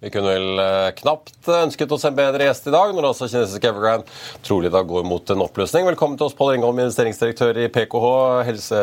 Vi 0.00 0.10
kunne 0.14 0.30
vel 0.30 0.60
eh, 0.62 0.90
knapt 0.94 1.48
ønsket 1.50 1.90
oss 1.90 2.04
en 2.06 2.14
bedre 2.14 2.44
gjest 2.46 2.68
i 2.70 2.70
dag, 2.70 2.92
når 2.94 3.08
også 3.08 3.26
kinesiske 3.32 3.66
Evergrande 3.66 4.06
trolig 4.46 4.70
da 4.70 4.84
går 4.86 5.02
mot 5.02 5.30
en 5.34 5.40
oppløsning. 5.42 5.88
Velkommen 5.88 6.14
til 6.20 6.28
oss, 6.28 6.36
Pål 6.38 6.52
Ringholm, 6.52 6.78
investeringsdirektør 6.84 7.58
i 7.58 7.64
PKH, 7.74 8.04
helse, 8.46 8.82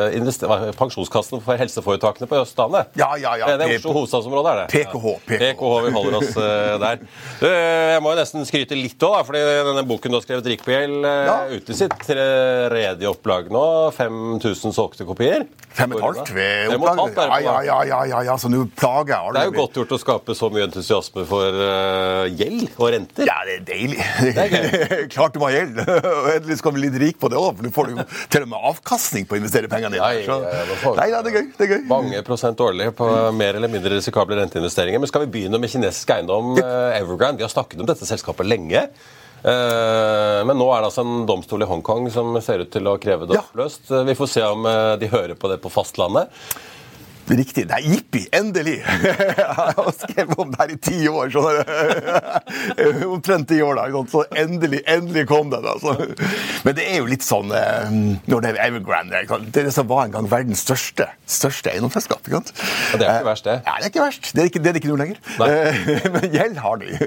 Pensjonskassen 0.76 1.40
for 1.46 1.56
helseforetakene 1.62 2.28
på 2.28 2.42
Østlandet. 2.42 2.92
Ja, 3.00 3.14
ja, 3.16 3.32
ja. 3.40 3.54
Det 3.56 3.64
er 3.64 3.78
Oslo 3.78 3.94
hovedstadsområde, 3.96 4.52
er 4.52 4.60
det? 4.60 4.66
PKH. 4.74 5.14
PKH. 5.30 5.40
PKH, 5.56 5.70
vi 5.86 5.94
holder 5.96 6.18
oss 6.20 6.36
uh, 6.36 6.76
der. 6.84 7.00
Du, 7.40 7.48
jeg 7.48 8.04
må 8.04 8.12
jo 8.12 8.20
nesten 8.20 8.50
skryte 8.52 8.76
litt 8.76 9.08
òg, 9.08 9.22
fordi 9.30 9.46
denne 9.70 9.86
boken 9.88 10.12
du 10.12 10.20
har 10.20 10.28
skrevet, 10.28 10.52
'Rik 10.52 10.68
på 10.68 10.76
gjeld', 10.76 11.00
uh, 11.08 11.14
Ja. 11.32 11.38
ute 11.48 11.72
i 11.72 11.80
sitt 11.80 11.96
tredje 12.10 13.08
opplag 13.14 13.48
nå. 13.56 13.64
5000 13.96 14.76
solgte 14.76 15.08
kopier. 15.08 15.48
Fem 15.76 15.96
og 15.96 16.04
et 16.04 16.06
halvt 16.10 16.36
ved 16.36 16.76
opplaget. 16.76 17.48
Ja, 17.48 17.56
ja, 17.64 17.80
ja, 17.88 18.04
ja, 18.12 18.22
ja, 18.34 18.38
så 18.40 18.52
nå 18.52 18.66
plager 18.76 19.16
jeg 19.16 19.20
alle. 19.24 19.40
Det 19.40 19.48
er 19.48 19.52
jo 19.54 19.58
godt 19.64 19.80
gjort 19.80 19.96
å 19.96 20.04
skape 20.04 20.36
så 20.36 20.52
mye 20.52 20.68
entusiasme 20.68 21.05
for 21.14 21.58
uh, 21.60 22.26
gjeld 22.32 22.70
og 22.78 22.90
renter. 22.94 23.26
Ja, 23.30 23.36
det 23.48 23.58
er 23.60 23.66
deilig. 23.68 24.00
er 24.00 25.08
Klart 25.14 25.34
du 25.36 25.40
må 25.42 25.50
ha 25.50 25.54
gjeld. 25.56 25.78
Og 25.86 26.30
endelig 26.34 26.58
skal 26.60 26.74
du 26.74 26.80
bli 26.80 26.88
litt 26.90 26.98
rik 27.04 27.20
på 27.22 27.30
det 27.32 27.38
òg, 27.40 27.52
for 27.58 27.64
du 27.68 27.72
får 27.76 27.92
jo 27.94 28.06
til 28.34 28.46
og 28.46 28.50
med 28.54 28.68
avkastning 28.72 29.28
på 29.30 29.38
å 29.38 29.42
investere 29.42 29.70
pengene 29.72 29.94
dine. 29.98 30.10
vi- 30.26 30.96
Nei, 30.98 31.10
ja, 31.12 31.22
det 31.22 31.34
er 31.34 31.38
gøy. 31.42 31.48
det 31.58 31.68
er 31.68 31.74
gøy. 31.76 31.84
Mange 31.92 32.24
prosent 32.28 32.58
årlig 32.66 32.90
på 32.98 33.10
mer 33.36 33.60
eller 33.60 33.72
mindre 33.72 33.96
risikable 33.98 34.38
renteinvesteringer. 34.42 35.00
Men 35.04 35.12
skal 35.12 35.26
vi 35.28 35.32
begynne 35.38 35.60
med 35.62 35.70
kinesisk 35.72 36.16
eiendom, 36.16 36.56
eh, 36.62 37.00
Evergrande? 37.02 37.38
Vi 37.42 37.48
har 37.48 37.54
snakket 37.54 37.80
om 37.84 37.90
dette 37.90 38.08
selskapet 38.10 38.48
lenge. 38.50 38.88
Eh, 39.46 40.44
Men 40.46 40.58
nå 40.58 40.70
er 40.74 40.82
det 40.82 40.88
altså 40.92 41.04
en 41.06 41.26
domstol 41.30 41.62
i 41.62 41.68
Hongkong 41.70 42.08
som 42.14 42.34
ser 42.42 42.64
ut 42.66 42.72
til 42.74 42.88
å 42.90 42.98
kreve 43.02 43.28
det 43.30 43.38
oppløst. 43.38 43.92
Vi 44.08 44.16
får 44.18 44.30
se 44.32 44.42
om 44.46 44.64
de 45.00 45.08
hører 45.12 45.36
på 45.38 45.50
det 45.52 45.60
på 45.62 45.70
fastlandet. 45.74 46.30
Riktig. 47.28 47.66
Nei, 47.70 47.82
jippi! 47.82 48.22
Endelig! 48.36 48.76
Jeg 49.06 49.46
har 49.58 49.92
skrevet 49.98 50.40
om 50.40 50.52
det 50.52 50.60
her 50.62 50.74
i 50.74 50.78
ti 50.78 51.08
år. 51.10 51.32
Så. 51.34 51.44
Omtrent 53.16 53.50
ti 53.50 53.62
år, 53.66 53.80
da. 53.80 54.04
Så 54.12 54.24
endelig, 54.38 54.82
endelig 54.88 55.26
kom 55.30 55.50
den. 55.50 55.66
altså. 55.66 55.96
Men 56.64 56.78
det 56.78 56.86
er 56.86 57.00
jo 57.00 57.08
litt 57.10 57.26
sånn 57.26 57.52
eh, 57.56 57.96
Når 58.30 58.44
det 58.44 58.52
er 58.52 58.60
Evergrande 58.66 59.22
det 59.26 59.62
er 59.62 59.68
Det 59.68 59.74
som 59.74 59.88
var 59.90 60.06
en 60.06 60.14
gang 60.16 60.30
verdens 60.30 60.62
største, 60.66 61.08
største 61.30 61.74
eiendomsselskap. 61.74 62.22
ikke 62.26 62.42
sant? 62.42 62.54
Ja, 62.94 63.00
det 63.02 63.08
er 63.10 63.20
ikke 63.20 63.30
verst, 63.32 63.50
det. 63.50 63.58
Ja, 63.66 63.76
det 63.80 63.88
er 63.88 63.94
ikke 63.94 64.06
verst. 64.06 64.30
Det 64.32 64.44
er 64.44 64.52
ikke, 64.52 64.62
det 64.62 64.72
er 64.72 64.80
ikke 64.82 64.92
noe 64.92 65.02
lenger. 65.02 65.22
Nei. 65.42 65.50
Men 66.16 66.30
gjeld 66.36 66.62
har 66.62 66.82
de. 66.84 67.00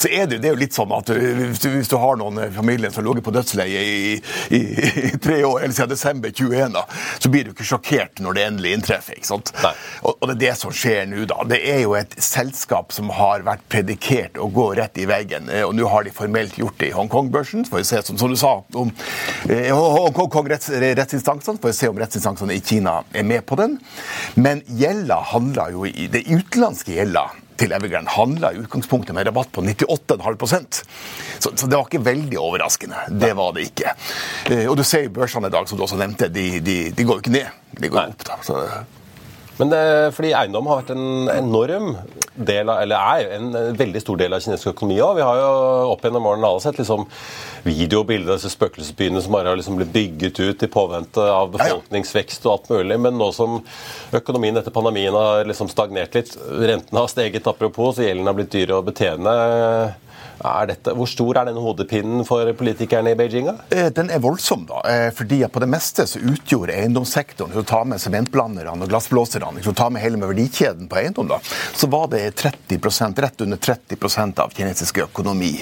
Så 0.00 0.08
er 0.08 0.30
det, 0.30 0.40
det 0.42 0.50
er 0.50 0.56
jo 0.56 0.62
litt 0.62 0.76
sånn 0.76 0.96
at 0.96 1.12
hvis, 1.12 1.60
du, 1.64 1.68
hvis 1.76 1.92
du 1.92 1.98
har 2.00 2.18
noen 2.20 2.40
i 2.46 2.48
familien 2.54 2.92
som 2.92 3.02
har 3.02 3.10
ligget 3.10 3.26
på 3.28 3.34
dødsleie 3.36 3.84
i, 3.84 4.16
i, 4.54 4.62
i 5.10 5.12
tre 5.22 5.42
år, 5.44 5.64
eller 5.64 5.76
siden 5.76 5.92
desember 5.92 6.32
21, 6.32 6.72
da, 6.76 6.86
så 7.18 7.32
blir 7.32 7.46
du 7.46 7.52
ikke 7.52 7.66
sjokkert 7.68 8.22
når 8.24 8.38
det 8.38 8.46
endelig 8.48 8.76
inntreffer. 8.78 9.18
ikke 9.18 9.28
sant? 9.28 9.41
Nei. 9.62 9.72
Og, 10.02 10.14
og 10.14 10.30
det 10.30 10.34
er 10.36 10.40
det 10.44 10.54
som 10.60 10.74
skjer 10.76 11.08
nå, 11.10 11.24
da. 11.30 11.40
Det 11.48 11.58
er 11.72 11.82
jo 11.84 11.96
et 11.98 12.14
selskap 12.22 12.94
som 12.94 13.10
har 13.16 13.44
vært 13.46 13.64
predikert 13.72 14.38
å 14.38 14.48
gå 14.52 14.68
rett 14.78 14.98
i 15.02 15.08
veggen, 15.10 15.50
eh, 15.52 15.64
og 15.66 15.74
nå 15.78 15.88
har 15.90 16.06
de 16.06 16.14
formelt 16.14 16.58
gjort 16.60 16.78
det 16.82 16.92
i 16.92 16.96
Hongkong-børsen. 16.96 17.66
Så 17.66 17.74
får 17.74 17.82
vi 17.82 17.88
se, 17.90 18.02
som, 18.08 18.20
som 18.20 18.32
du 18.32 18.38
sa, 18.38 18.54
om 18.78 18.92
eh, 19.48 19.70
Hongkong-retts- 19.72 20.72
rettsinstansene, 20.98 21.60
får 21.62 21.72
vi 21.74 21.78
se 21.80 21.92
om 21.92 22.02
rettsinstansene 22.02 22.56
i 22.58 22.64
Kina 22.64 23.00
er 23.12 23.26
med 23.26 23.46
på 23.48 23.58
den. 23.60 23.78
Men 24.38 24.62
gjelda 24.66 25.22
handler 25.32 25.74
jo 25.74 25.86
i 25.88 26.08
Det 26.12 26.26
utenlandske 26.28 26.94
gjelda 26.96 27.28
til 27.62 27.72
Evergrande 27.76 28.10
handla 28.10 28.52
i 28.52 28.62
utgangspunktet 28.62 29.14
med 29.14 29.28
rabatt 29.28 29.52
på 29.54 29.62
98,5 29.62 30.82
så, 31.38 31.50
så 31.54 31.66
det 31.66 31.76
var 31.76 31.86
ikke 31.86 32.02
veldig 32.04 32.38
overraskende. 32.40 33.04
Det 33.22 33.32
var 33.38 33.52
det 33.56 33.68
ikke. 33.70 33.94
Eh, 34.50 34.64
og 34.70 34.76
du 34.78 34.84
ser 34.86 35.06
jo 35.06 35.14
børsene 35.18 35.50
i 35.50 35.54
dag, 35.54 35.68
som 35.68 35.78
du 35.78 35.84
også 35.86 35.98
nevnte, 36.00 36.30
de, 36.32 36.46
de, 36.64 36.76
de 36.94 37.06
går 37.06 37.18
jo 37.18 37.24
ikke 37.24 37.34
ned. 37.34 37.62
De 37.78 37.90
går 37.92 38.00
Nei. 38.00 38.14
opp. 38.14 38.26
da. 38.28 38.38
Så, 38.46 38.58
Men 39.58 39.70
det, 39.72 39.80
fordi 40.16 40.32
eiendom 40.34 40.68
har 40.70 40.80
vært 40.80 40.92
en 40.94 41.28
enorm 41.32 41.90
del 42.34 42.70
av, 42.72 42.80
eller 42.82 42.96
er 42.96 43.34
en, 43.36 43.50
en 43.58 43.76
veldig 43.76 44.00
stor 44.00 44.20
del 44.20 44.32
av 44.32 44.40
kinesisk 44.40 44.72
økonomi 44.72 44.96
òg. 45.04 45.18
Vi 45.18 45.26
har 45.26 45.40
jo 45.42 45.50
opp 45.92 46.06
gjennom 46.06 46.28
årene 46.30 46.48
alle 46.48 46.62
sett 46.64 46.80
liksom 46.80 47.04
videobilder 47.66 48.32
av 48.32 48.40
disse 48.40 48.54
spøkelsesbyene 48.54 49.22
som 49.22 49.36
bare 49.36 49.52
har 49.52 49.60
liksom 49.60 49.76
blitt 49.78 49.92
bygget 49.94 50.40
ut 50.40 50.64
i 50.64 50.70
påvente 50.72 51.26
av 51.28 51.52
befolkningsvekst 51.54 52.48
og 52.48 52.54
alt 52.54 52.72
mulig. 52.72 52.98
Men 53.04 53.20
nå 53.20 53.28
som 53.36 53.60
økonomien 54.16 54.56
etter 54.58 54.74
pandemien 54.74 55.16
har 55.16 55.44
liksom 55.48 55.70
stagnert 55.72 56.16
litt, 56.16 56.32
rentene 56.40 57.04
har 57.04 57.12
steget 57.12 57.52
apropos, 57.52 57.98
så 57.98 58.08
gjelden 58.08 58.30
har 58.30 58.38
blitt 58.38 58.54
dyr 58.56 58.72
å 58.78 58.82
betjene. 58.86 59.36
Er 60.42 60.66
dette, 60.72 60.90
hvor 60.98 61.06
stor 61.06 61.38
er 61.38 61.46
den 61.50 61.58
hodepinnen 61.62 62.24
for 62.26 62.48
politikerne 62.58 63.12
i 63.12 63.18
Beijing? 63.18 63.46
da? 63.46 63.54
Eh, 63.70 63.90
Den 63.94 64.10
er 64.10 64.18
voldsom, 64.18 64.64
da. 64.66 64.80
eh, 64.90 65.10
fordi 65.14 65.42
at 65.46 65.52
på 65.54 65.60
det 65.62 65.68
meste 65.70 66.02
så 66.10 66.18
utgjorde 66.18 66.74
eiendomssektoren, 66.74 67.52
hvis 67.52 67.62
du 67.62 67.68
tar 67.70 67.84
med 67.86 68.00
sementblanderne 68.02 68.74
og 68.82 68.88
glassblåserne, 68.90 69.52
hvis 69.54 69.68
du 69.70 69.72
tar 69.78 69.90
med 69.94 70.02
hele 70.02 70.16
med 70.18 70.32
verdikjeden 70.32 70.88
på 70.90 70.98
eiendom, 70.98 71.28
da, 71.30 71.38
så 71.78 71.86
var 71.92 72.08
det 72.10 72.24
30% 72.42 73.22
rett 73.22 73.40
under 73.46 73.56
30% 73.56 74.38
av 74.42 74.50
kinesisk 74.56 74.98
økonomi. 75.06 75.52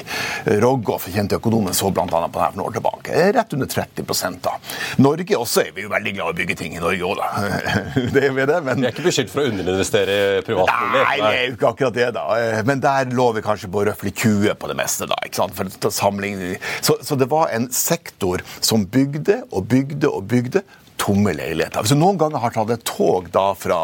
Rogoff, 0.46 1.08
kjente 1.12 1.36
økonomen, 1.36 1.74
så 1.76 1.90
bl.a. 1.92 2.06
på 2.06 2.38
det 2.38 2.40
her 2.46 2.54
for 2.54 2.60
noen 2.62 2.70
år 2.70 2.78
tilbake. 2.78 3.12
Eh, 3.12 3.32
Rett 3.36 3.52
under 3.52 3.66
30 3.66 4.40
da. 4.42 4.56
Norge 4.98 5.36
også 5.36 5.66
er 5.66 5.72
vi 5.76 5.84
jo 5.84 5.90
veldig 5.92 6.14
glad 6.16 6.26
i 6.26 6.32
å 6.32 6.38
bygge 6.40 6.56
ting 6.56 6.74
i 6.76 6.80
Norge 6.82 7.04
òg, 7.04 7.20
da. 7.20 7.28
Det 8.14 8.24
er 8.26 8.32
vi 8.34 8.46
det, 8.48 8.58
men 8.64 8.80
Vi 8.80 8.88
er 8.88 8.94
ikke 8.94 9.04
beskyldt 9.06 9.30
for 9.32 9.44
å 9.44 9.50
underinvestere 9.50 10.16
i 10.40 10.42
privatbolig. 10.46 11.04
Nei, 11.04 11.16
det 11.20 11.30
er 11.36 11.44
jo 11.50 11.54
ikke 11.58 11.70
akkurat 11.74 11.96
det, 12.00 12.08
da. 12.16 12.24
Men 12.66 12.82
der 12.82 13.12
lå 13.14 13.28
vi 13.36 13.44
kanskje 13.44 13.70
på 13.70 13.84
røftlig 13.86 14.14
20 14.16 14.56
på 14.60 14.69
det 14.70 14.78
meste, 14.78 15.08
da. 15.10 15.18
ikke 15.26 15.42
sant? 15.42 15.56
For 15.56 15.68
å. 15.90 16.54
Så, 16.80 16.98
så 17.06 17.18
det 17.18 17.30
var 17.30 17.50
en 17.54 17.68
sektor 17.74 18.44
som 18.60 18.86
bygde 18.86 19.42
og 19.50 19.68
bygde 19.70 20.10
og 20.10 20.28
bygde 20.30 20.64
tomme 21.00 21.32
leiligheter. 21.36 21.82
Hvis 21.82 21.94
du 21.94 22.00
noen 22.00 22.18
ganger 22.20 22.42
har 22.42 22.54
tatt 22.54 22.72
et 22.74 22.84
tog 22.88 23.30
da 23.32 23.50
fra, 23.58 23.80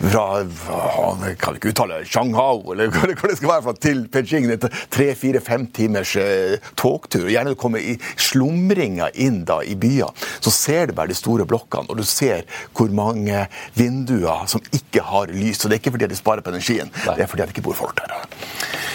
fra 0.00 0.24
kan 0.50 1.24
jeg 1.28 1.38
kan 1.40 1.58
ikke 1.58 1.72
uttale 1.72 2.00
Shanghai, 2.08 2.58
eller 2.74 2.90
hva 2.94 3.10
det 3.30 3.38
skal 3.38 3.52
være, 3.52 3.64
fra 3.68 3.74
til 3.78 4.02
Beijing, 4.12 4.48
tre-fire-fem 4.90 5.68
timers 5.76 6.16
eh, 6.20 6.56
togtur, 6.80 7.26
og 7.26 7.34
gjerne 7.34 7.54
du 7.54 7.60
kommer 7.60 7.82
i 7.82 7.96
slumringa 8.20 9.10
inn 9.20 9.42
da 9.48 9.60
i 9.62 9.76
byer, 9.78 10.10
så 10.40 10.54
ser 10.54 10.90
du 10.90 10.96
bare 10.98 11.12
de 11.12 11.18
store 11.18 11.46
blokkene, 11.48 11.90
og 11.90 12.00
du 12.00 12.06
ser 12.06 12.46
hvor 12.76 12.90
mange 12.94 13.46
vinduer 13.78 14.46
som 14.50 14.64
ikke 14.74 15.04
har 15.06 15.30
lys. 15.32 15.62
Og 15.62 15.70
det 15.70 15.78
er 15.78 15.82
ikke 15.82 15.94
fordi 15.96 16.10
de 16.10 16.18
sparer 16.18 16.44
på 16.44 16.54
energien, 16.54 16.90
det 17.04 17.24
er 17.24 17.30
fordi 17.30 17.46
det 17.46 17.54
ikke 17.54 17.68
bor 17.70 17.78
folk 17.78 18.00
der. 18.00 18.16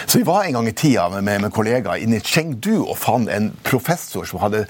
Så 0.06 0.16
Så 0.16 0.20
vi 0.20 0.26
var 0.26 0.44
en 0.44 0.54
gang 0.54 0.68
i 0.68 0.72
tida 0.72 1.10
med, 1.10 1.24
med, 1.24 1.42
med 1.42 1.52
kollegaer 1.52 2.00
inne 2.00 2.22
i 2.22 2.24
Chengdu 2.24 2.86
og 2.86 2.96
fant 2.96 3.28
en 3.28 3.50
professor 3.68 4.24
som 4.24 4.40
hadde 4.40 4.62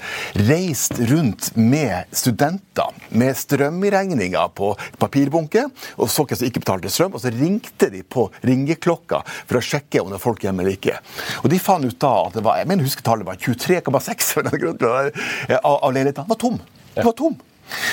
reist 0.48 0.98
rundt 1.06 1.52
med 1.54 2.10
studenter 2.10 2.75
med 3.08 3.36
strømregninger 3.38 4.52
på 4.56 4.72
papirbunke, 5.00 5.66
og 5.96 6.10
så 6.12 6.26
hvem 6.26 6.40
som 6.40 6.48
ikke 6.48 6.62
betalte 6.64 6.92
strøm, 6.92 7.16
og 7.16 7.22
så 7.22 7.32
ringte 7.34 7.90
de 7.92 8.02
på 8.02 8.28
ringeklokka 8.46 9.22
for 9.26 9.60
å 9.60 9.64
sjekke 9.64 10.02
om 10.02 10.10
det 10.10 10.18
var 10.18 10.24
folk 10.26 10.46
hjemme 10.46 10.64
eller 10.64 10.76
ikke. 10.76 10.98
Og 11.42 11.50
de 11.52 11.60
fant 11.62 11.86
ut 11.86 12.00
da 12.02 12.14
at 12.26 12.38
det 12.38 12.44
var 12.46 12.60
jeg 12.60 12.70
mener 12.70 12.86
husker 12.86 13.06
tallet 13.06 13.26
var 13.28 13.40
23,6 13.40 14.32
av 15.62 15.92
leilighetene 15.92 16.28
var 16.28 16.40
tom. 16.40 16.58
Det 16.94 17.04
var 17.04 17.16
tom. 17.16 17.36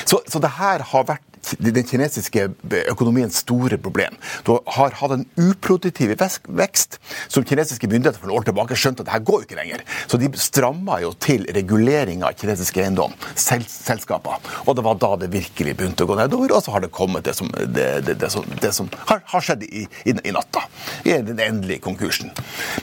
Så, 0.05 0.21
så 0.29 0.39
det 0.41 0.53
her 0.59 0.83
har 0.91 1.07
vært 1.07 1.32
den 1.59 1.85
kinesiske 1.87 2.47
økonomiens 2.91 3.41
store 3.43 3.77
problem. 3.81 4.15
Du 4.45 4.55
har 4.75 4.95
hatt 4.99 5.15
en 5.15 5.25
uproduktiv 5.39 6.13
vekst 6.13 6.99
som 7.27 7.45
kinesiske 7.47 7.89
myndigheter 7.89 8.21
for 8.21 8.29
noen 8.29 8.41
år 8.41 8.47
tilbake 8.49 8.77
skjønte 8.79 9.03
at 9.03 9.09
det 9.09 9.15
her 9.15 9.25
går 9.27 9.45
ikke 9.45 9.59
lenger. 9.59 9.83
Så 10.07 10.19
de 10.21 10.29
stramma 10.39 10.99
jo 11.03 11.13
til 11.23 11.45
reguleringa 11.55 12.29
av 12.29 12.37
kinesisk 12.39 12.79
eiendom, 12.81 13.15
sel 13.35 13.65
selskaper. 13.69 14.43
Og 14.65 14.77
det 14.77 14.85
var 14.85 14.99
da 15.01 15.13
det 15.23 15.31
virkelig 15.33 15.77
begynte 15.79 16.05
å 16.05 16.11
gå 16.11 16.19
nedover, 16.19 16.55
og 16.55 16.63
så 16.65 16.75
har 16.75 16.85
det 16.85 16.93
kommet 16.95 17.27
det 17.27 17.35
som, 17.37 17.51
det, 17.53 17.89
det, 18.07 18.17
det 18.21 18.31
som, 18.33 18.47
som 18.73 18.91
har, 19.09 19.23
har, 19.33 19.43
skjedd 19.43 19.65
i, 19.67 19.85
i, 20.05 20.15
i 20.15 20.35
natta. 20.35 20.65
I 21.03 21.19
den 21.25 21.41
endelige 21.43 21.83
konkursen. 21.83 22.31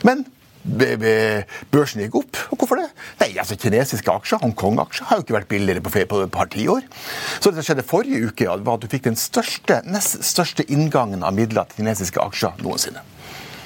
Men 0.07 0.25
børsen 0.63 2.03
gikk 2.03 2.17
opp. 2.21 2.41
Og 2.51 2.61
hvorfor 2.61 2.81
det? 2.81 2.89
Nei, 3.21 3.31
altså 3.41 3.57
Kinesiske 3.59 4.13
aksjer, 4.13 4.41
Hongkong-aksjer, 4.45 5.09
har 5.09 5.19
jo 5.19 5.25
ikke 5.25 5.37
vært 5.39 5.51
billigere 5.51 5.85
på, 5.85 5.93
på 5.93 6.21
et 6.25 6.33
par 6.33 6.51
tiår. 6.53 6.85
Så 7.39 7.51
det 7.51 7.61
som 7.61 7.69
skjedde 7.71 7.87
forrige 7.87 8.31
uke, 8.31 8.49
var 8.51 8.77
at 8.77 8.85
du 8.85 8.91
fikk 8.91 9.07
den 9.09 9.19
største, 9.19 9.81
nest 9.89 10.21
største 10.27 10.67
inngangen 10.71 11.25
av 11.25 11.35
midler 11.37 11.69
til 11.69 11.81
kinesiske 11.81 12.21
aksjer 12.21 12.61
noensinne. 12.65 13.03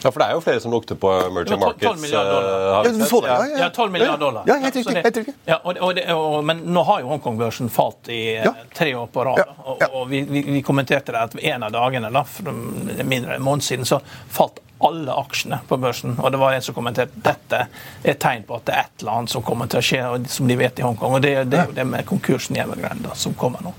Ja, 0.05 0.11
for 0.11 0.21
det 0.21 0.25
er 0.29 0.35
jo 0.37 0.41
flere 0.45 0.61
som 0.61 0.73
lukter 0.73 0.97
på 1.01 1.09
emerging 1.09 1.57
markets. 1.59 1.81
12 1.81 2.01
milliarder 2.01 2.35
dollar. 2.35 2.85
Ja, 2.85 2.91
du 2.91 3.05
så 3.09 3.21
det, 3.21 3.29
ja, 3.29 3.45
ja, 3.63 3.69
12 3.73 3.91
milliarder 3.91 4.21
dollar. 4.21 4.43
Ja, 4.45 4.57
helt 4.61 4.75
riktig. 4.75 5.01
helt 5.01 5.17
riktig. 5.17 5.33
Ja, 5.49 5.57
og, 5.63 5.79
og, 5.81 6.01
og, 6.13 6.35
men 6.45 6.61
nå 6.75 6.83
har 6.85 7.01
jo 7.01 7.09
Hongkong-børsen 7.09 7.71
falt 7.73 8.11
i 8.13 8.19
ja. 8.35 8.51
tre 8.75 8.91
år 8.95 9.09
på 9.09 9.25
rad. 9.25 9.55
Og, 9.65 9.81
og 9.87 10.05
vi, 10.11 10.21
vi, 10.29 10.43
vi, 10.45 10.61
kommenterte 10.67 11.15
det 11.15 11.23
at 11.23 11.39
en 11.55 11.65
av 11.65 11.73
dagene, 11.73 12.13
da, 12.13 12.21
for 12.21 12.53
mindre 12.53 13.33
enn 13.33 13.39
en 13.39 13.47
måned 13.47 13.65
siden, 13.65 13.89
så 13.89 13.97
falt 14.29 14.61
alle 14.83 15.13
aksjene 15.13 15.59
på 15.67 15.77
børsen. 15.77 16.17
Og 16.19 16.31
det 16.31 16.39
var 16.41 16.53
en 16.53 16.65
som 16.65 16.75
kommenterte 16.75 17.21
dette 17.23 17.61
er 18.03 18.19
tegn 18.19 18.43
på 18.47 18.57
at 18.57 18.67
det 18.67 18.75
er 18.75 18.87
et 18.87 19.03
eller 19.03 19.19
annet 19.19 19.35
som 19.35 19.45
kommer 19.45 19.71
til 19.71 19.79
å 19.79 19.85
skje, 19.85 20.03
som 20.31 20.49
de 20.49 20.57
vet 20.59 20.79
i 20.79 20.85
Hongkong. 20.85 21.17
Og 21.17 21.23
det, 21.23 21.35
det 21.51 21.61
er 21.61 21.69
jo 21.71 21.77
det 21.77 21.87
med 21.89 22.07
konkursen 22.09 22.57
i 22.57 22.63
Evergrande 22.63 23.15
som 23.19 23.35
kommer 23.39 23.63
nå. 23.65 23.75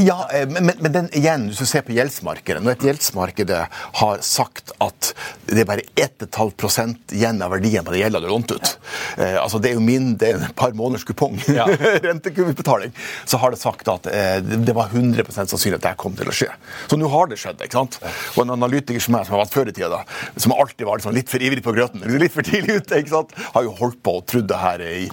Ja, 0.00 0.28
eh, 0.32 0.46
men, 0.48 0.72
men 0.80 0.92
den, 0.92 1.08
igjen, 1.16 1.48
hvis 1.50 1.62
du 1.62 1.68
ser 1.68 1.84
på 1.86 1.94
gjeldsmarkedet 1.96 2.62
Når 2.64 2.76
et 2.76 2.86
gjeldsmarked 2.88 3.52
har 4.00 4.22
sagt 4.24 4.74
at 4.82 5.12
det 5.48 5.62
er 5.62 5.68
bare 5.68 5.84
1,5 6.00 6.94
igjen 7.14 7.42
av 7.44 7.52
verdien 7.54 7.84
på 7.84 7.94
det 7.94 8.02
gjelda 8.02 8.20
du 8.22 8.28
lånt 8.30 8.54
ut 8.54 8.70
eh, 9.18 9.36
altså 9.40 9.60
Det 9.62 9.70
er 9.70 9.78
jo 9.78 9.84
min, 9.84 10.14
det 10.20 10.30
er 10.30 10.40
en 10.40 10.54
par 10.56 10.74
måneders 10.76 11.04
kupong, 11.08 11.36
ja. 11.58 11.66
rentekuvebetaling, 12.04 12.94
så 13.28 13.40
har 13.42 13.54
det 13.54 13.60
sagt 13.60 13.88
at 13.90 14.08
eh, 14.10 14.38
det 14.40 14.74
var 14.76 14.92
100% 14.92 15.52
sannsynlig 15.52 15.78
at 15.80 15.86
det 15.86 15.94
kom 16.00 16.16
til 16.18 16.30
å 16.30 16.34
skje. 16.34 16.48
Så 16.90 16.98
nå 16.98 17.08
har 17.12 17.28
det 17.30 17.38
skjedd. 17.40 17.60
ikke 17.64 17.78
sant? 17.78 17.98
Og 18.34 18.44
en 18.44 18.54
analytiker 18.56 19.02
som 19.02 19.16
jeg, 19.18 19.28
som 19.28 19.36
har 19.36 19.44
vært 19.44 19.54
før 19.54 19.70
i 19.70 19.74
tida, 19.76 20.00
som 20.40 20.54
alltid 20.56 20.86
var 20.88 21.00
liksom 21.00 21.16
litt 21.16 21.30
for 21.32 21.44
ivrig 21.44 21.64
på 21.64 21.74
grøten, 21.76 22.04
litt 22.20 22.34
for 22.34 22.46
tidlig 22.46 22.80
ute, 22.80 23.00
ikke 23.02 23.14
sant? 23.14 23.34
har 23.54 23.66
jo 23.66 23.74
holdt 23.78 24.00
på 24.04 24.18
og 24.20 24.26
trodd 24.30 24.48
det 24.50 24.60
her 24.60 24.84
i 24.84 25.04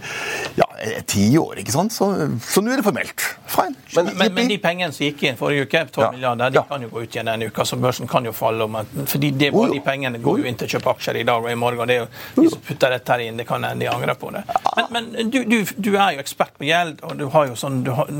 ja, 0.57 0.67
tiår. 1.09 1.61
ikke 1.61 1.75
sant? 1.75 1.93
Så, 1.95 2.09
så 2.47 2.63
nå 2.63 2.73
er 2.73 2.81
det 2.81 2.87
formelt. 2.87 3.25
Fine. 3.51 3.77
Men, 3.95 4.11
men, 4.15 4.33
men, 4.37 4.40
de 4.49 4.57
pengene 4.61 4.93
som 4.95 5.05
gikk 5.05 5.23
inn 5.27 5.37
forrige 5.39 5.67
uke, 5.67 5.83
12 5.91 6.03
ja. 6.03 6.11
milliarder, 6.15 6.53
de 6.53 6.59
ja. 6.59 6.63
kan 6.69 6.85
jo 6.85 6.89
gå 6.91 7.03
ut 7.03 7.15
igjen 7.15 7.29
denne 7.31 7.49
uka, 7.51 7.65
så 7.65 7.77
børsen 7.81 8.09
kan 8.09 8.25
jo 8.25 8.33
falle. 8.35 8.63
om 8.63 8.77
fordi 9.07 9.31
det, 9.31 9.51
var 9.51 9.69
De 9.71 9.79
pengene 9.85 10.21
går 10.21 10.41
jo 10.41 10.49
inn 10.49 10.57
til 10.59 10.69
å 10.69 10.75
kjøpe 10.75 10.93
aksjer 10.95 11.21
i 11.21 11.23
dag 11.27 11.43
og 11.43 11.51
i 11.51 11.57
morgen. 11.59 11.87
det 11.87 11.95
er 11.95 12.03
jo 12.03 12.43
De 12.43 12.49
som 12.53 12.63
putter 12.67 12.95
dette 12.95 13.13
her 13.13 13.25
inn, 13.25 13.37
det 13.37 13.47
kan 13.49 13.63
hende 13.63 13.85
de 13.85 13.89
angrer 13.91 14.17
på 14.19 14.31
det. 14.35 14.43
Men, 14.77 14.89
men 14.91 15.31
du, 15.31 15.39
du, 15.45 15.57
du, 15.77 15.91
er 15.95 16.15
jo 16.15 16.23
ekspert 16.23 16.57
på 16.57 16.67
gjeld, 16.67 17.01
og 17.07 17.17
du 17.19 17.25
har 17.33 17.49
jo 17.49 17.57
sånn 17.59 17.81
du 17.85 17.91
har, 17.95 18.11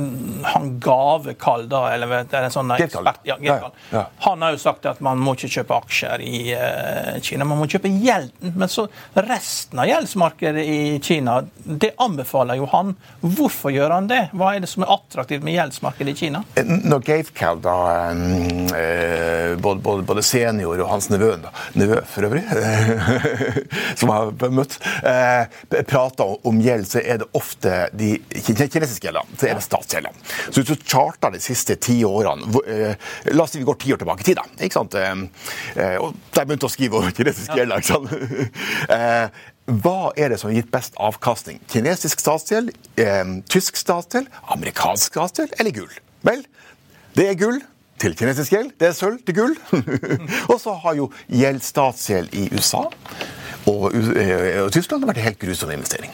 Han 0.54 0.72
Gavekall, 0.84 1.68
da, 1.72 1.84
eller 1.94 2.12
vet, 2.12 2.34
er 2.34 2.48
det 2.48 2.54
sånn 2.54 2.74
ekspert, 2.76 3.22
ja, 3.28 3.38
ja, 3.42 4.06
Han 4.26 4.46
har 4.46 4.56
jo 4.56 4.62
sagt 4.62 4.88
at 4.90 5.02
man 5.04 5.22
må 5.22 5.36
ikke 5.38 5.52
kjøpe 5.60 5.78
aksjer 5.82 6.26
i 6.26 6.42
uh, 6.56 7.20
Kina, 7.24 7.48
man 7.48 7.62
må 7.62 7.70
kjøpe 7.72 7.92
gjelden. 7.92 8.56
Men 8.58 8.72
så 8.72 8.88
resten 9.14 9.82
av 9.82 9.90
gjeldsmarkedet 9.90 10.66
i 10.66 10.82
Kina, 11.04 11.42
det 11.66 11.94
anbefaler 12.02 12.60
jo 12.60 12.70
han. 12.72 12.96
Hvorfor 13.22 13.74
gjør 13.74 13.96
han 13.98 14.10
det? 14.12 14.24
Hva 14.38 14.56
er 14.56 14.64
det 14.64 14.72
som 14.72 14.86
er 14.86 14.94
attraktivt 14.94 15.46
med 15.46 15.56
gjeldsmarkedet 15.56 16.11
i 16.12 16.16
Kina? 16.18 16.44
Nå 16.68 16.78
når 16.92 17.06
Gavecal, 17.08 17.62
da, 17.64 17.76
eh, 18.12 19.56
både, 19.58 19.82
både, 19.82 20.04
både, 20.08 20.24
senior 20.26 20.82
og 20.84 20.90
hans 20.92 21.08
nevø, 21.12 21.32
nevø 21.80 22.02
for 22.10 22.28
øvrig, 22.28 22.44
som 24.00 24.12
jeg 24.12 24.18
har 24.18 24.54
møtt, 24.54 24.78
eh, 25.08 25.84
prater 25.88 26.36
om 26.48 26.60
gjeld, 26.62 26.88
så 26.90 27.02
er 27.02 27.22
det 27.22 27.30
ofte 27.38 27.86
de 27.98 28.14
kinesiske 28.36 29.08
gjeldene. 29.08 29.40
Så 29.40 29.50
er 29.50 29.58
det 29.58 29.66
statsgjeldene. 29.66 30.28
Så 30.50 30.62
hvis 30.62 30.72
du 30.72 30.86
charter 30.86 31.34
de 31.34 31.42
siste 31.44 31.78
ti 31.82 32.02
årene 32.08 32.50
La 33.32 33.44
oss 33.44 33.54
si 33.54 33.60
vi 33.60 33.66
går 33.68 33.78
ti 33.80 33.92
år 33.94 34.00
tilbake 34.02 34.24
i 34.24 34.28
tid, 34.32 34.40
da. 34.40 34.46
ikke 34.66 34.76
sant? 34.76 34.96
Og 36.02 36.14
de 36.36 36.44
begynte 36.46 36.68
å 36.68 36.72
skrive 36.72 37.00
om 37.00 37.10
kinesiske 37.16 37.58
gjelder. 37.58 37.82
ikke 37.82 37.94
sant? 37.94 39.42
Hva 39.72 40.12
er 40.20 40.34
det 40.34 40.40
som 40.42 40.50
har 40.50 40.58
gitt 40.58 40.72
best 40.74 40.98
avkastning? 41.00 41.62
Kinesisk 41.72 42.20
statsgjeld, 42.20 42.74
eh, 43.00 43.36
tysk 43.48 43.78
statsgjeld, 43.80 44.28
amerikansk 44.52 45.14
statsgjeld 45.14 45.56
eller 45.60 45.72
gull? 45.72 45.94
Vel, 46.28 46.44
det 47.16 47.30
er 47.30 47.40
gull 47.40 47.62
til 48.02 48.16
kinesisk 48.18 48.52
gjeld. 48.52 48.74
Det 48.80 48.90
er 48.90 48.98
sølv 48.98 49.22
til 49.26 49.38
gull. 49.38 49.56
og 50.52 50.58
så 50.60 50.76
har 50.84 50.98
jo 51.00 51.08
gjeld 51.30 51.64
statsgjeld 51.64 52.36
i 52.36 52.50
USA 52.52 52.84
og, 53.70 53.92
eh, 53.94 54.58
og 54.64 54.72
Tyskland 54.74 55.06
vært 55.06 55.22
en 55.22 55.30
helt 55.30 55.42
grusom 55.42 55.72
investering. 55.72 56.12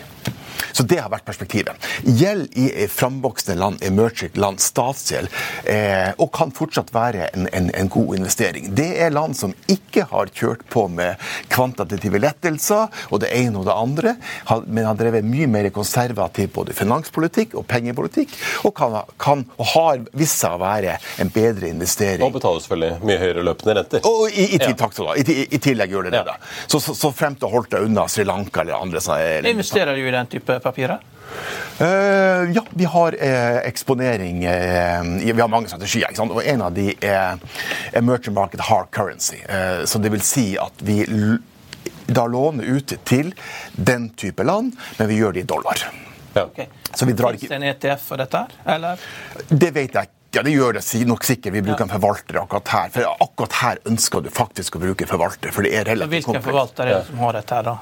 Så 0.71 0.83
det 0.83 0.99
har 1.01 1.11
vært 1.11 1.25
perspektivet. 1.27 1.87
Gjeld 2.03 2.53
i 2.57 2.87
framvoksende 2.91 3.57
land, 3.59 3.83
emerging 3.85 4.35
land, 4.37 4.61
statsgjeld, 4.61 5.31
eh, 5.65 6.11
og 6.17 6.31
kan 6.35 6.51
fortsatt 6.55 6.93
være 6.95 7.29
en, 7.33 7.47
en, 7.53 7.69
en, 7.73 7.89
god 7.91 8.15
investering. 8.17 8.69
Det 8.75 8.89
er 9.01 9.13
land 9.13 9.37
som 9.37 9.53
ikke 9.71 10.07
har 10.11 10.31
kjørt 10.35 10.65
på 10.69 10.87
med 10.91 11.15
kvantitative 11.53 12.19
lettelser 12.21 12.91
og 13.09 13.21
det 13.23 13.31
ene 13.35 13.61
og 13.61 13.67
det 13.67 13.75
andre, 13.75 14.15
men 14.67 14.87
har 14.87 14.97
drevet 14.99 15.25
mye 15.27 15.47
mer 15.51 15.69
konservativ 15.75 16.51
både 16.55 16.75
finanspolitikk 16.77 17.55
og 17.57 17.67
pengepolitikk, 17.69 18.35
og 18.67 18.75
kan, 18.77 18.99
kan 19.21 19.45
og 19.57 19.71
har 19.73 20.03
vist 20.17 20.41
seg 20.41 20.57
å 20.57 20.61
være 20.61 20.97
en 21.21 21.31
bedre 21.33 21.71
investering. 21.71 22.25
Og 22.25 22.35
betaler 22.35 22.63
selvfølgelig 22.63 23.07
mye 23.07 23.19
høyere 23.21 23.45
løpende 23.47 23.77
renter. 23.79 24.05
Og 24.07 24.27
i, 24.29 24.47
i, 24.57 24.59
i, 24.59 24.73
ja. 24.75 25.15
I, 25.17 25.37
i 25.57 25.61
tillegg 25.63 25.93
gjør 25.93 26.09
det 26.09 26.15
det. 26.17 26.23
da. 26.27 26.37
Så, 26.67 26.79
så, 26.79 26.95
så 26.95 27.11
frem 27.15 27.35
til 27.37 27.49
å 27.49 27.51
holde 27.53 27.73
deg 27.73 27.87
unna 27.87 28.07
Sri 28.11 28.25
Lanka 28.27 28.63
eller 28.63 28.79
andre. 28.79 29.01
Så 29.03 29.17
er, 29.17 29.47
Investerer 29.47 29.97
du 29.97 30.03
i 30.03 30.13
den 30.13 30.29
type 30.31 30.46
papirer? 30.63 31.03
Uh, 31.81 32.47
ja, 32.55 32.63
vi 32.69 32.87
har 32.89 33.13
uh, 33.13 33.57
eksponering 33.67 34.39
uh, 34.47 35.03
Vi 35.21 35.41
har 35.41 35.51
mange 35.51 35.69
strategier. 35.69 36.07
ikke 36.07 36.17
sant? 36.17 36.33
Og 36.33 36.41
En 36.41 36.63
av 36.65 36.73
de 36.73 36.95
er 37.05 37.37
emerging 37.93 38.33
market 38.33 38.63
hard 38.69 38.89
currency. 38.91 39.37
så 39.85 39.99
det 39.99 40.11
vil 40.11 40.21
si 40.21 40.57
at 40.57 40.81
vi 40.81 41.03
da 42.07 42.25
låner 42.27 42.63
ut 42.63 42.93
til 43.03 43.33
den 43.75 44.09
type 44.15 44.43
land, 44.43 44.75
men 44.97 45.07
vi 45.07 45.19
gjør 45.19 45.35
det 45.35 45.43
i 45.43 45.47
dollar. 45.47 45.81
Ja. 46.33 46.45
Okay. 46.45 46.67
Så 46.93 47.05
vi 47.05 47.13
drar 47.13 47.35
ikke... 47.35 47.47
Fins 47.47 47.49
det 47.49 47.57
en 47.57 47.69
ETF 47.73 48.05
for 48.07 48.21
dette? 48.21 48.45
eller? 48.65 49.01
Det 49.49 49.73
vet 49.75 49.93
jeg 49.93 50.07
ikke. 50.07 50.16
Ja, 50.35 50.41
det 50.43 50.51
gjør 50.51 50.75
det 50.75 50.83
nok 51.07 51.23
sikkert. 51.23 51.53
Vi 51.55 51.61
bruker 51.63 51.85
en 51.85 51.91
forvalter 51.91 52.37
akkurat 52.41 52.67
her. 52.73 52.89
For 52.91 53.23
akkurat 53.23 53.53
her 53.61 53.79
ønsker 53.87 54.25
du 54.25 54.29
faktisk 54.33 54.75
å 54.75 54.81
bruke 54.81 55.07
forvalter. 55.07 55.53
for 55.55 55.63
det 55.63 55.71
er 55.73 55.87
relativt 55.87 56.27
Hvilken 56.27 56.43
forvalter 56.43 56.83
er 56.89 56.97
det 56.97 57.05
som 57.07 57.21
har 57.23 57.37
dette 57.37 57.55
her, 57.55 57.63
da? 57.63 57.77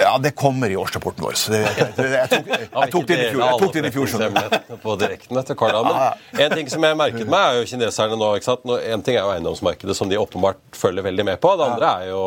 Ja, 0.00 0.12
Det 0.18 0.30
kommer 0.38 0.70
i 0.70 0.76
årsrapporten 0.76 1.24
vår. 1.24 1.34
så 1.34 1.52
det, 1.52 1.60
jeg, 1.66 2.30
tok, 2.30 2.48
jeg, 2.54 2.90
tok 2.94 3.06
det 3.10 3.18
i 3.18 3.26
fjor. 3.32 3.42
Jeg 3.42 3.60
tok 3.64 3.74
det 3.74 3.84
i 3.84 3.92
fjor 3.96 4.78
på 4.84 4.96
direkten 5.02 5.42
etter 5.42 5.58
Karl 5.58 5.82
Men 5.90 6.46
en 6.46 6.56
ting 6.56 6.70
som 6.70 6.88
jeg 6.88 7.00
merket 7.02 7.26
meg, 7.26 7.42
er 7.42 7.60
jo 7.60 7.68
kineserne 7.74 8.18
nå. 8.22 8.32
ikke 8.38 8.50
sant? 8.52 8.66
En 8.94 9.04
ting 9.06 9.18
er 9.18 9.24
jo 9.26 9.34
eiendomsmarkedet, 9.34 9.96
som 9.98 10.08
de 10.08 10.18
åpenbart 10.20 10.62
følger 10.76 11.04
veldig 11.10 11.26
med 11.26 11.42
på. 11.42 11.56
Det 11.58 11.68
andre 11.72 11.94
er 12.00 12.10
jo 12.14 12.24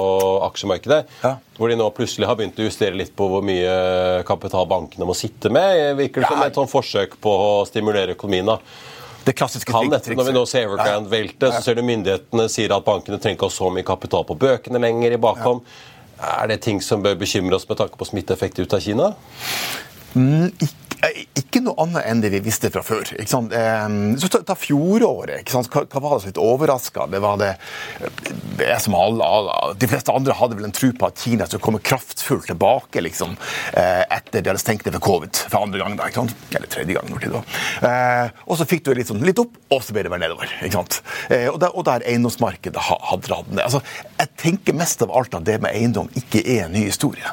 aksjemarkedet. 0.52 1.04
Hvor 1.58 1.72
de 1.72 1.80
nå 1.80 1.90
plutselig 1.96 2.28
har 2.28 2.36
begynt 2.36 2.60
å 2.60 2.68
justere 2.68 3.00
litt 3.00 3.16
på 3.16 3.32
hvor 3.32 3.46
mye 3.46 4.24
kapital 4.28 4.68
bankene 4.68 5.08
må 5.08 5.16
sitte 5.16 5.52
med. 5.54 5.96
Virker 6.02 6.26
det 6.26 6.34
som 6.34 6.44
et 6.44 6.58
sånn 6.58 6.72
forsøk 6.72 7.16
på 7.24 7.38
å 7.48 7.54
stimulere 7.70 8.18
økonomien. 8.18 8.52
da 8.54 8.92
det 9.24 9.34
klassiske 9.40 9.72
kan 9.72 9.90
dette, 9.92 10.16
Når 10.16 10.28
vi 10.28 10.36
nå 10.36 10.44
ser 10.50 10.68
Evergrande 10.68 11.12
velte, 11.12 11.52
så 11.54 11.62
ser 11.64 11.78
du 11.80 11.84
myndighetene 11.88 12.48
sier 12.52 12.74
at 12.76 12.86
bankene 12.86 13.20
trenger 13.22 13.40
ikke 13.40 13.50
ha 13.50 13.56
så 13.56 13.70
mye 13.72 13.88
kapital 13.88 14.26
på 14.28 14.36
bøkene 14.40 14.82
lenger 14.84 15.16
i 15.16 15.20
bakhånd. 15.22 15.64
Er 16.24 16.48
det 16.52 16.62
ting 16.64 16.82
som 16.84 17.04
bør 17.04 17.16
bekymre 17.20 17.56
oss 17.58 17.68
med 17.70 17.80
tanke 17.80 18.00
på 18.00 18.08
smitteeffekt 18.08 18.60
ut 18.60 18.76
av 18.76 18.84
Kina? 18.84 19.14
Mm, 20.14 20.52
ikke 20.60 20.93
Ikke 21.36 21.60
noe 21.64 21.76
annet 21.84 22.06
enn 22.08 22.22
det 22.24 22.30
vi 22.32 22.40
visste 22.46 22.70
fra 22.72 22.82
før. 22.86 23.10
Eh, 23.20 23.26
Så 24.18 24.30
ta, 24.32 24.40
ta 24.48 24.56
fjoråret. 24.56 25.44
Hva, 25.52 25.84
hva 25.84 26.02
var 26.02 26.16
det 26.16 26.22
som 26.24 26.30
litt 26.32 26.40
overraska? 26.42 27.08
Det 27.12 27.20
var 27.22 27.38
det 27.42 27.50
det 28.58 28.78
som 28.82 28.96
alle, 28.96 29.26
alle, 29.26 29.74
De 29.80 29.88
fleste 29.90 30.14
andre 30.14 30.36
hadde 30.38 30.56
vel 30.56 30.68
en 30.70 30.76
tro 30.76 30.92
på 30.96 31.08
at 31.10 31.20
Kina 31.20 31.48
skulle 31.50 31.64
komme 31.66 31.82
kraftfullt 31.84 32.48
tilbake 32.52 33.02
liksom, 33.04 33.36
eh, 33.74 34.04
etter 34.16 34.42
de 34.44 34.52
hadde 34.54 34.62
stengt 34.62 34.86
ned 34.86 34.96
for 35.00 35.04
covid 35.10 35.36
for 35.50 35.66
andre 35.66 35.82
gang. 35.82 35.98
da, 35.98 36.08
ikke 36.08 36.22
sant? 36.24 36.36
Eller 36.56 36.68
tredje 36.72 36.94
gang. 36.98 37.10
når 37.10 37.20
det 37.26 37.32
var. 37.34 37.44
Eh, 37.90 38.30
Og 38.48 38.58
så 38.60 38.66
fikk 38.70 38.84
du 38.86 38.94
litt, 38.94 39.08
sånn, 39.10 39.24
litt 39.26 39.40
opp, 39.40 39.58
og 39.72 39.82
så 39.84 39.94
ble 39.96 40.04
det 40.04 40.12
bare 40.14 40.24
nedover. 40.24 40.48
Eh, 40.64 41.50
Og 41.50 41.60
der, 41.60 41.70
og 41.76 41.84
der 41.86 42.06
eiendomsmarkedet 42.08 42.80
hadde 42.80 43.28
dratt 43.28 43.50
ned. 43.52 43.64
Altså, 43.66 43.82
jeg 44.20 44.30
tenker 44.38 44.74
mest 44.78 45.02
av 45.02 45.12
alt 45.12 45.34
at 45.36 45.44
det 45.44 45.60
med 45.62 45.74
eiendom 45.74 46.10
ikke 46.16 46.44
er 46.46 46.66
en 46.68 46.74
ny 46.78 46.86
historie. 46.88 47.26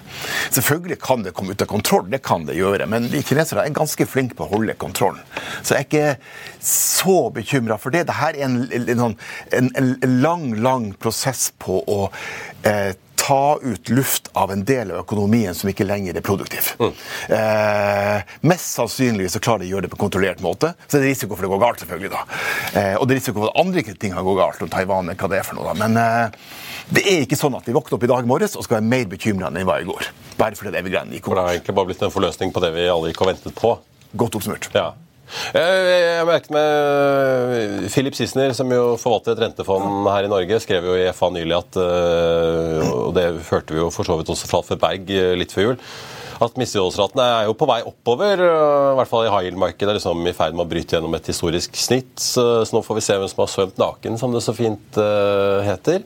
Selvfølgelig 0.50 0.98
kan 1.02 1.22
det 1.22 1.34
komme 1.36 1.52
ut 1.54 1.62
av 1.62 1.68
kontroll, 1.70 2.08
det 2.10 2.22
kan 2.26 2.44
det 2.48 2.56
gjøre, 2.56 2.86
men 2.88 3.08
de 3.12 3.22
kinesere 3.22 3.59
er 3.66 3.76
ganske 3.76 4.06
flinke 4.08 4.38
på 4.38 4.46
å 4.46 4.52
holde 4.54 4.76
kontrollen. 4.80 5.20
Så 5.62 5.76
jeg 5.76 5.84
er 5.84 5.88
ikke 5.88 6.64
så 6.64 7.18
bekymra 7.34 7.78
for 7.80 7.94
det. 7.94 8.06
Dette 8.08 8.30
er 8.30 8.40
en, 8.46 8.62
en, 8.70 9.14
en, 9.58 9.70
en 9.76 10.18
lang, 10.22 10.50
lang 10.62 10.90
prosess 11.00 11.50
på 11.60 11.82
å 11.86 12.00
eh, 12.68 12.92
ta 13.20 13.58
ut 13.62 13.88
luft 13.88 14.30
av 14.32 14.52
en 14.52 14.64
del 14.64 14.90
av 14.90 15.02
økonomien 15.04 15.54
som 15.54 15.68
ikke 15.70 15.84
lenger 15.84 16.16
er 16.16 16.24
produktiv. 16.24 16.72
Eh, 16.80 18.32
mest 18.48 18.72
sannsynlig 18.72 19.28
så 19.30 19.42
klarer 19.44 19.62
de 19.62 19.68
å 19.68 19.74
gjøre 19.74 19.86
det 19.86 19.92
på 19.92 19.98
en 19.98 20.04
kontrollert 20.06 20.40
måte. 20.44 20.72
Så 20.86 20.96
det 20.96 21.04
er 21.04 21.12
risiko 21.12 21.36
for 21.36 21.44
det 21.44 21.52
går 21.52 21.60
galt, 21.62 21.84
selvfølgelig. 21.84 22.10
da. 22.14 22.40
Eh, 22.80 22.94
og 22.96 23.06
det 23.06 23.14
er 23.14 23.20
risiko 23.20 23.42
for 23.42 23.52
at 23.52 23.60
andre 23.60 23.84
ting 23.92 24.16
kan 24.16 24.26
gå 24.26 24.34
galt 24.40 24.64
om 24.64 24.72
Taiwan 24.72 25.12
er 25.12 25.20
hva 25.20 25.30
det 25.30 25.40
er 25.42 25.46
for 25.46 25.60
noe. 25.60 25.68
da. 25.68 25.76
Men 25.84 26.00
eh, 26.00 26.40
det 26.94 27.02
er 27.06 27.22
ikke 27.26 27.38
sånn 27.38 27.54
at 27.58 27.66
vi 27.68 27.74
våkner 27.76 27.96
opp 27.98 28.06
i 28.06 28.10
dag 28.10 28.26
morges 28.28 28.56
og 28.58 28.64
skal 28.66 28.80
være 28.80 28.88
mer 28.90 29.06
bekymra 29.12 29.50
enn 29.50 29.60
vi 29.60 29.68
var 29.68 29.82
i 29.84 29.86
går. 29.88 30.08
Bare 30.40 30.56
fordi 30.58 30.72
det 30.74 30.80
er 30.82 30.88
greiene 30.90 31.14
gikk 31.18 31.28
over. 31.28 31.38
det 31.40 31.44
har 31.46 31.58
egentlig 31.58 31.76
bare 31.78 31.90
blitt 31.92 32.02
en 32.06 32.14
forløsning 32.14 32.52
på 32.56 32.62
det 32.64 32.72
vi 32.74 32.88
alle 32.90 33.12
gikk 33.12 33.22
og 33.22 33.30
ventet 33.30 33.54
på. 33.58 33.76
Godt 34.18 34.38
oppsummert. 34.40 34.70
Ja. 34.74 34.88
Eh, 35.54 36.16
Jeg 36.18 36.26
merket 36.26 36.50
med 36.50 37.90
Philip 37.92 38.16
Sissener, 38.18 38.50
som 38.56 38.70
jo 38.74 38.96
forvalter 38.98 39.36
et 39.36 39.44
rentefond 39.44 40.08
her 40.10 40.26
i 40.26 40.30
Norge, 40.32 40.58
skrev 40.64 40.88
jo 40.90 40.96
i 40.98 41.06
FA 41.14 41.28
nylig 41.30 41.54
at 41.54 41.78
eh, 41.78 42.88
Og 42.90 43.12
det 43.14 43.28
hørte 43.50 43.76
vi 43.76 43.78
jo 43.84 43.90
for 43.94 44.08
så 44.08 44.16
vidt 44.18 44.32
også 44.34 44.50
fra 44.50 44.58
Alfred 44.64 44.82
Berg 44.82 45.12
eh, 45.14 45.36
litt 45.38 45.54
før 45.54 45.68
jul. 45.70 45.78
At 46.40 46.56
misligholdsratene 46.56 47.24
er 47.36 47.46
jo 47.50 47.54
på 47.60 47.66
vei 47.68 47.78
oppover, 47.86 48.40
eh, 48.42 48.90
i 48.90 48.98
hvert 48.98 49.10
fall 49.12 49.28
i 49.28 49.30
high 49.30 49.46
yield-markedet. 49.46 49.94
liksom 50.00 50.26
I 50.26 50.34
ferd 50.34 50.56
med 50.58 50.66
å 50.66 50.70
bryte 50.72 50.96
gjennom 50.96 51.14
et 51.14 51.30
historisk 51.30 51.76
snitt. 51.78 52.16
Så 52.18 52.64
nå 52.74 52.82
får 52.82 52.98
vi 52.98 53.06
se 53.06 53.18
hvem 53.20 53.30
som 53.30 53.44
har 53.44 53.54
svømt 53.54 53.78
naken, 53.78 54.18
som 54.18 54.34
det 54.34 54.42
så 54.42 54.56
fint 54.56 54.98
eh, 54.98 55.60
heter. 55.68 56.02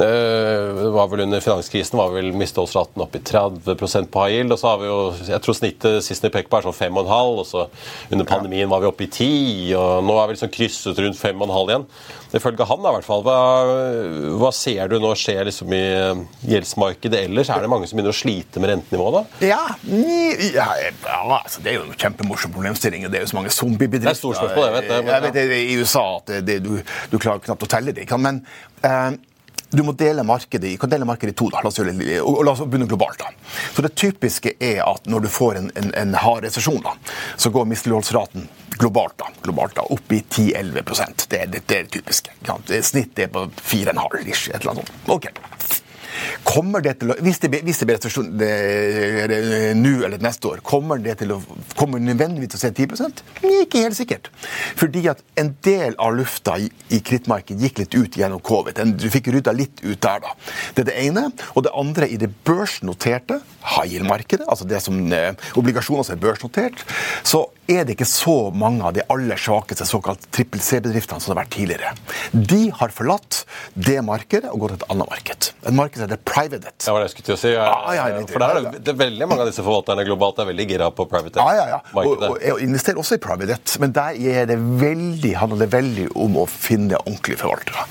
Eh, 0.00 0.74
Det 0.84 0.90
var 0.94 1.08
vel 1.08 1.20
Under 1.20 1.40
finanskrisen 1.40 1.98
var 1.98 2.10
vel 2.14 2.32
misligholdsraten 2.32 3.02
oppe 3.02 3.18
i 3.18 3.22
30% 3.24 4.10
på 4.12 4.24
high 4.24 4.36
yield. 4.38 4.52
og 4.52 4.58
så 4.58 4.68
har 4.72 4.78
vi 4.78 4.86
jo, 4.86 4.98
Jeg 5.26 5.42
tror 5.42 5.54
snittet 5.58 6.04
sist 6.04 6.24
vi 6.24 6.30
pekte 6.30 6.50
på 6.50 6.58
er 6.58 6.68
sånn 6.68 6.76
5,5, 6.76 7.38
og 7.38 7.46
så 7.46 7.66
under 8.12 8.24
pandemien 8.24 8.68
var 8.68 8.80
vi 8.80 8.86
oppe 8.90 9.04
i 9.04 9.10
10, 9.10 9.74
og 9.76 10.04
nå 10.04 10.16
er 10.22 10.26
vi 10.28 10.34
liksom 10.36 10.52
krysset 10.54 10.98
rundt 10.98 11.18
5,5 11.18 11.68
igjen. 11.68 11.86
Ifølge 12.28 12.66
han 12.68 12.82
da, 12.84 12.90
i 12.90 12.96
hvert 12.98 13.06
fall. 13.06 13.22
Hva, 13.24 13.36
hva 14.36 14.50
ser 14.52 14.88
du 14.92 14.98
nå 15.00 15.14
skjer 15.16 15.46
liksom 15.48 15.72
i 15.72 15.80
eh, 15.96 16.22
gjeldsmarkedet 16.50 17.22
ellers? 17.24 17.48
Er 17.50 17.64
det 17.64 17.70
mange 17.72 17.88
som 17.88 17.96
begynner 17.96 18.12
å 18.12 18.18
slite 18.18 18.60
med 18.60 18.70
rentenivået? 18.74 19.24
da? 19.40 19.46
Ja, 19.48 19.62
ja, 20.52 20.66
ja 20.84 21.22
altså, 21.38 21.62
Det 21.64 21.72
er 21.72 21.78
jo 21.78 21.86
en 21.86 21.96
kjempemorsom 21.96 22.52
problemstilling. 22.52 23.06
og 23.06 23.12
Det 23.12 23.22
er 23.22 23.24
jo 23.24 23.32
så 23.32 23.40
mange 23.40 23.54
zombiebedrifter. 23.54 24.12
Det 24.12 24.16
er 24.16 24.20
stort 24.20 24.36
spørsmål, 24.42 24.68
jeg 24.68 24.76
vet 24.76 24.90
det, 24.92 24.98
men 25.04 25.14
Jeg 25.14 25.22
vet 25.22 25.38
det 25.38 25.62
i 25.62 25.78
USA 25.80 26.04
at 26.18 26.26
det, 26.26 26.42
det, 26.46 26.58
du, 26.66 26.74
du 27.10 27.18
klarer 27.18 27.40
knapt 27.48 27.64
å 27.64 27.70
telle 27.70 27.96
det. 27.96 28.04
Men 28.18 28.42
eh, 28.84 29.10
du 29.70 29.82
må 29.84 29.92
dele 29.92 30.24
markedet 30.24 30.70
i, 30.70 30.76
kan 30.80 30.90
dele 30.90 31.04
markedet 31.08 31.34
i 31.34 31.38
to. 31.38 31.48
da, 31.52 31.60
La 31.62 31.68
oss, 31.68 31.78
og, 31.78 32.38
la 32.44 32.54
oss 32.54 32.62
begynne 32.64 32.88
globalt. 32.88 33.18
da. 33.20 33.32
Så 33.74 33.84
Det 33.84 33.94
typiske 33.94 34.54
er 34.60 34.80
at 34.86 35.06
når 35.06 35.26
du 35.26 35.28
får 35.32 35.60
en, 35.60 35.70
en, 35.76 35.90
en 35.94 36.14
hard 36.14 36.46
resesjon, 36.46 36.86
så 37.36 37.50
går 37.50 37.68
misligholdsraten 37.68 38.48
globalt 38.78 39.18
da, 39.18 39.28
globalt 39.42 39.74
da, 39.76 39.84
opp 39.90 40.12
i 40.12 40.22
10-11 40.22 40.82
det, 41.28 41.44
det, 41.52 41.62
det 41.66 41.76
er 41.76 41.84
det 41.88 41.92
typiske. 41.98 42.32
Snittet 42.82 43.26
er 43.26 43.32
på 43.34 43.48
4,5 43.50 44.28
ish, 44.28 44.48
et 44.48 44.60
eller 44.60 44.76
annet 44.76 44.88
sånt. 44.88 45.12
Ok. 45.18 45.30
Kommer 46.44 46.82
det 46.84 46.96
til 47.00 47.12
å, 47.12 47.16
Hvis 47.24 47.40
det, 47.42 47.50
hvis 47.64 47.78
det 47.80 47.88
blir 47.88 47.98
resesjon 47.98 48.28
eh, 48.44 49.74
nå 49.78 49.94
eller 50.06 50.18
neste 50.22 50.48
år, 50.50 50.62
kommer 50.66 51.00
det 51.02 51.18
til 51.22 51.32
å 51.34 51.40
kommer 51.78 52.02
nødvendigvis 52.02 52.54
til 52.54 52.58
å 52.58 52.62
se 52.62 52.70
10 52.74 53.52
Ikke 53.62 53.82
helt 53.84 53.96
sikkert. 53.98 54.30
Fordi 54.78 55.04
at 55.12 55.22
en 55.38 55.54
del 55.64 55.94
av 55.98 56.16
lufta 56.18 56.58
i, 56.58 56.68
i 56.94 57.00
krittmarkedet 57.04 57.60
gikk 57.68 57.82
litt 57.84 57.94
ut 57.98 58.18
gjennom 58.20 58.40
covid. 58.44 58.78
En- 58.82 58.96
Du 58.98 59.08
fikk 59.12 59.28
rydda 59.32 59.52
litt 59.54 59.82
ut 59.84 60.00
der, 60.00 60.20
da. 60.24 60.34
Det 60.74 60.82
er 60.82 60.88
det 60.90 60.96
ene. 61.06 61.28
Og 61.54 61.62
det 61.64 61.72
andre 61.76 62.08
i 62.08 62.16
det 62.20 62.30
børsnoterte 62.44 63.40
high 63.76 63.92
yield-markedet, 63.92 64.46
altså 64.48 64.66
det 64.68 64.80
som 64.82 64.98
eh, 65.12 65.32
obligasjoner 65.58 66.04
som 66.06 66.16
er 66.16 66.22
børsnotert, 66.22 66.82
så 67.26 67.44
er 67.68 67.84
det 67.84 67.98
ikke 67.98 68.06
så 68.08 68.34
mange 68.56 68.80
av 68.88 68.94
de 68.96 69.02
aller 69.12 69.36
svakeste 69.36 69.84
såkalt 69.86 70.22
trippel 70.32 70.60
C-bedriftene 70.64 71.20
som 71.20 71.30
det 71.30 71.36
har 71.36 71.42
vært 71.42 71.52
tidligere. 71.52 71.90
De 72.32 72.60
har 72.78 72.94
forlatt 72.96 73.42
det 73.76 73.98
markedet 74.06 74.48
og 74.50 74.62
gått 74.64 74.72
til 74.76 74.80
et 74.80 74.86
annet 74.94 75.10
marked. 75.12 75.50
Et 75.68 75.76
marked 75.76 76.00
som 76.00 76.08
private 76.24 76.58
debt. 76.64 76.78
Det 76.84 76.94
var 76.94 77.02
det 77.02 77.08
jeg 77.08 77.14
skulle 77.14 77.28
til 77.28 77.36
å 77.36 77.40
si. 77.40 77.52
Ja, 77.54 77.68
ja, 77.68 78.08
ja, 78.08 78.18
vet 78.18 78.32
For 78.34 78.44
der 78.44 78.60
er 78.60 78.66
det, 78.68 78.82
det 78.86 78.94
er 78.94 78.98
veldig 79.02 79.28
mange 79.30 79.44
av 79.44 79.50
disse 79.50 79.64
forvalterne 79.66 80.06
globalt 80.08 80.42
er 80.42 80.50
veldig 80.50 80.68
gira 80.72 80.90
på 80.94 81.06
private 81.10 81.44
Ja, 81.44 81.54
ja, 81.58 81.68
ja. 81.76 81.80
Og, 82.02 82.26
og 82.26 82.64
investerer 82.64 83.00
også 83.02 83.18
i 83.18 83.22
private 83.22 83.50
debt, 83.52 83.76
men 83.82 83.94
der 83.96 84.18
er 84.34 84.50
det 84.50 84.58
veldig, 84.58 85.32
handler 85.42 85.64
det 85.64 85.70
veldig 85.76 86.10
om 86.18 86.42
å 86.42 86.48
finne 86.50 87.00
ordentlige 87.04 87.42
forvaltere. 87.44 87.88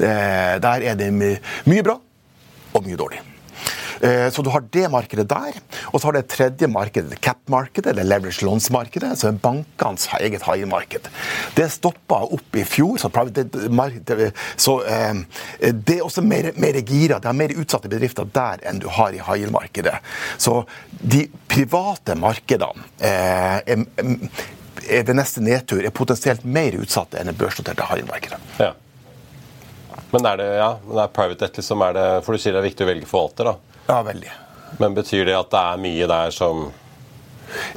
Der 0.00 0.86
er 0.92 1.00
det 1.00 1.10
mye 1.14 1.84
bra 1.86 1.98
og 2.70 2.86
mye 2.86 2.98
dårlig. 2.98 3.24
Eh, 4.00 4.30
Så 4.30 4.42
du 4.42 4.50
har 4.50 4.60
det 4.72 4.88
markedet 4.90 5.28
der, 5.28 5.52
og 5.92 6.00
så 6.00 6.06
har 6.06 6.12
du 6.12 6.20
det 6.20 6.28
tredje 6.32 6.68
markedet, 6.68 7.20
cap-markedet, 7.20 7.92
eller 7.92 8.04
leverage 8.04 8.42
loans-markedet, 8.46 9.18
som 9.18 9.34
er 9.34 9.40
bankenes 9.42 10.08
eget 10.20 10.42
high-marked. 10.46 11.08
Det 11.56 11.68
stoppa 11.72 12.22
opp 12.24 12.56
i 12.56 12.64
fjor, 12.64 12.96
så, 13.00 13.10
eh, 14.86 15.14
det 15.72 15.96
er 15.98 16.04
også 16.04 16.22
mer, 16.24 16.52
mer 16.56 16.80
gira. 16.80 17.20
Det 17.20 17.28
er 17.28 17.36
mer 17.36 17.48
utsatte 17.60 17.88
bedrifter 17.88 18.24
der 18.32 18.58
enn 18.64 18.80
du 18.80 18.88
har 18.88 19.12
i 19.12 19.18
high-yield-markedet. 19.20 19.98
Så 20.38 20.64
de 20.90 21.26
private 21.48 22.16
markedene 22.16 22.84
eh, 23.00 23.60
er, 23.66 23.84
er 24.88 25.02
ved 25.04 25.16
neste 25.16 25.42
nedtur 25.44 25.84
er 25.84 25.90
potensielt 25.90 26.44
mer 26.44 26.72
utsatte 26.80 27.20
enn 27.20 27.26
det 27.26 27.36
børsnoterte 27.38 27.84
high-yield-markedet. 27.90 28.40
Ja. 28.58 28.72
Men 30.10 30.26
er 30.26 30.36
det, 30.40 30.46
ja, 30.58 30.70
men 30.86 30.98
er 30.98 31.10
private 31.14 31.44
debt 31.44 31.60
liksom 31.60 31.82
er 31.86 31.92
det, 31.94 32.06
For 32.24 32.34
du 32.34 32.38
sier 32.42 32.56
det 32.56 32.62
er 32.62 32.70
viktig 32.70 32.86
å 32.86 32.88
velge 32.88 33.06
forvalter, 33.10 33.52
da. 33.52 33.69
Ja, 33.90 34.02
veldig. 34.06 34.30
Men 34.78 34.94
betyr 34.94 35.24
det 35.26 35.34
at 35.34 35.50
det 35.50 35.60
er 35.60 35.80
mye 35.82 36.06
der 36.06 36.30
som 36.34 36.68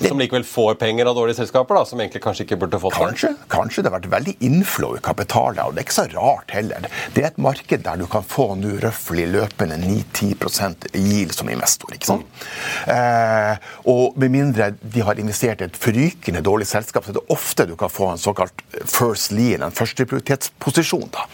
som 0.07 0.21
likevel 0.21 0.45
får 0.47 0.77
penger 0.81 1.09
av 1.09 1.17
dårlige 1.17 1.41
selskaper, 1.41 1.79
da, 1.79 1.86
som 1.88 2.01
egentlig 2.01 2.23
kanskje 2.23 2.47
ikke 2.47 2.59
burde 2.63 2.81
fått 2.81 2.97
det? 2.97 3.03
Kanskje, 3.03 3.33
kanskje 3.51 3.83
det 3.83 3.91
har 3.91 3.97
vært 3.99 4.12
veldig 4.13 4.36
inflow 4.49 4.97
i 4.97 5.03
kapital 5.03 5.59
og 5.63 5.73
det 5.75 5.81
er 5.81 5.88
ikke 5.88 5.95
så 5.95 6.05
rart 6.13 6.53
heller. 6.55 6.88
Det 7.13 7.23
er 7.23 7.29
et 7.31 7.39
marked 7.41 7.83
der 7.86 7.99
du 7.99 8.05
kan 8.09 8.25
få 8.25 8.53
nå 8.59 8.75
røftlig 8.83 9.25
løpende 9.33 9.77
9-10% 9.81 10.89
yield 10.97 11.33
som 11.36 11.49
investor. 11.51 11.93
ikke 11.93 12.09
sant? 12.09 12.43
Eh, 12.89 13.69
og 13.91 14.17
med 14.19 14.33
mindre 14.33 14.71
de 14.81 15.03
har 15.05 15.19
investert 15.19 15.62
i 15.62 15.67
et 15.67 15.79
forrykende 15.79 16.43
dårlig 16.45 16.67
selskap, 16.69 17.05
så 17.05 17.13
er 17.13 17.19
det 17.19 17.25
ofte 17.33 17.67
du 17.69 17.75
kan 17.79 17.91
få 17.91 18.12
en 18.13 18.21
såkalt 18.21 18.63
first 18.89 19.33
lien, 19.36 19.63
en 19.63 19.75
førsteprioritetsposisjon. 19.75 21.09
da. 21.13 21.27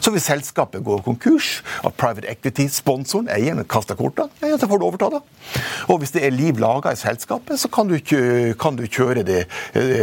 Så 0.00 0.12
hvis 0.14 0.28
selskapet 0.30 0.84
går 0.84 1.04
konkurs, 1.06 1.62
og 1.84 1.94
private 2.00 2.28
equity-sponsoren, 2.30 3.28
eieren, 3.32 3.64
kaster 3.68 3.98
kortene, 3.98 4.30
ja, 4.42 4.58
så 4.58 4.68
får 4.70 4.80
du 4.80 4.86
overta 4.88 5.10
det. 5.16 5.22
Og 5.92 6.00
hvis 6.00 6.14
det 6.14 6.24
er 6.24 6.34
liv 6.34 6.60
laga 6.62 6.94
i 6.94 6.98
selskapet, 6.98 7.60
så 7.60 7.70
kan 7.72 7.83
du, 7.88 7.96
kjø- 7.98 8.54
kan 8.60 8.76
du 8.78 8.84
kjøre 8.86 9.22
det 9.26 9.40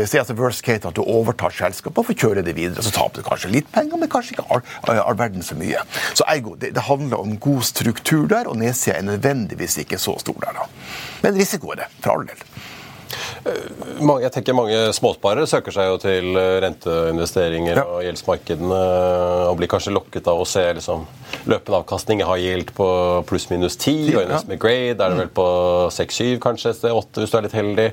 Se 0.10 0.20
altså 0.20 0.36
worst 0.38 0.64
case 0.66 0.88
at 0.88 0.96
du 0.98 1.02
overtar 1.04 1.54
selskapet 1.56 1.98
og 2.02 2.08
får 2.10 2.18
kjøre 2.24 2.44
det 2.46 2.56
videre. 2.58 2.84
Så 2.84 2.92
taper 2.96 3.22
du 3.22 3.28
kanskje 3.28 3.52
litt 3.54 3.72
penger, 3.74 3.98
men 4.02 4.10
kanskje 4.12 4.36
ikke 4.38 4.48
all, 4.54 4.64
all 5.02 5.18
verden 5.20 5.44
så 5.46 5.56
mye. 5.60 5.82
Så 6.18 6.26
ergo, 6.28 6.56
det, 6.60 6.74
det 6.76 6.84
handler 6.88 7.22
om 7.24 7.38
god 7.42 7.62
struktur 7.68 8.28
der, 8.32 8.48
og 8.52 8.58
nedsida 8.62 8.98
er 9.00 9.08
nødvendigvis 9.10 9.78
ikke 9.86 9.98
så 10.02 10.18
stor 10.22 10.38
der. 10.44 10.54
da. 10.62 10.68
Men 11.24 11.38
risiko 11.40 11.72
er 11.76 11.84
det, 11.84 11.90
for 12.04 12.16
all 12.18 12.28
del. 12.30 12.46
Jeg 14.22 14.32
tenker 14.36 14.54
mange 14.56 14.78
småsparere 14.96 15.48
søker 15.50 15.74
seg 15.76 15.88
jo 15.90 15.98
til 16.02 16.36
eh, 16.40 16.60
renteinvesteringer 16.64 17.76
Ja. 17.82 17.84
og 17.88 18.04
gjeldsmarkedene 18.06 18.82
og 19.50 19.58
blir 19.60 19.68
kanskje 19.72 19.94
lokket 19.96 20.28
av 20.32 20.42
å 20.42 20.48
se 20.48 20.64
liksom, 20.78 21.06
løpende 21.50 21.80
avkastning 21.82 22.22
har 22.28 22.38
gjeldt 22.42 22.74
på 22.78 22.88
pluss-minus 23.30 23.78
10, 23.78 24.16
og 24.16 24.30
Ja. 24.30 24.40
med 24.48 24.60
grade 24.60 25.00
er 25.02 25.10
det 25.10 25.18
vel 25.18 25.28
på 25.34 25.48
6-7, 25.92 26.38
kanskje 26.40 26.70
et 26.70 26.76
sted 26.82 26.92
8 26.92 27.22
hvis 27.24 27.32
du 27.32 27.38
er 27.38 27.42
litt 27.48 27.58
heldig. 27.58 27.90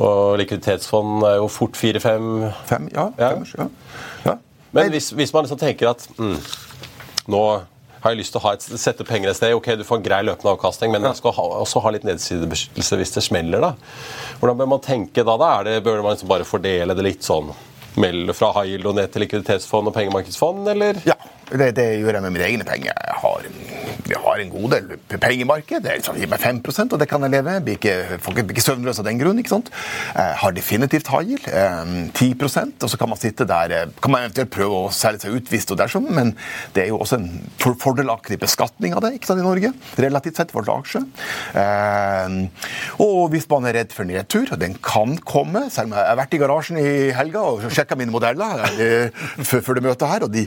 Og 0.00 0.38
likviditetsfond 0.40 1.24
er 1.28 1.36
jo 1.36 1.48
fort 1.52 1.72
4-5. 1.76 2.52
Fem, 2.66 2.88
ja, 2.94 3.10
Ja. 3.18 3.30
fem, 3.34 3.44
ja. 3.58 3.66
ja. 4.24 4.36
Men 4.72 4.90
hvis, 4.90 5.10
hvis 5.10 5.32
man 5.34 5.44
liksom 5.44 5.58
tenker 5.58 5.90
at 5.90 6.06
mm, 6.18 6.36
nå 7.28 7.42
har 8.00 8.14
jeg 8.14 8.20
lyst 8.22 8.34
til 8.34 8.40
å 8.40 8.44
ha 8.46 8.54
et, 8.56 8.66
sette 8.80 9.06
penger 9.06 9.30
et 9.30 9.38
sted. 9.38 9.54
Ok, 9.56 9.72
du 9.78 9.84
får 9.86 10.00
en 10.00 10.06
grei 10.06 10.20
løpende 10.26 10.54
avkastning, 10.56 10.94
men 10.94 11.04
jeg 11.08 11.20
skal 11.20 11.34
ha, 11.36 11.46
også 11.64 11.82
ha 11.84 11.94
litt 11.94 12.06
nedsidebeskyttelse 12.08 13.00
hvis 13.00 13.16
det 13.16 13.24
smeller. 13.26 13.64
da. 13.64 13.74
Hvordan 14.40 14.60
bør 14.62 14.70
man 14.74 14.84
tenke 14.84 15.24
da? 15.26 15.36
da? 15.40 15.50
Det, 15.66 15.80
bør 15.84 16.00
man 16.04 16.16
liksom 16.16 16.30
bare 16.30 16.48
fordele 16.48 16.96
det 16.96 17.06
litt 17.06 17.26
sånn 17.26 17.52
melde 18.00 18.34
fra 18.36 18.52
high 18.54 18.76
yield 18.76 18.86
og 18.86 18.96
ned 19.00 19.10
til 19.12 19.24
likviditetsfond 19.24 19.90
og 19.90 19.96
pengemarkedsfond, 19.96 20.68
eller? 20.72 21.00
Ja, 21.08 21.16
det, 21.50 21.72
det 21.76 21.86
gjør 21.98 22.16
jeg 22.16 22.24
med 22.24 22.34
mine 22.34 22.46
egne 22.46 22.66
penger. 22.66 22.94
Har 23.20 23.46
Vi 24.10 24.16
har 24.18 24.40
en 24.42 24.50
god 24.50 24.72
del 24.74 25.18
pengemarked. 25.22 25.82
Det 25.84 25.96
liksom, 25.98 26.18
gir 26.18 26.30
meg 26.30 26.40
5 26.42 26.60
og 26.92 26.98
det 26.98 27.08
kan 27.10 27.22
jeg 27.22 27.30
leve. 27.34 27.56
Blir 27.64 27.78
ikke, 27.78 28.18
får 28.22 28.40
ikke 28.42 28.64
søvnløs 28.64 28.98
av 29.02 29.06
den 29.06 29.18
grunn. 29.20 29.38
ikke 29.38 29.52
sant? 29.52 29.70
Jeg 30.14 30.36
har 30.42 30.54
definitivt 30.54 31.10
high 31.10 31.30
yield. 31.30 31.46
Eh, 31.46 32.10
10 32.14 32.34
og 32.82 32.90
så 32.90 32.98
kan 32.98 33.10
man 33.10 33.18
sitte 33.18 33.46
der 33.46 33.74
eh, 33.74 33.86
kan 34.02 34.12
man 34.14 34.26
eventuelt 34.26 34.50
prøve 34.50 34.84
å 34.86 34.90
selge 34.94 35.24
seg 35.24 35.36
ut 35.36 35.50
hvis 35.50 35.68
og 35.70 35.78
dersom, 35.78 36.06
men 36.10 36.32
det 36.74 36.84
er 36.84 36.88
jo 36.90 37.00
også 37.02 37.18
en 37.20 37.28
fordelaktig 37.60 38.40
beskatning 38.40 38.94
av 38.96 39.04
det 39.04 39.12
ikke 39.16 39.30
sant, 39.30 39.42
i 39.42 39.46
Norge, 39.46 39.72
relativt 40.00 40.40
sett 40.40 40.54
for 40.54 40.66
aksje. 40.74 41.02
Eh, 41.54 42.38
og 43.02 43.30
hvis 43.34 43.48
man 43.50 43.68
er 43.68 43.78
redd 43.80 43.94
for 43.94 44.08
nedtur, 44.08 44.48
og 44.50 44.60
den 44.60 44.76
kan 44.82 45.16
komme 45.26 45.66
Selv 45.70 45.90
om 45.90 45.94
jeg 45.94 46.06
har 46.06 46.16
vært 46.18 46.34
i 46.34 46.38
garasjen 46.40 46.78
i 46.80 46.90
helga 47.14 47.42
og 47.46 47.64
sjekka 47.70 47.96
mine 47.98 48.12
modeller 48.12 48.62
før 49.46 49.76
det 49.76 49.84
møtet 49.84 50.08
her, 50.10 50.24
og 50.26 50.32
de 50.34 50.46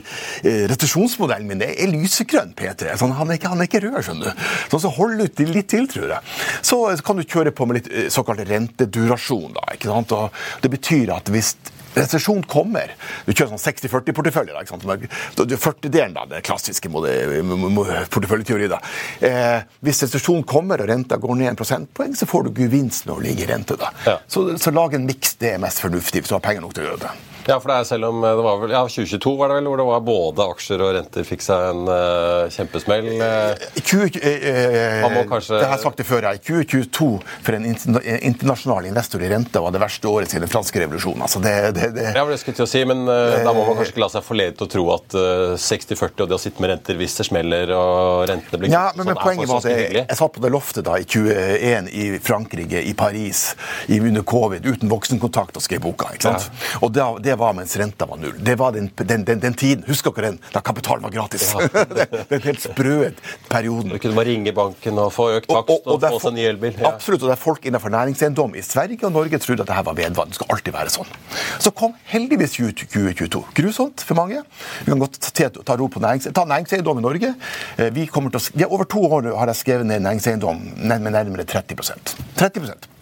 restitusjonsmodellen 0.94 1.48
min 1.48 1.62
er 1.64 1.90
lysegrønn 1.90 2.54
P3. 2.56 2.94
Sånn, 2.98 3.14
han, 3.16 3.30
er 3.30 3.38
ikke, 3.38 3.50
han, 3.50 3.60
er 3.62 3.68
ikke, 3.68 3.82
rød, 3.84 4.00
skjønner 4.06 4.30
du. 4.30 4.44
Sånn, 4.70 4.82
så 4.84 4.92
hold 4.94 5.22
ut 5.22 5.42
litt 5.50 5.70
til, 5.72 5.88
tror 5.90 6.14
jeg. 6.14 6.34
Så 6.62 6.80
kan 7.06 7.18
du 7.18 7.24
kjøre 7.24 7.54
på 7.54 7.66
med 7.66 7.80
litt 7.80 7.90
eh, 7.90 8.10
såkalt 8.12 8.44
rentedurasjon. 8.48 9.54
da, 9.56 9.66
ikke 9.74 9.90
sant? 9.90 10.14
Og 10.14 10.64
det 10.64 10.72
betyr 10.74 11.14
at 11.16 11.30
hvis 11.34 11.54
resesjon 11.94 12.42
kommer 12.50 12.94
Du 13.24 13.32
kjører 13.32 13.54
sånn 13.54 13.62
60-40-porteføljer. 13.62 14.58
40-delen, 14.64 16.14
da, 16.16 16.26
den 16.30 16.44
klassiske 16.44 16.90
porteføljeteori. 16.90 18.70
da. 18.72 18.80
Eh, 19.20 19.60
hvis 19.84 20.02
resesjon 20.06 20.44
kommer 20.48 20.82
og 20.82 20.90
renta 20.90 21.18
går 21.20 21.38
ned 21.40 21.52
en 21.52 21.60
prosentpoeng, 21.60 22.16
så 22.16 22.28
får 22.30 22.48
du 22.48 22.64
gevinst 22.64 23.06
når 23.08 23.20
det 23.20 23.28
ligger 23.28 23.48
i 23.48 23.52
rente. 23.54 23.78
da. 23.80 23.92
Ja. 24.06 24.18
Så, 24.26 24.46
så 24.58 24.74
lag 24.74 24.94
en 24.94 25.06
miks. 25.06 25.36
Det 25.40 25.54
er 25.54 25.62
mest 25.62 25.82
fornuftig 25.82 26.22
hvis 26.24 26.32
du 26.32 26.38
har 26.38 26.44
penger 26.44 26.64
nok 26.64 26.76
til 26.76 26.86
å 26.86 26.92
gjøre 26.92 27.06
det. 27.06 27.14
Ja, 27.44 27.58
for 27.60 27.68
det 27.68 27.76
er 27.76 27.88
selv 27.88 28.08
om 28.08 28.22
eh, 28.24 28.36
det 28.38 28.44
var 28.44 28.60
vel, 28.62 28.72
ja, 28.72 28.80
2022 28.88 29.32
var 29.36 29.50
det 29.50 29.58
vel, 29.58 29.66
hvor 29.68 29.80
det 29.80 29.86
var 29.88 30.04
både 30.04 30.46
aksjer 30.54 30.84
og 30.84 30.92
renter 30.96 31.26
fikk 31.28 31.44
seg 31.44 31.64
en 31.70 31.90
uh, 31.90 32.52
kjempesmell. 32.52 33.08
Uh, 33.20 33.64
20, 33.80 34.16
uh, 34.16 35.18
kanskje... 35.28 35.58
Det 35.58 35.66
har 35.66 35.74
jeg 35.76 35.82
sagt 35.84 36.00
det 36.00 36.06
før. 36.08 36.28
Jeg. 36.30 36.40
2022 36.48 37.08
for 37.44 37.58
en 37.58 37.68
internasjonal 37.68 38.88
investor 38.88 39.24
i 39.24 39.28
rente 39.32 39.60
var 39.60 39.74
det 39.74 39.82
verste 39.82 40.08
året 40.08 40.32
siden 40.32 40.46
den 40.46 40.52
franske 40.54 40.80
revolusjonen. 40.80 41.26
Altså, 41.26 41.42
det, 41.44 41.54
det, 41.76 41.83
det... 41.94 42.06
Ja, 42.16 42.24
det 42.28 42.38
skulle 42.40 42.58
til 42.58 42.66
å 42.66 42.70
si, 42.70 42.84
men 42.88 43.04
da 43.06 43.52
må 43.52 43.64
man 43.66 43.78
kanskje 43.78 43.94
ikke 43.94 44.04
la 44.04 44.10
seg 44.12 44.24
forlede 44.26 44.56
til 44.58 44.66
å 44.66 44.72
tro 44.74 44.84
at 44.94 45.16
60-40 45.60 46.24
og 46.24 46.30
det 46.30 46.38
å 46.38 46.40
sitte 46.40 46.64
med 46.64 46.72
renter 46.72 46.98
hvis 46.98 47.16
det 47.18 47.28
smeller 47.28 47.72
og 47.76 48.24
rentene 48.30 48.60
blir 48.60 48.72
ja, 48.72 48.86
men, 48.94 49.04
sånn, 49.04 49.10
men 49.12 49.20
poenget 49.20 49.50
var 49.50 49.62
at 49.62 49.68
jeg, 49.70 49.90
jeg, 49.98 50.18
satt 50.18 50.34
på 50.34 50.42
det 50.44 50.50
loftet 50.54 50.86
da 50.86 50.96
i 51.00 51.06
21 51.06 51.90
i 51.94 52.06
Frankrike, 52.24 52.82
i 52.82 52.94
Paris, 52.98 53.44
i 53.92 54.00
under 54.00 54.24
covid, 54.26 54.66
uten 54.66 54.92
voksenkontakt 54.92 55.58
og 55.58 55.64
skrev 55.64 55.82
boka. 55.84 56.12
ikke 56.14 56.30
sant? 56.30 56.48
Ja. 56.48 56.80
Og 56.86 56.94
det, 56.94 57.06
det 57.26 57.36
var 57.40 57.56
mens 57.56 57.74
renta 57.80 58.08
var 58.08 58.20
null. 58.20 58.36
Det 58.38 58.56
var 58.60 58.74
den, 58.76 58.90
den, 58.96 59.24
den, 59.26 59.42
den 59.42 59.58
tiden. 59.58 59.84
Husker 59.88 60.14
dere 60.16 60.32
den? 60.32 60.40
Da 60.54 60.62
kapitalen 60.64 61.04
var 61.06 61.14
gratis. 61.14 61.50
Ja. 61.54 61.84
den 62.32 62.44
helt 62.44 62.62
sprø 62.64 63.10
perioden. 63.50 63.94
Du 63.94 64.00
kunne 64.02 64.18
bare 64.18 64.30
ringe 64.30 64.54
banken 64.56 65.00
og 65.02 65.12
få 65.14 65.30
økt 65.38 65.50
takst 65.50 65.72
og, 65.74 65.86
og, 65.86 65.96
og, 65.96 66.08
og 66.08 66.18
få 66.18 66.22
seg 66.28 66.38
ny 66.38 66.46
elbil. 66.50 66.78
Ja. 66.78 66.94
Absolutt. 66.94 67.24
Og 67.24 67.30
det 67.30 67.36
er 67.36 67.42
folk 67.42 67.68
innenfor 67.68 67.92
næringseiendom 67.94 68.56
i 68.58 68.64
Sverige 68.64 69.08
og 69.08 69.14
Norge 69.16 69.40
trodde 69.42 69.66
at 69.66 69.72
dette 69.72 69.86
var 69.90 69.98
vedvarende. 69.98 70.34
Det 70.34 70.40
skal 70.40 70.54
alltid 70.56 70.76
være 70.78 70.94
sånn. 70.94 71.14
Så 71.62 71.73
kom 71.76 71.94
heldigvis 72.10 72.56
2022. 72.58 73.42
Grusomt 73.58 74.04
for 74.06 74.18
mange. 74.18 74.42
Vi 74.84 74.92
kan 74.92 75.02
godt 75.02 75.20
ta, 75.20 75.76
ro 75.76 75.88
på 75.90 76.02
nærings, 76.02 76.30
næringseiendom 76.30 77.02
i 77.02 77.04
Norge. 77.04 77.34
Eh, 77.78 77.92
vi 77.94 78.06
kommer 78.06 78.34
til 78.34 78.64
å, 78.64 78.70
over 78.70 78.88
to 78.88 79.04
år 79.04 79.30
har 79.34 79.52
jeg 79.52 79.62
skrevet 79.62 79.90
ned 79.90 80.04
næringseiendom 80.06 80.66
med 80.86 81.14
nærmere 81.14 81.46
30% 81.48 82.16
30 82.36 82.74
Eh, 82.74 82.93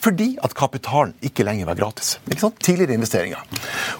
fordi 0.00 0.30
at 0.44 0.54
kapitalen 0.56 1.14
ikke 1.24 1.44
lenger 1.46 1.68
var 1.70 1.78
gratis. 1.78 2.18
Ikke 2.30 2.40
sant? 2.44 2.60
Tidligere 2.62 2.96
investeringer. 2.98 3.42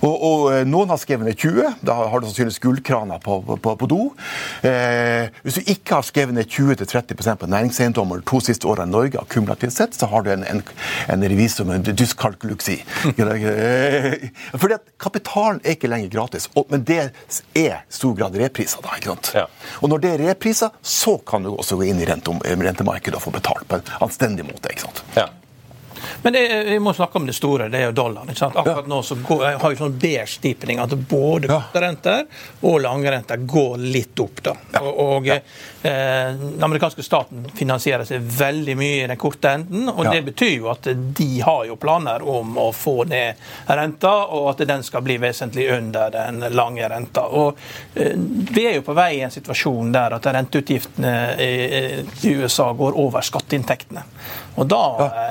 Og, 0.01 0.15
og 0.15 0.45
eh, 0.53 0.65
Noen 0.69 0.91
har 0.93 1.01
skrevet 1.01 1.27
ned 1.27 1.39
20. 1.39 1.81
Da 1.87 1.97
har 2.11 2.21
du 2.21 2.29
sannsynligvis 2.29 2.61
gullkrana 2.63 3.19
på, 3.23 3.41
på, 3.47 3.75
på, 3.81 3.89
do. 3.91 4.01
Eh, 4.67 5.29
hvis 5.45 5.59
du 5.61 5.73
ikke 5.73 5.99
har 5.99 6.07
skrevet 6.07 6.37
ned 6.37 6.49
20-30% 6.51 7.41
på 7.41 7.51
næringseiendommer 7.51 8.21
de 8.21 8.29
to 8.31 8.41
siste 8.45 8.69
årene 8.69 8.91
i 8.91 8.95
Norge, 8.95 9.21
akkumulativt 9.21 9.77
sett, 9.77 9.97
så 9.99 10.09
har 10.11 10.25
du 10.27 10.33
en, 10.35 10.45
en, 10.49 10.63
en 11.11 11.27
revisor 11.33 11.69
med 11.69 11.91
en 11.91 11.99
dyskalkuluksi. 11.99 12.81
fordi 14.61 14.77
at 14.77 14.87
kapitalen 15.01 15.61
er 15.65 15.77
ikke 15.77 15.91
lenger 15.91 16.13
gratis. 16.13 16.49
Og, 16.55 16.69
men 16.73 16.85
det 16.87 17.01
er 17.59 17.83
stor 17.93 18.17
grad 18.19 18.37
repriser. 18.41 18.83
da, 18.85 18.97
ikke 18.99 19.15
sant? 19.15 19.33
Ja. 19.37 19.47
Og 19.81 19.93
når 19.93 20.05
det 20.05 20.15
er 20.15 20.25
repriser, 20.31 20.75
så 20.83 21.17
kan 21.27 21.45
du 21.47 21.53
også 21.55 21.79
gå 21.81 21.89
inn 21.91 22.01
i 22.03 22.09
rentemarkedet 22.09 23.19
og 23.19 23.25
få 23.27 23.35
betalt 23.35 23.67
på 23.69 23.80
anstendig 24.01 24.47
måte. 24.49 24.73
ikke 24.73 24.89
sant? 24.89 25.05
Ja. 25.17 25.29
Men 26.23 26.33
det, 26.33 26.65
vi 26.65 26.79
må 26.81 26.95
snakke 26.95 27.19
om 27.19 27.27
det 27.27 27.35
store, 27.37 27.69
det 27.69 27.79
er 27.79 27.91
jo 27.91 27.97
dollaren. 27.97 28.31
ikke 28.33 28.39
sant? 28.39 28.57
Akkurat 28.57 28.89
nå 28.89 29.03
så 29.05 29.17
går, 29.21 29.45
jeg 29.51 29.61
har 29.63 29.75
jo 29.75 29.81
sånn 29.81 29.99
beige-stipning, 30.01 30.81
at 30.83 30.95
både 31.11 31.61
renter 31.73 32.25
og 32.61 32.81
langrenter 32.85 33.45
går 33.49 33.77
litt 33.85 34.23
opp. 34.25 34.43
da. 34.45 34.57
Og, 34.81 34.91
og 35.05 35.31
eh, 35.33 35.45
Den 35.83 36.63
amerikanske 36.63 37.03
staten 37.03 37.47
finansierer 37.57 38.05
seg 38.05 38.25
veldig 38.37 38.75
mye 38.77 39.05
i 39.05 39.07
den 39.09 39.17
korte 39.21 39.55
enden. 39.57 39.89
og 39.89 40.11
Det 40.13 40.21
betyr 40.27 40.51
jo 40.59 40.69
at 40.73 40.89
de 40.93 41.29
har 41.41 41.65
jo 41.71 41.77
planer 41.81 42.23
om 42.29 42.59
å 42.61 42.67
få 42.77 43.05
ned 43.09 43.41
renta, 43.67 44.13
og 44.29 44.51
at 44.53 44.65
den 44.69 44.85
skal 44.85 45.05
bli 45.07 45.17
vesentlig 45.23 45.71
under 45.73 46.13
den 46.13 46.45
lange 46.53 46.89
renta. 46.89 47.25
Og 47.33 47.59
eh, 47.95 48.13
Vi 48.53 48.67
er 48.67 48.77
jo 48.77 48.85
på 48.87 48.97
vei 48.97 49.15
i 49.19 49.25
en 49.25 49.33
situasjon 49.33 49.93
der 49.95 50.19
at 50.19 50.27
renteutgiftene 50.27 51.15
i, 51.41 51.53
i 52.29 52.35
USA 52.37 52.73
går 52.77 52.99
over 53.01 53.25
skatteinntektene. 53.25 54.05
Og 54.61 54.69
da, 54.69 54.85
ja. 55.01 55.31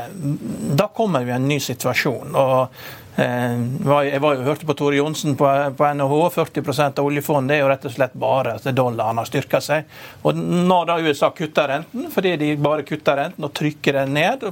da 0.82 0.90
kommer 0.96 1.24
vi 1.28 1.32
i 1.34 1.38
en 1.38 1.48
ny 1.48 1.60
situasjon. 1.62 2.34
og 2.34 2.62
eh, 2.62 2.98
jeg 3.20 4.22
var 4.24 4.36
jo 4.38 4.46
hørte 4.46 4.68
på 4.68 4.76
Tore 4.78 5.00
Johnsen 5.00 5.36
på, 5.40 5.48
på 5.78 5.88
NHH. 5.94 6.16
40% 6.36 7.02
av 7.02 7.10
oljefondet 7.10 7.58
er 7.58 7.62
jo 7.64 7.70
rett 7.72 7.88
og 7.90 7.94
slett 7.94 8.16
bare 8.20 8.56
at 8.58 8.68
dollaren 8.76 9.20
har 9.20 9.28
styrka 9.28 9.62
seg. 9.64 9.90
Og 10.24 10.40
Når 10.40 10.90
da 10.90 10.98
USA 11.04 11.32
kutter 11.36 11.72
renten, 11.74 12.08
fordi 12.14 12.36
de 12.40 12.54
bare 12.62 12.88
kutter 12.88 13.20
renten 13.20 13.48
og 13.48 13.54
trykker 13.60 14.02
den 14.02 14.16
ned, 14.16 14.48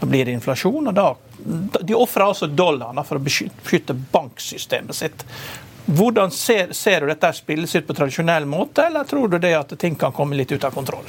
da 0.00 0.08
blir 0.08 0.28
det 0.28 0.36
inflasjon. 0.38 0.92
og 0.92 0.94
da 0.94 1.08
De 1.80 1.96
ofrer 1.98 2.28
altså 2.28 2.50
dollaren 2.50 3.04
for 3.04 3.20
å 3.20 3.24
beskytte 3.24 3.96
banksystemet 4.12 4.98
sitt. 4.98 5.26
Hvordan 5.86 6.30
ser, 6.30 6.72
ser 6.72 7.02
du 7.02 7.10
dette 7.10 7.32
spilles 7.34 7.74
ut 7.74 7.86
på 7.86 7.94
tradisjonell 7.96 8.44
måte, 8.46 8.86
eller 8.86 9.08
tror 9.08 9.28
du 9.28 9.40
det 9.42 9.54
at 9.58 9.72
ting 9.78 9.96
kan 9.98 10.14
komme 10.14 10.38
litt 10.38 10.52
ut 10.52 10.64
av 10.64 10.74
kontroll? 10.74 11.08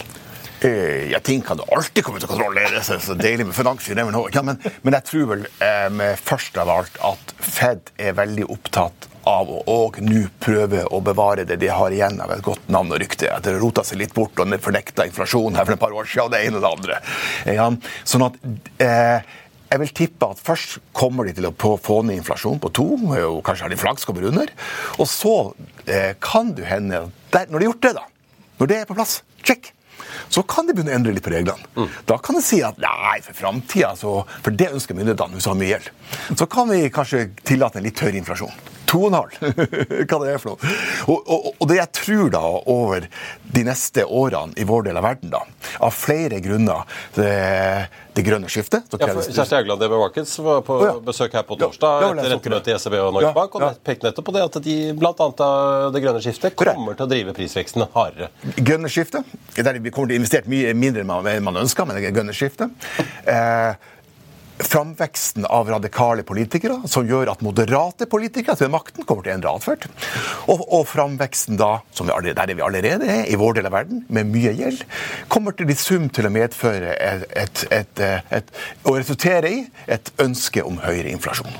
Eh, 0.63 1.11
ja, 1.11 1.19
ting 1.19 1.41
kan 1.41 1.57
du 1.57 1.63
alltid 1.67 2.05
komme 2.05 2.21
til 2.21 2.29
å 2.29 2.33
kontrollere. 2.33 2.79
er 2.79 2.99
så 3.03 3.15
deilig 3.19 3.49
med 3.49 3.55
finans. 3.55 3.89
Ja, 3.89 4.43
men, 4.45 4.59
men, 4.81 4.95
jeg 4.95 5.03
tror 5.09 5.25
vel 5.33 5.47
eh, 5.59 6.13
først 6.23 6.59
av 6.61 6.71
alt 6.71 7.01
at 7.03 7.33
Fed 7.43 7.91
er 7.99 8.15
veldig 8.15 8.47
opptatt 8.53 9.09
av 9.27 9.51
å 9.51 9.61
og 9.73 9.99
nå 10.03 10.25
prøve 10.43 10.83
å 10.91 10.99
bevare 11.03 11.45
det 11.47 11.57
de 11.59 11.69
har 11.71 11.93
igjen 11.95 12.19
av 12.23 12.31
et 12.35 12.43
godt 12.43 12.71
navn 12.71 12.91
og 12.95 12.99
rykte. 13.03 13.27
At 13.31 13.43
det 13.47 13.57
rota 13.59 13.83
seg 13.87 13.99
litt 13.99 14.15
bort 14.15 14.39
og 14.39 14.55
fornekta 14.63 15.07
inflasjon 15.09 15.59
her 15.59 15.67
for 15.67 15.75
et 15.75 15.83
par 15.83 15.95
år 15.95 16.07
siden, 16.07 16.27
og 16.27 16.33
det 16.33 16.43
ene 16.47 16.59
og 16.59 16.65
det 16.65 16.73
andre. 16.77 16.99
Ja, 17.59 17.69
sånn 18.07 18.27
at 18.29 18.39
eh, 18.83 19.35
jeg 19.73 19.81
vil 19.81 19.93
tippe 19.97 20.31
at 20.31 20.41
først 20.43 20.79
kommer 20.95 21.27
de 21.27 21.35
til 21.35 21.49
å 21.49 21.53
få 21.81 22.01
ned 22.05 22.21
inflasjon 22.21 22.59
på 22.63 22.71
to, 22.77 22.87
og 23.09 23.39
kanskje 23.47 23.67
har 23.67 23.73
de 23.73 23.83
flaks 23.83 24.07
kommer 24.07 24.27
under. 24.29 24.51
Og 24.95 25.07
så 25.09 25.35
eh, 25.87 26.13
kan 26.23 26.55
du 26.55 26.63
hende 26.67 27.07
der, 27.33 27.47
Når 27.49 27.57
de 27.57 27.63
har 27.65 27.71
gjort 27.71 27.87
det, 27.87 27.95
da, 27.97 28.05
når 28.59 28.69
det 28.69 28.77
er 28.79 28.91
på 28.91 28.99
plass, 28.99 29.21
check, 29.43 29.73
så 30.33 30.41
kan 30.49 30.65
de 30.65 30.73
begynne 30.73 30.93
å 30.93 30.97
endre 30.97 31.13
litt 31.13 31.25
på 31.25 31.33
reglene. 31.33 31.67
Mm. 31.77 31.89
Da 32.09 32.17
kan 32.23 32.37
de 32.37 32.41
si 32.45 32.63
at 32.65 32.79
nei, 32.81 33.19
for 33.25 33.37
framtida, 33.37 33.93
for 33.99 34.55
det 34.61 34.71
ønsker 34.73 34.97
myndighetene 34.97 35.37
hvis 35.37 35.45
du 35.45 35.51
har 35.51 35.59
mye 35.59 35.73
gjeld, 35.75 35.91
så 36.39 36.47
kan 36.49 36.71
vi 36.71 36.79
kanskje 36.93 37.27
tillate 37.45 37.77
en 37.79 37.85
litt 37.85 38.01
høyere 38.01 38.21
inflasjon. 38.23 38.55
2,5. 38.93 39.53
Hva 40.09 40.19
det 40.21 40.31
er 40.33 40.41
for 40.41 40.53
noe. 40.53 40.73
Og, 41.09 41.17
og, 41.19 41.49
og, 41.57 41.65
det 41.69 41.79
jeg 41.79 41.91
tror 41.99 42.31
da 42.33 42.43
over 42.69 43.07
de 43.53 43.65
neste 43.65 44.05
årene 44.05 44.55
i 44.59 44.65
vår 44.67 44.87
del 44.89 44.99
av 44.99 45.07
verden, 45.07 45.33
da, 45.33 45.43
av 45.83 45.93
flere 45.95 46.39
grunner 46.43 46.85
det, 47.17 47.29
det 48.13 48.25
grønne 48.25 48.49
skiftet 48.51 48.93
ja, 48.99 49.09
Kjersti 49.09 49.55
Haugland 49.57 49.83
i 49.83 49.89
Markets 49.91 50.33
var 50.43 50.61
på 50.65 50.77
ja. 50.83 50.93
besøk 51.03 51.35
her 51.37 51.45
på 51.47 51.57
torsdag 51.61 52.05
ja, 52.05 52.11
etter 52.13 52.33
rentemøtet 52.35 52.73
i 52.73 52.77
SEB 52.81 52.97
og 53.01 53.13
Norges 53.17 53.35
Bank, 53.37 53.57
og 53.57 53.79
pekte 53.85 54.09
nettopp 54.09 54.29
på 54.29 54.35
det 54.35 54.43
at 54.45 54.59
de 54.67 54.77
bl.a. 54.97 55.29
det 55.93 56.03
grønne 56.03 56.23
skiftet 56.25 56.57
kommer 56.59 56.97
til 56.97 57.07
å 57.07 57.09
drive 57.09 57.37
prisveksten 57.37 57.87
hardere. 57.95 58.29
Grønne 58.59 58.91
skiftet, 58.91 59.33
der 59.57 59.79
vi 59.79 59.93
kommer 59.93 60.13
til 60.13 60.19
å 60.19 60.21
investere 60.21 60.51
mye 60.51 60.75
mindre 60.77 61.05
enn 61.05 61.45
man 61.45 61.63
ønsker, 61.63 61.87
men 61.89 61.99
det 61.99 62.13
grønne 62.13 62.35
skiftet. 62.37 62.71
Eh, 63.29 63.89
framveksten 64.63 65.45
av 65.45 65.69
radikale 65.69 66.23
politikere, 66.27 66.79
som 66.89 67.07
gjør 67.07 67.31
at 67.33 67.43
moderate 67.45 68.07
politikere 68.09 68.57
til 68.59 68.71
makten 68.73 69.05
kommer 69.07 69.25
til 69.25 69.33
å 69.33 69.35
endre 69.37 69.53
atferd. 69.57 69.87
Og, 70.51 70.63
og 70.63 70.87
framveksten 70.89 71.59
da, 71.59 71.77
som 71.95 72.09
vi 72.09 72.15
allerede, 72.15 72.39
der 72.39 72.57
vi 72.57 72.65
allerede 72.65 73.09
er, 73.09 73.23
i 73.29 73.39
vår 73.39 73.59
del 73.59 73.69
av 73.69 73.75
verden, 73.77 74.03
med 74.13 74.31
mye 74.33 74.55
gjeld, 74.57 74.83
kommer 75.31 75.55
til 75.57 75.71
i 75.71 75.77
sum 75.77 76.09
til 76.13 76.29
å 76.29 76.33
medføre 76.33 76.95
et, 76.97 77.65
resultere 78.87 79.53
i 79.53 79.63
et 79.91 80.13
ønske 80.23 80.65
om 80.65 80.81
høyere 80.83 81.13
inflasjon. 81.13 81.53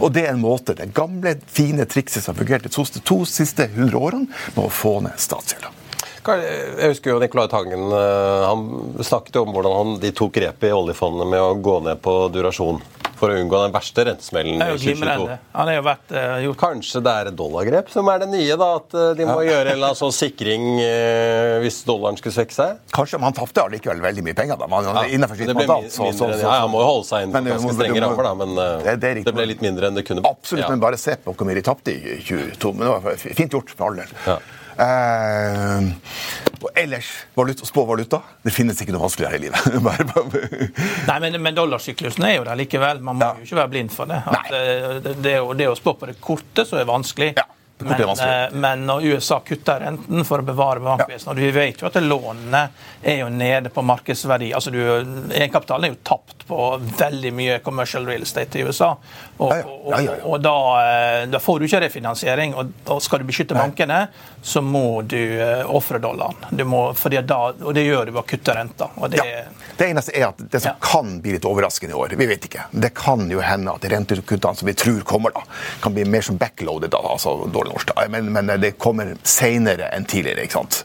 Og 0.00 0.12
det 0.16 0.26
er 0.26 0.34
en 0.34 0.44
måte, 0.44 0.76
det 0.76 0.92
gamle, 0.96 1.36
fine 1.46 1.88
trikset 1.88 2.24
som 2.24 2.34
har 2.34 2.42
fungert 2.44 2.68
de 2.68 3.00
to 3.06 3.22
siste 3.28 3.70
hundre 3.76 4.00
årene, 4.00 4.30
med 4.56 4.64
å 4.66 4.72
få 4.72 4.98
ned 5.04 5.18
statsgjelda. 5.20 5.85
Jeg 6.26 6.90
husker 6.90 7.10
jo 7.14 7.18
Nicolai 7.22 7.46
Tangen 7.48 7.86
eh, 7.92 8.44
han 8.48 8.66
snakket 9.06 9.36
om 9.42 9.52
hvordan 9.54 9.72
han, 9.76 9.94
de 10.02 10.10
tok 10.16 10.32
grepet 10.34 10.68
i 10.70 10.74
oljefondet 10.74 11.26
med 11.30 11.40
å 11.40 11.54
gå 11.62 11.80
ned 11.86 12.00
på 12.02 12.28
durasjon. 12.34 12.82
for 13.16 13.32
å 13.32 13.36
unngå 13.40 13.56
den 13.62 13.72
verste 13.72 14.04
rentesmellen 14.04 14.60
i 14.60 14.64
2022. 14.76 15.36
Han 15.56 15.68
er 15.72 15.76
jo 15.78 15.84
vært 15.86 16.10
uh, 16.12 16.34
gjort 16.44 16.58
Kanskje 16.60 17.00
det 17.00 17.12
er 17.16 17.30
dollargrep 17.32 17.88
som 17.88 18.10
er 18.12 18.18
det 18.20 18.26
nye? 18.28 18.56
da, 18.60 18.66
At 18.76 18.92
eh, 18.92 19.14
de 19.16 19.24
må 19.24 19.38
gjøre 19.46 19.70
en 19.70 19.72
eller 19.78 19.86
annen 19.88 19.96
sånn 20.02 20.12
sikring 20.12 20.66
uh, 20.82 21.54
hvis 21.62 21.78
dollaren 21.88 22.18
skulle 22.20 22.34
svekke 22.36 22.52
seg? 22.52 22.82
Kanskje, 22.92 23.16
men 23.16 23.30
han 23.30 23.38
tapte 23.38 23.64
allikevel 23.64 24.02
veldig 24.04 24.24
mye 24.26 24.36
penger. 24.36 24.60
da. 24.60 24.68
Man, 24.68 24.84
Ja, 24.84 25.06
innenfor 25.08 25.40
sitt 25.40 25.48
mandat, 25.56 25.88
så- 25.94 26.10
så- 26.12 26.28
så- 26.28 26.42
ja, 26.44 26.58
Han 26.60 26.70
må 26.74 26.82
jo 26.84 26.90
holde 26.90 27.08
seg 27.08 27.24
innenfor 27.24 27.56
ganske 27.56 27.74
strenge 27.78 28.04
rammer, 28.04 28.22
da, 28.28 28.34
men 28.34 28.52
uh, 28.58 28.82
det- 28.84 29.00
det 29.00 29.24
det 29.24 29.34
ble 29.34 29.46
litt 29.46 29.62
mindre 29.64 29.88
enn 29.88 29.94
det 29.96 30.04
kunne 30.04 30.20
Absolutt, 30.28 30.66
Ja. 30.66 30.68
men 30.68 30.80
bare 30.84 30.98
se 31.00 31.16
på 31.16 31.32
hvor 31.34 31.46
mye 31.48 31.54
de 31.56 31.62
tapte 31.62 31.96
i 31.96 32.20
2022. 32.20 32.74
Men 32.76 32.84
det 32.84 32.92
var 33.00 33.16
fint 33.16 33.50
gjort, 33.50 33.70
for 33.70 33.86
all 33.88 33.96
del. 33.96 34.12
Ja. 34.26 34.36
Eh, 34.78 35.88
og 36.62 36.70
ellers, 36.76 37.08
valuta, 37.36 37.66
spå 37.68 37.84
valuta. 37.88 38.20
Det 38.44 38.52
finnes 38.54 38.78
ikke 38.82 38.92
noe 38.94 39.02
vanskeligere 39.06 39.38
i 39.38 39.42
livet. 39.46 39.60
Nei, 41.08 41.18
men, 41.24 41.38
men 41.42 41.56
dollarsyklusen 41.56 42.24
er 42.28 42.36
jo 42.38 42.46
der 42.48 42.58
likevel. 42.60 43.00
Man 43.04 43.16
må 43.20 43.24
Ja. 43.26 43.34
jo 43.40 43.46
ikke 43.48 43.60
være 43.62 43.72
blind 43.72 43.92
for 43.94 44.10
det. 44.10 44.20
At, 44.26 44.50
eh, 44.56 44.88
det, 45.04 45.14
det, 45.24 45.34
å, 45.42 45.52
det 45.56 45.68
å 45.70 45.76
spå 45.78 45.96
på 46.00 46.08
det 46.10 46.18
korte 46.20 46.64
så 46.68 46.80
er 46.80 46.88
vanskelig. 46.88 47.32
Ja, 47.38 47.44
det 47.46 47.55
men, 47.78 48.00
eh, 48.00 48.52
men 48.52 48.86
når 48.86 49.04
USA 49.04 49.40
kutter 49.40 49.80
renten 49.80 50.24
for 50.24 50.40
å 50.40 50.44
bevare 50.46 50.80
bankvesenet 50.80 51.28
Og 51.34 51.40
vi 51.42 51.50
vet 51.52 51.82
jo 51.82 51.88
at 51.90 51.98
lånene 52.00 52.62
er 53.02 53.18
jo 53.20 53.28
nede 53.28 53.68
på 53.70 53.84
markedsverdi. 53.84 54.52
altså 54.54 54.72
du, 54.72 54.80
Egenkapitalen 54.80 55.90
er 55.90 55.92
jo 55.92 56.00
tapt 56.02 56.46
på 56.48 56.60
veldig 56.98 57.32
mye 57.36 57.58
commercial 57.64 58.06
real 58.06 58.22
estate 58.22 58.60
i 58.60 58.64
USA. 58.64 58.94
Og, 59.36 59.52
ja. 59.52 59.64
og, 59.66 60.24
og 60.24 60.40
da, 60.40 60.56
eh, 60.86 61.26
da 61.28 61.40
får 61.42 61.58
du 61.58 61.66
ikke 61.66 61.82
refinansiering. 61.84 62.54
Og, 62.56 62.72
og 62.94 63.02
skal 63.04 63.20
du 63.20 63.28
beskytte 63.28 63.58
bankene, 63.58 64.06
så 64.46 64.62
må 64.62 65.02
du 65.02 65.18
uh, 65.18 65.66
ofre 65.74 65.98
dollaren. 65.98 66.38
Du 66.54 66.62
må, 66.64 66.80
da, 67.26 67.38
og 67.50 67.72
det 67.74 67.82
gjør 67.82 68.06
du 68.06 68.12
ved 68.14 68.22
å 68.22 68.26
kutte 68.30 68.54
renta. 68.56 68.88
Og 68.96 69.10
det, 69.10 69.20
Ja. 69.26 69.44
Det 69.76 69.90
eneste 69.90 70.14
er 70.16 70.28
at 70.30 70.38
det 70.38 70.62
som 70.62 70.70
Ja. 70.70 70.76
kan 70.80 71.18
bli 71.20 71.34
litt 71.34 71.44
overraskende 71.44 71.92
i 71.92 71.98
år, 71.98 72.14
vi 72.16 72.26
vet 72.30 72.46
ikke. 72.48 72.64
Det 72.70 72.94
kan 72.94 73.26
jo 73.30 73.42
hende 73.44 73.74
at 73.74 73.84
rentekuttene 73.84 74.56
som 74.56 74.70
vi 74.70 74.74
tror 74.78 75.02
kommer, 75.04 75.34
da, 75.34 75.42
kan 75.82 75.92
bli 75.92 76.06
mer 76.08 76.24
som 76.24 76.38
backloaded, 76.40 76.90
da, 76.94 77.02
altså 77.02 77.34
dårlig 77.66 77.76
norsk. 77.76 77.92
da. 77.94 78.06
Men, 78.12 78.32
men 78.32 78.52
det 78.62 78.72
kommer 78.78 79.14
senere 79.26 79.90
enn 79.96 80.06
tidligere. 80.08 80.46
ikke 80.46 80.60
sant? 80.60 80.82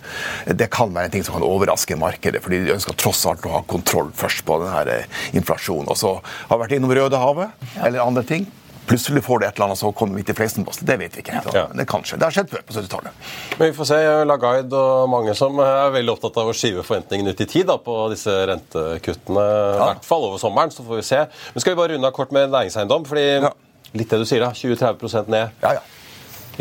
Det 0.48 0.70
kan 0.74 0.94
være 0.94 1.10
en 1.10 1.16
ting 1.18 1.26
som 1.28 1.38
kan 1.38 1.46
overraske 1.48 1.98
markedet, 2.00 2.42
fordi 2.44 2.64
de 2.66 2.74
ønsker 2.76 2.98
tross 3.00 3.26
alt 3.30 3.46
å 3.46 3.58
ha 3.60 3.62
kontroll 3.70 4.12
først 4.18 4.46
på 4.48 4.62
denne 4.64 4.98
eh, 5.02 5.22
inflasjonen. 5.38 5.92
Og 5.92 5.98
så 6.00 6.18
har 6.24 6.58
vi 6.58 6.64
vært 6.66 6.76
innom 6.80 6.94
Rødehavet 6.98 7.70
eller 7.86 8.04
andre 8.04 8.26
ting. 8.28 8.50
Plutselig 8.90 9.22
får 9.24 9.40
det 9.40 9.48
et 9.48 9.60
eller 9.60 9.70
annet 9.70 9.80
så 9.80 9.92
kommer 9.96 10.18
midt 10.18 10.32
i 10.34 10.36
fleisen 10.36 10.66
på 10.66 10.72
oss. 10.74 10.80
Det 10.84 10.96
vet 11.00 11.14
vi 11.16 11.22
ikke. 11.22 11.38
Ja. 11.54 11.68
Det 11.72 11.86
kan 11.88 12.02
skje. 12.04 12.18
Det 12.20 12.26
har 12.26 12.34
skjedd 12.34 12.50
før 12.52 12.64
på 12.66 12.74
70-tallet. 12.76 13.28
Men 13.60 13.70
vi 13.70 13.76
får 13.78 13.88
se. 13.88 14.00
Lagaid 14.28 14.74
og 14.76 15.06
mange 15.14 15.36
som 15.38 15.62
er 15.64 15.94
veldig 15.94 16.16
opptatt 16.16 16.40
av 16.42 16.50
å 16.52 16.56
skyve 16.58 16.84
forventningene 16.84 17.32
ut 17.32 17.44
i 17.46 17.48
tid 17.48 17.70
da, 17.70 17.78
på 17.80 17.96
disse 18.12 18.34
rentekuttene. 18.50 19.46
I 19.78 19.80
hvert 19.86 20.08
fall 20.10 20.26
over 20.28 20.42
sommeren, 20.42 20.74
så 20.74 20.84
får 20.84 21.00
vi 21.00 21.06
se. 21.08 21.22
Men 21.54 21.64
skal 21.64 21.76
vi 21.76 21.80
bare 21.84 21.94
runde 21.94 22.10
av 22.10 22.18
kort 22.18 22.34
med 22.36 22.50
næringseiendom? 22.52 23.06
fordi 23.08 23.28
Ja. 23.46 23.54
Litt 23.94 24.08
det 24.12 24.22
du 24.22 24.26
sier, 24.28 24.40
da. 24.44 24.54
20-30 24.56 25.28
ned 25.30 25.50
Ja, 25.62 25.74
ja. 25.78 25.82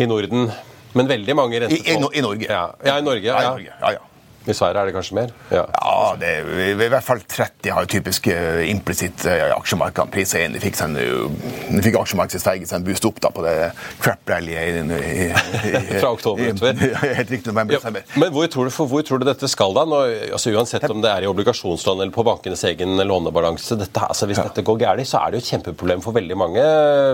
I 0.01 0.07
Norden. 0.11 0.51
Men 0.98 1.07
veldig 1.11 1.34
mange 1.38 1.61
I, 1.70 1.80
i, 1.92 1.96
No- 2.01 2.11
I 2.12 2.22
Norge. 2.24 2.46
Ja, 2.51 2.64
ja 2.84 2.98
i 2.98 3.03
Norge. 3.07 3.26
Ja, 3.28 3.38
i 3.38 3.44
Ja, 3.44 3.51
Norge. 3.55 3.74
Ja, 3.80 3.92
ja. 3.98 4.07
I 4.49 4.55
Sverige 4.57 4.80
er 4.80 4.88
det 4.88 4.95
kanskje 4.97 5.14
mer? 5.18 5.32
Ja. 5.53 5.66
Ja, 5.68 6.14
det, 6.16 6.28
er- 6.41 6.70
i 6.70 6.88
hvert 6.88 7.05
fall 7.05 7.20
30 7.28 7.70
har 7.76 7.84
typisk 7.91 8.26
uh, 8.32 8.62
implisitt 8.70 9.26
uh, 9.28 9.51
aksjemarkedene 9.59 10.11
priset 10.14 10.47
inn. 10.47 10.55
De 10.57 10.62
fikk, 10.62 10.78
seg 10.80 10.95
de 10.97 11.82
fikk 11.84 11.99
aksjemarkedet 12.01 12.41
i 12.41 12.45
Sverige 12.45 12.70
en 12.78 12.86
boost 12.86 13.05
opp 13.05 13.20
da 13.20 13.28
på 13.34 13.45
det 13.45 13.53
crap-rallyet 14.01 14.88
Fra 16.01 16.11
oktober 16.14 16.49
utover. 16.55 16.80
Helt 17.18 17.30
riktig, 17.30 17.47
november, 17.53 17.76
Ja, 17.76 17.93
men 18.20 18.32
hvor 18.32 18.49
tror, 18.51 18.70
du, 18.70 18.72
for 18.74 18.88
hvor 18.91 19.05
tror 19.07 19.20
du 19.20 19.26
dette 19.28 19.49
skal 19.51 19.74
da? 19.76 19.84
Når, 19.88 20.14
altså 20.38 20.55
Uansett 20.57 20.88
om 20.91 21.03
det 21.05 21.12
er 21.12 21.26
i 21.26 21.30
obligasjonslån 21.30 22.01
eller 22.05 22.14
på 22.14 22.24
bankenes 22.26 22.64
egen 22.70 22.97
lånebalanse. 22.97 23.76
Dette, 23.80 24.07
altså 24.09 24.28
hvis 24.30 24.41
dette 24.41 24.64
går 24.66 24.80
galt, 24.86 25.05
så 25.11 25.20
er 25.20 25.34
det 25.34 25.41
jo 25.41 25.45
et 25.45 25.53
kjempeproblem 25.53 26.03
for 26.05 26.16
veldig 26.16 26.38
mange. 26.41 26.64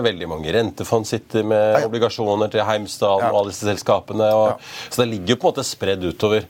Veldig 0.07 0.31
mange 0.31 0.55
rentefond 0.55 1.07
sitter 1.09 1.43
med 1.47 1.59
Ja, 1.75 1.83
ja. 1.83 1.91
obligasjoner 1.91 2.51
til 2.55 2.63
Heimsdal 2.67 3.21
Ja. 3.25 3.29
og 3.33 3.41
alle 3.43 3.53
disse 3.53 3.67
selskapene. 3.67 4.31
Og, 4.33 4.63
Så 4.89 5.03
det 5.03 5.11
ligger 5.11 5.35
jo 5.35 5.39
på 5.43 5.49
en 5.49 5.55
måte 5.57 5.67
spredd 5.67 6.07
utover. 6.07 6.47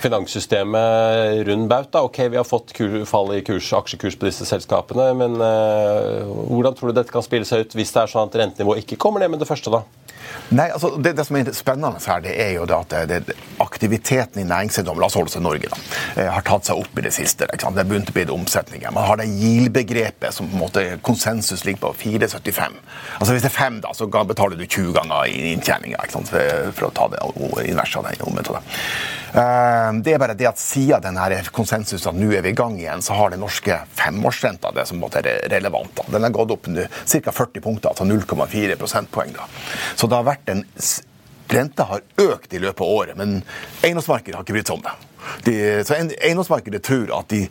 Finanssystemet 0.00 1.42
rund 1.48 1.68
baut. 1.68 1.90
da. 1.92 2.02
Ok, 2.06 2.18
vi 2.30 2.38
har 2.38 2.46
fått 2.48 2.72
fall 3.08 3.34
i 3.36 3.42
kurs, 3.44 3.72
aksjekurs 3.76 4.16
på 4.16 4.28
disse 4.28 4.46
selskapene, 4.48 5.10
men 5.18 5.36
uh, 5.40 6.22
hvordan 6.48 6.78
tror 6.78 6.92
du 6.92 7.00
dette 7.00 7.12
kan 7.12 7.24
spille 7.24 7.48
seg 7.48 7.66
ut 7.66 7.76
hvis 7.76 7.92
det 7.92 8.04
er 8.04 8.12
sånn 8.12 8.30
at 8.30 8.38
rentenivået 8.40 8.84
ikke 8.84 9.00
kommer 9.02 9.22
ned 9.22 9.34
med 9.34 9.42
det 9.42 9.50
første? 9.50 9.72
da? 9.72 9.84
Nei, 10.52 10.68
altså 10.70 10.96
det, 11.00 11.14
det 11.16 11.24
som 11.26 11.38
er 11.38 11.50
spennende 11.56 12.00
her, 12.04 12.20
det 12.24 12.32
er 12.36 12.50
jo 12.56 12.66
det 12.68 12.76
at 12.76 12.94
det, 13.08 13.20
det, 13.28 13.36
aktiviteten 13.62 14.42
i 14.42 14.46
næringseiendom 14.48 15.00
la 15.00 15.08
oss 15.08 15.16
holde 15.16 15.30
oss 15.30 15.36
til 15.38 15.44
Norge, 15.44 15.70
da, 15.72 15.78
eh, 16.20 16.30
har 16.34 16.44
tatt 16.46 16.68
seg 16.68 16.82
opp 16.82 16.98
i 16.98 17.04
det 17.06 17.14
siste. 17.16 17.48
Det 17.48 17.62
er 17.62 17.88
begynt 17.88 18.12
å 18.12 18.16
bli 18.16 18.26
omsetninger. 18.34 18.92
Man 18.92 19.08
har 19.08 19.20
det 19.20 19.28
GIL-begrepet 19.30 20.34
som 20.34 20.50
på 20.50 20.58
en 20.58 20.64
måte 20.64 20.84
konsensus 21.04 21.64
ligger 21.64 21.86
på 21.86 21.94
4,75. 22.04 22.78
Altså 23.18 23.32
Hvis 23.32 23.46
det 23.46 23.50
er 23.52 23.56
5, 23.56 23.80
da, 23.86 23.94
så 23.96 24.08
betaler 24.08 24.60
du 24.60 24.66
20 24.66 24.92
ganger 24.98 25.26
i 25.30 25.52
inntjeninga? 25.54 26.04
For, 26.12 26.88
å 26.88 26.94
ta 26.94 27.08
det 27.12 27.20
inverset 27.68 28.02
av 28.02 28.10
det. 28.10 28.60
Eh, 29.32 29.92
Det 30.02 30.12
er 30.12 30.20
bare 30.20 30.36
det 30.36 30.48
at 30.48 30.60
siden 30.60 31.02
denne 31.04 31.40
konsensusen 31.54 32.12
at 32.12 32.18
nå 32.18 32.32
er 32.36 32.44
vi 32.44 32.52
i 32.52 32.56
gang 32.58 32.76
igjen, 32.78 33.02
så 33.04 33.16
har 33.16 33.32
den 33.32 33.40
norske 33.40 33.78
femårsrenta 33.96 34.72
det 34.74 34.86
som 34.88 35.00
måte 35.00 35.22
er 35.22 35.48
relevant. 35.48 35.94
da. 35.96 36.04
Den 36.12 36.22
har 36.22 36.30
gått 36.30 36.50
opp 36.50 36.68
ca. 36.68 37.32
40 37.32 37.60
punkter, 37.60 37.88
altså 37.88 38.04
0,4 38.04 38.76
prosentpoeng. 38.76 39.32
da. 39.32 39.48
Så 39.96 40.06
det 40.06 40.21
har 40.22 40.30
vært 40.34 40.54
en 40.54 40.64
Renta 41.52 41.84
har 41.84 42.00
økt 42.22 42.54
i 42.56 42.60
løpet 42.62 42.80
av 42.80 42.88
året, 42.88 43.16
men 43.18 43.42
eiendomsmarkedet 43.84 44.38
har 44.38 44.44
ikke 44.46 44.54
brydd 44.56 44.70
seg 44.70 44.78
om 44.78 44.84
det. 44.86 44.92
De, 45.44 45.56
så 45.84 45.98
en- 45.98 46.14
eiendomsmarkedet 46.16 46.80
tror 46.86 47.10
at 47.18 47.28
de 47.28 47.42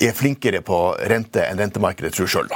er 0.00 0.14
flinkere 0.16 0.62
på 0.64 0.78
rente 1.10 1.42
enn 1.44 1.60
rentemarkedet 1.60 2.14
tror 2.16 2.30
sjøl. 2.32 2.48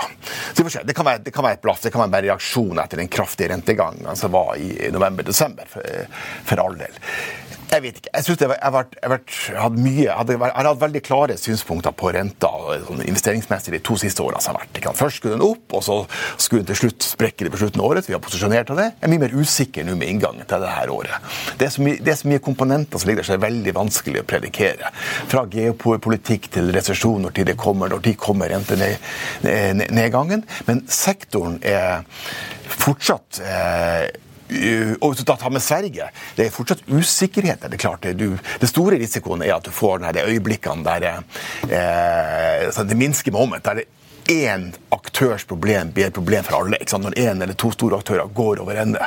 Se. 0.57 0.81
Det 0.89 0.95
kan, 0.97 1.05
være, 1.05 1.21
det 1.27 1.35
kan 1.37 1.45
være 1.45 1.59
et 1.59 1.63
blaff, 1.67 1.83
det 1.85 1.93
kan 1.93 2.01
være 2.07 2.23
en 2.23 2.29
reaksjon 2.31 2.81
etter 2.81 3.03
den 3.03 3.11
kraftige 3.13 3.51
rentegangen 3.53 4.17
som 4.17 4.33
var 4.33 4.55
i 4.57 4.89
november-desember, 4.95 5.69
for, 5.69 5.85
for 6.49 6.65
all 6.65 6.79
del. 6.81 6.97
Jeg 7.71 7.83
vet 7.83 7.97
ikke. 7.99 8.11
Jeg 8.15 8.25
synes 8.25 8.41
jeg, 8.45 8.49
har 8.63 8.71
vært- 8.73 8.97
vært- 9.03 9.37
jeg, 9.49 9.61
hadde 9.61 9.79
mye, 9.83 10.09
hadde, 10.15 10.33
jeg 10.39 10.67
hatt 10.67 10.79
veldig 10.81 11.03
klare 11.03 11.37
synspunkter 11.39 11.93
på 11.93 12.13
renta 12.15 12.51
sånn 12.87 13.03
investeringsmessig 13.05 13.73
de 13.73 13.79
to 13.81 13.95
siste 13.97 14.23
årene. 14.23 14.41
som 14.43 14.55
har 14.55 14.67
vært. 14.67 14.97
Først 14.97 15.17
skulle 15.17 15.39
den 15.39 15.43
opp, 15.49 15.73
og 15.73 15.83
så 15.83 16.07
skulle 16.39 16.65
den 16.65 16.75
til 16.75 16.89
slutt 16.89 17.01
sprekke 17.03 17.45
det 17.45 17.53
på 17.53 17.59
slutten 17.59 17.81
av 17.81 17.87
året. 17.91 18.07
Vi 18.07 18.13
har 18.13 18.21
posisjonert 18.21 18.71
av 18.71 18.77
det. 18.77 18.93
Jeg 19.01 19.03
er 19.03 19.09
mye 19.09 19.19
mer 19.21 19.35
usikker 19.41 19.85
nå 19.85 19.97
med 19.97 20.09
inngangen 20.09 20.47
til 20.47 20.61
dette 20.61 20.91
året. 20.91 21.11
Det 21.59 21.67
er, 21.67 21.83
mye, 21.83 21.99
det 21.99 22.09
er 22.09 22.17
så 22.17 22.29
mye 22.29 22.39
komponenter 22.39 22.99
som 22.99 23.09
ligger 23.09 23.23
der 23.23 23.29
som 23.31 23.35
er 23.43 23.47
veldig 23.49 23.75
vanskelig 23.75 24.21
å 24.23 24.27
predikere. 24.27 24.91
Fra 25.29 25.45
geopolitikk 25.47 26.51
til 26.51 26.73
resesjon, 26.73 27.23
når 27.23 27.35
tid 27.35 27.47
det 27.47 27.57
kommer, 27.57 27.89
når 27.89 28.03
tid 28.03 28.17
kommer 28.19 28.49
rentenedgangen. 28.49 30.45
Men 30.67 30.85
sektoren 30.87 31.59
er 31.65 32.05
fortsatt 32.75 33.41
eh, 33.45 34.09
og 35.01 35.11
hvis 35.11 35.23
du 35.23 35.27
da 35.29 35.37
tar 35.41 35.53
med 35.55 35.63
Sverige, 35.65 36.11
det 36.37 36.47
er 36.47 36.55
fortsatt 36.55 36.85
usikkerhet. 36.89 37.65
er 37.65 37.73
Det 37.73 37.81
klart. 37.81 38.03
Det, 38.03 38.15
du, 38.19 38.37
det 38.61 38.69
store 38.69 38.99
risikoen 39.01 39.43
er 39.43 39.55
at 39.57 39.65
du 39.65 39.73
får 39.75 40.05
de 40.13 40.27
øyeblikkene 40.29 40.85
der 40.85 41.07
eh, 41.09 42.71
sånn 42.75 42.91
det 42.91 42.99
minske 43.01 43.33
moment, 43.35 43.65
der 43.65 43.83
det 43.83 43.89
én 44.31 44.73
aktørs 44.95 45.45
problem 45.47 45.91
blir 45.93 46.07
et 46.07 46.15
problem 46.15 46.45
for 46.47 46.57
alle. 46.63 46.79
ikke 46.81 46.91
sant? 46.95 47.05
Når 47.05 47.15
én 47.19 47.43
eller 47.43 47.55
to 47.55 47.71
store 47.75 47.99
aktører 47.99 48.29
går 48.35 48.61
over 48.63 48.77
ende. 48.81 48.99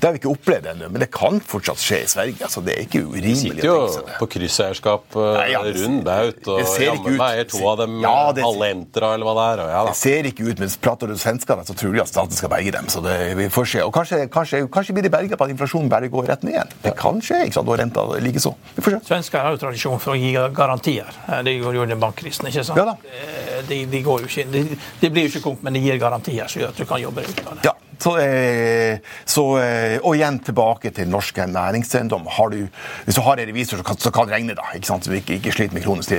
Det 0.00 0.06
har 0.08 0.12
vi 0.14 0.20
ikke 0.22 0.30
opplevd 0.32 0.66
ennå, 0.72 0.88
men 0.90 1.00
det 1.00 1.10
kan 1.12 1.40
fortsatt 1.40 1.78
skje 1.82 1.98
i 2.04 2.06
Sverige. 2.06 2.48
så 2.48 2.62
Det 2.64 2.76
er 2.78 2.82
ikke 2.86 3.02
urimelig. 3.02 3.22
urimelig. 3.22 3.36
sitter 3.36 3.66
jo 3.68 4.02
på 4.18 4.26
krysseierskap 4.36 5.02
Nei, 5.16 5.50
ja, 5.52 5.62
det- 5.62 5.76
rund 5.82 6.04
baut, 6.04 6.48
og 6.48 6.60
jammen 6.80 7.16
meg 7.16 7.38
er 7.38 7.44
to 7.44 7.66
av 7.68 7.78
dem 7.78 8.00
Ja, 8.00 8.32
det- 8.32 8.44
alle 8.44 8.70
entra, 8.74 9.14
eller 9.14 9.26
hva 9.26 9.34
det 9.34 9.46
er. 9.58 9.62
Og 9.64 9.70
ja, 9.70 9.84
da. 9.84 9.90
Det 9.90 9.96
ser 9.96 10.22
ikke 10.24 10.48
ut, 10.50 10.58
men 10.58 10.68
prater 10.80 11.06
du 11.06 11.14
svenskene, 11.14 11.64
så 11.66 11.74
tror 11.74 11.92
de 11.92 12.00
at 12.00 12.08
staten 12.08 12.32
skal 12.32 12.48
berge 12.48 12.70
dem. 12.72 12.86
så 12.86 13.02
det, 13.02 13.36
vi 13.36 13.48
får 13.48 13.66
se. 13.66 13.80
Og 13.82 13.92
kanskje, 13.92 14.28
kanskje, 14.30 14.68
kanskje 14.68 14.92
blir 14.94 15.02
de 15.02 15.10
berga 15.10 15.36
på 15.36 15.44
at 15.44 15.50
inflasjonen 15.50 15.88
bare 15.88 16.08
går 16.08 16.26
rett 16.28 16.42
ned 16.44 16.54
igjen. 16.54 16.68
Det 16.82 16.96
kan 16.96 17.20
skje, 17.20 17.44
ikke 17.46 17.54
sant? 17.54 17.68
og 17.68 17.78
renta 17.78 18.00
likeså. 18.20 18.54
Vi 18.76 18.82
får 18.82 18.90
se. 19.00 19.06
Svensker 19.14 19.40
har 19.40 19.50
jo 19.52 19.56
tradisjon 19.58 20.00
for 20.00 20.14
å 20.14 20.18
gi 20.18 20.32
garantier. 20.54 21.06
Eh, 21.28 21.42
Det 21.42 21.60
gjorde 21.60 21.74
jo 21.74 21.82
under 21.82 21.96
bankkrisen. 21.96 22.46
ikke 22.46 22.64
sant? 22.64 22.76
Ja 22.78 22.84
da. 22.84 22.96
Eh, 23.04 23.62
De, 23.68 23.84
de, 23.86 24.02
går 24.02 24.20
jo 24.22 24.26
ikke, 24.26 24.50
de, 24.50 24.61
de 25.00 25.10
blir 25.10 25.26
jo 25.26 25.32
ikke 25.32 25.44
konk, 25.44 25.62
men 25.66 25.76
det 25.76 25.82
gir 25.84 26.00
garantier 26.02 26.50
som 26.50 26.62
gjør 26.62 26.74
at 26.74 26.82
du 26.82 26.88
kan 26.88 27.02
jobbe 27.02 27.22
deg 27.22 27.30
ut 27.32 27.46
av 27.46 27.58
det. 27.58 27.68
Ja, 27.68 27.74
så, 28.02 28.18
eh, 28.18 28.98
så, 29.24 29.44
eh, 29.62 29.98
og 30.02 30.16
igjen 30.16 30.40
tilbake 30.42 30.90
til 30.94 31.10
norske 31.10 31.46
næringseiendom. 31.46 32.26
Har 32.36 32.50
du, 32.50 32.66
hvis 33.04 33.14
du 33.18 33.22
har 33.22 33.38
en 33.38 33.46
revisor 33.46 33.78
som 33.78 33.86
kan, 33.86 33.98
som 33.98 34.14
kan 34.14 34.30
regne, 34.30 34.56
da, 34.58 34.66
ikke 34.74 34.90
sant, 34.90 35.06
som 35.06 35.14
ikke, 35.14 35.38
ikke 35.38 35.52
sliter 35.54 35.76
med 35.76 35.84
kronisk 35.84 36.10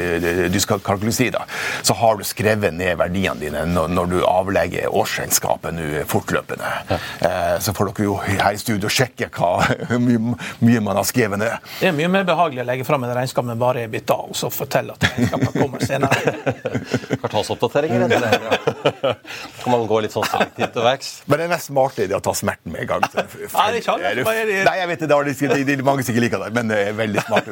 dyskalkulisi, 0.53 1.31
så 1.83 1.95
har 1.99 2.17
du 2.17 2.23
skrevet 2.27 2.73
ned 2.73 2.95
verdiene 3.01 3.39
dine 3.41 3.65
når, 3.67 3.91
når 3.91 4.11
du 4.13 4.17
avlegger 4.27 4.87
årsregnskapet 4.93 5.75
nå 5.75 6.05
fortløpende. 6.07 6.71
Ja. 6.89 6.97
så 7.63 7.73
får 7.75 7.89
dere 7.89 8.05
jo 8.05 8.15
her 8.23 8.55
i 8.55 8.59
studio 8.59 8.89
sjekke 8.91 9.29
hva 9.33 9.51
mye, 10.05 10.35
mye 10.63 10.83
man 10.83 10.99
har 10.99 11.07
skrevet 11.07 11.41
ned. 11.41 11.69
Det 11.79 11.89
er 11.89 11.97
mye 11.97 12.11
mer 12.11 12.27
behagelig 12.27 12.63
å 12.63 12.67
legge 12.67 12.87
fram 12.87 13.03
en 13.07 13.13
regnskap 13.15 13.47
med 13.47 13.59
bare 13.59 13.85
EBITDA, 13.87 14.19
og 14.29 14.37
så 14.37 14.51
fortelle 14.53 14.95
at 14.95 15.07
regnskapet 15.09 15.57
kommer 15.57 15.83
senere. 15.83 16.35
Kvartalsoppdateringer, 17.23 18.07
det 18.07 18.21
er 18.21 18.39
bra. 18.45 19.13
Kan 19.63 19.73
man 19.73 19.87
gå 19.89 20.03
litt 20.05 20.15
sånn 20.15 20.27
selektivt 20.29 20.75
til 20.75 20.87
verks? 20.87 21.13
Men 21.27 21.41
det 21.41 21.47
er 21.47 21.53
mest 21.55 21.72
smarte 21.73 22.05
er 22.05 22.17
å 22.17 22.21
ta 22.23 22.33
smerten 22.37 22.73
med 22.73 22.85
en 22.85 22.91
gang. 22.93 23.07
Nei, 23.13 23.67
det 23.73 23.79
er 23.79 23.81
ikke 23.81 23.97
det. 24.01 24.59
Nei, 24.67 24.77
jeg 24.79 24.91
vet 24.91 25.03
det, 25.05 25.09
det 25.09 25.17
er, 25.17 25.55
de, 25.57 25.65
de, 25.73 25.79
mange 25.85 26.05
som 26.05 26.13
ikke 26.13 26.27
liker 26.27 26.45
det, 26.45 26.53
men 26.55 26.71
det 26.71 26.79
er 26.89 26.97
veldig 26.97 27.25
smart. 27.25 27.49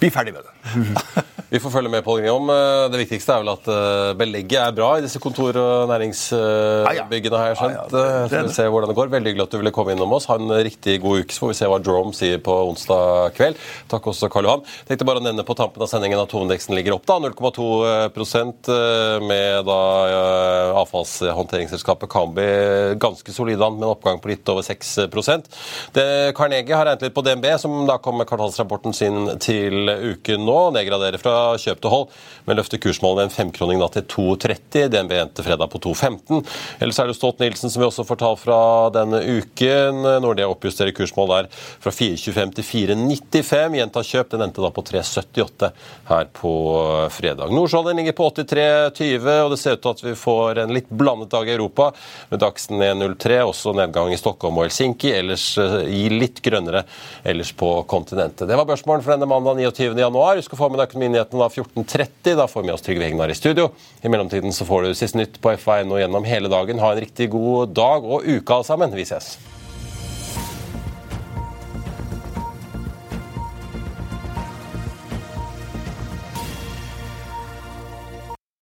Bli 0.00 0.10
ferdig 0.14 0.36
med 0.36 0.44
det. 0.44 1.24
Vi 1.54 1.60
får 1.62 1.70
følge 1.70 1.90
med 1.92 2.02
på 2.02 2.16
Guillaume. 2.18 2.50
Eh, 2.50 2.84
det 2.90 2.98
viktigste 3.04 3.30
er 3.30 3.42
vel 3.44 3.52
at 3.52 3.68
eh, 3.70 4.12
belegget 4.18 4.58
er 4.58 4.72
bra 4.74 4.88
i 4.98 5.04
disse 5.04 5.20
kontor- 5.22 5.54
og 5.60 5.90
næringsbyggene, 5.92 7.38
har 7.38 7.52
jeg 7.52 7.58
skjønt. 7.60 7.92
Så 7.92 8.00
får 8.32 8.48
vi 8.48 8.54
se 8.56 8.64
hvordan 8.74 8.90
det 8.90 8.96
går. 8.98 9.12
Veldig 9.12 9.30
hyggelig 9.30 9.44
at 9.44 9.54
du 9.54 9.60
ville 9.60 9.74
komme 9.76 9.94
innom 9.94 10.16
oss. 10.16 10.26
Ha 10.30 10.38
en 10.40 10.50
riktig 10.66 10.96
god 11.04 11.22
uke, 11.22 11.36
så 11.36 11.44
får 11.44 11.52
vi 11.52 11.58
se 11.60 11.68
hva 11.70 11.78
Drome 11.84 12.16
sier 12.16 12.40
på 12.42 12.56
onsdag 12.72 13.36
kveld. 13.36 13.60
Takk 13.92 14.08
også, 14.10 14.30
Karl 14.32 14.48
Johan. 14.48 14.64
Tenkte 14.88 15.06
bare 15.06 15.22
å 15.22 15.26
nevne 15.28 15.44
på 15.46 15.54
tampen 15.58 15.84
av 15.84 15.92
sendingen 15.92 16.24
at 16.24 16.34
hovedindeksen 16.34 16.74
ligger 16.74 16.96
opp 16.96 17.06
da, 17.06 17.20
0,2% 17.22 18.72
med 19.28 19.68
da 19.68 19.80
eh, 20.08 20.74
avfallshåndteringsselskapet 20.82 22.10
Kambi 22.10 22.48
ganske 22.98 23.30
solid 23.32 23.43
solid 23.44 23.62
an 23.62 23.74
med 23.78 23.82
en 23.82 23.92
oppgang 23.92 24.20
på 24.20 24.30
litt 24.30 24.48
over 24.48 24.64
6 24.64 24.98
eh, 24.98 25.40
det, 25.92 26.32
Carnegie 26.36 26.74
har 26.74 26.86
regnet 26.86 27.02
litt 27.06 27.14
på 27.14 27.22
DNB, 27.24 27.46
som 27.60 27.84
da 27.86 27.98
kom 28.02 28.18
med 28.18 28.28
kvartalsrapporten 28.28 28.94
sin 28.96 29.28
til 29.42 29.88
uken 29.88 30.44
nå. 30.46 30.58
Nedgraderer 30.74 31.20
fra 31.20 31.54
kjøp 31.60 31.82
til 31.82 31.92
hold, 31.92 32.14
men 32.46 32.58
løfter 32.58 32.80
kursmålet 32.82 33.26
en 33.26 33.34
femkroning 33.34 33.82
da 33.82 33.90
til 33.92 34.06
2,30. 34.14 34.88
DNB 34.92 35.14
endte 35.18 35.44
fredag 35.44 35.70
på 35.72 35.80
2,15. 35.84 36.44
Ellers 36.80 37.00
er 37.00 37.10
det 37.10 37.16
Stolt-Nielsen, 37.18 37.72
som 37.72 37.82
vi 37.82 37.88
også 37.88 38.06
får 38.08 38.20
tall 38.22 38.38
fra 38.40 38.60
denne 38.94 39.20
uken. 39.40 40.02
Nordea 40.24 40.48
oppjusterer 40.50 40.94
kursmål 40.96 41.32
der 41.34 41.50
fra 41.54 41.92
4,25 41.94 42.56
til 42.58 42.68
4,95. 42.70 43.78
Gjenta 43.80 44.04
kjøp. 44.04 44.32
Den 44.34 44.46
endte 44.48 44.64
da 44.64 44.72
på 44.74 44.84
3,78 44.86 45.70
her 46.10 46.30
på 46.40 46.54
eh, 46.80 47.08
fredag. 47.14 47.54
Nordsjøoljen 47.54 48.02
ligger 48.02 48.18
på 48.18 48.30
83,20, 48.40 49.30
og 49.44 49.54
det 49.54 49.60
ser 49.60 49.78
ut 49.78 49.84
til 49.84 49.94
at 49.94 50.04
vi 50.08 50.16
får 50.18 50.64
en 50.64 50.74
litt 50.74 50.90
blandet 50.90 51.32
dag 51.34 51.48
i 51.48 51.54
Europa, 51.54 51.90
med 52.30 52.42
Dagsen 52.42 52.82
0,3 52.82 53.23
3. 53.24 53.40
Også 53.48 53.72
nedgang 53.76 54.12
i 54.12 54.18
Stockholm 54.20 54.60
og 54.60 54.68
Helsinki. 54.68 55.12
Ellers 55.16 55.46
eh, 55.60 55.78
i 55.88 56.02
litt 56.12 56.42
grønnere 56.44 56.84
ellers 57.24 57.54
på 57.56 57.70
kontinentet. 57.90 58.46
Det 58.50 58.58
var 58.60 58.68
børsmålen 58.68 59.04
for 59.04 59.16
denne 59.16 59.28
mandag 59.30 59.62
29.1. 59.62 60.42
Husk 60.42 60.56
å 60.56 60.60
få 60.60 60.70
med 60.70 60.82
deg 60.82 60.92
økonominyhetene 60.92 61.42
da 61.42 61.50
14.30. 61.50 62.36
Da 62.42 62.48
får 62.50 62.62
vi 62.62 62.70
med 62.70 62.76
oss 62.76 62.86
Trygve 62.86 63.08
Hegnar 63.08 63.32
i 63.32 63.38
studio. 63.38 63.70
I 64.04 64.12
mellomtiden 64.12 64.54
så 64.54 64.68
får 64.68 64.86
du 64.86 64.94
siste 64.98 65.20
nytt 65.20 65.40
på 65.40 65.56
F1 65.56 65.90
og 65.90 66.02
gjennom 66.02 66.28
hele 66.28 66.52
dagen. 66.52 66.82
Ha 66.84 66.94
en 66.94 67.02
riktig 67.06 67.32
god 67.34 67.74
dag 67.76 68.06
og 68.06 68.28
uke 68.28 68.60
alle 68.60 68.68
sammen. 68.68 68.96
Vi 68.96 69.08
ses. 69.08 69.34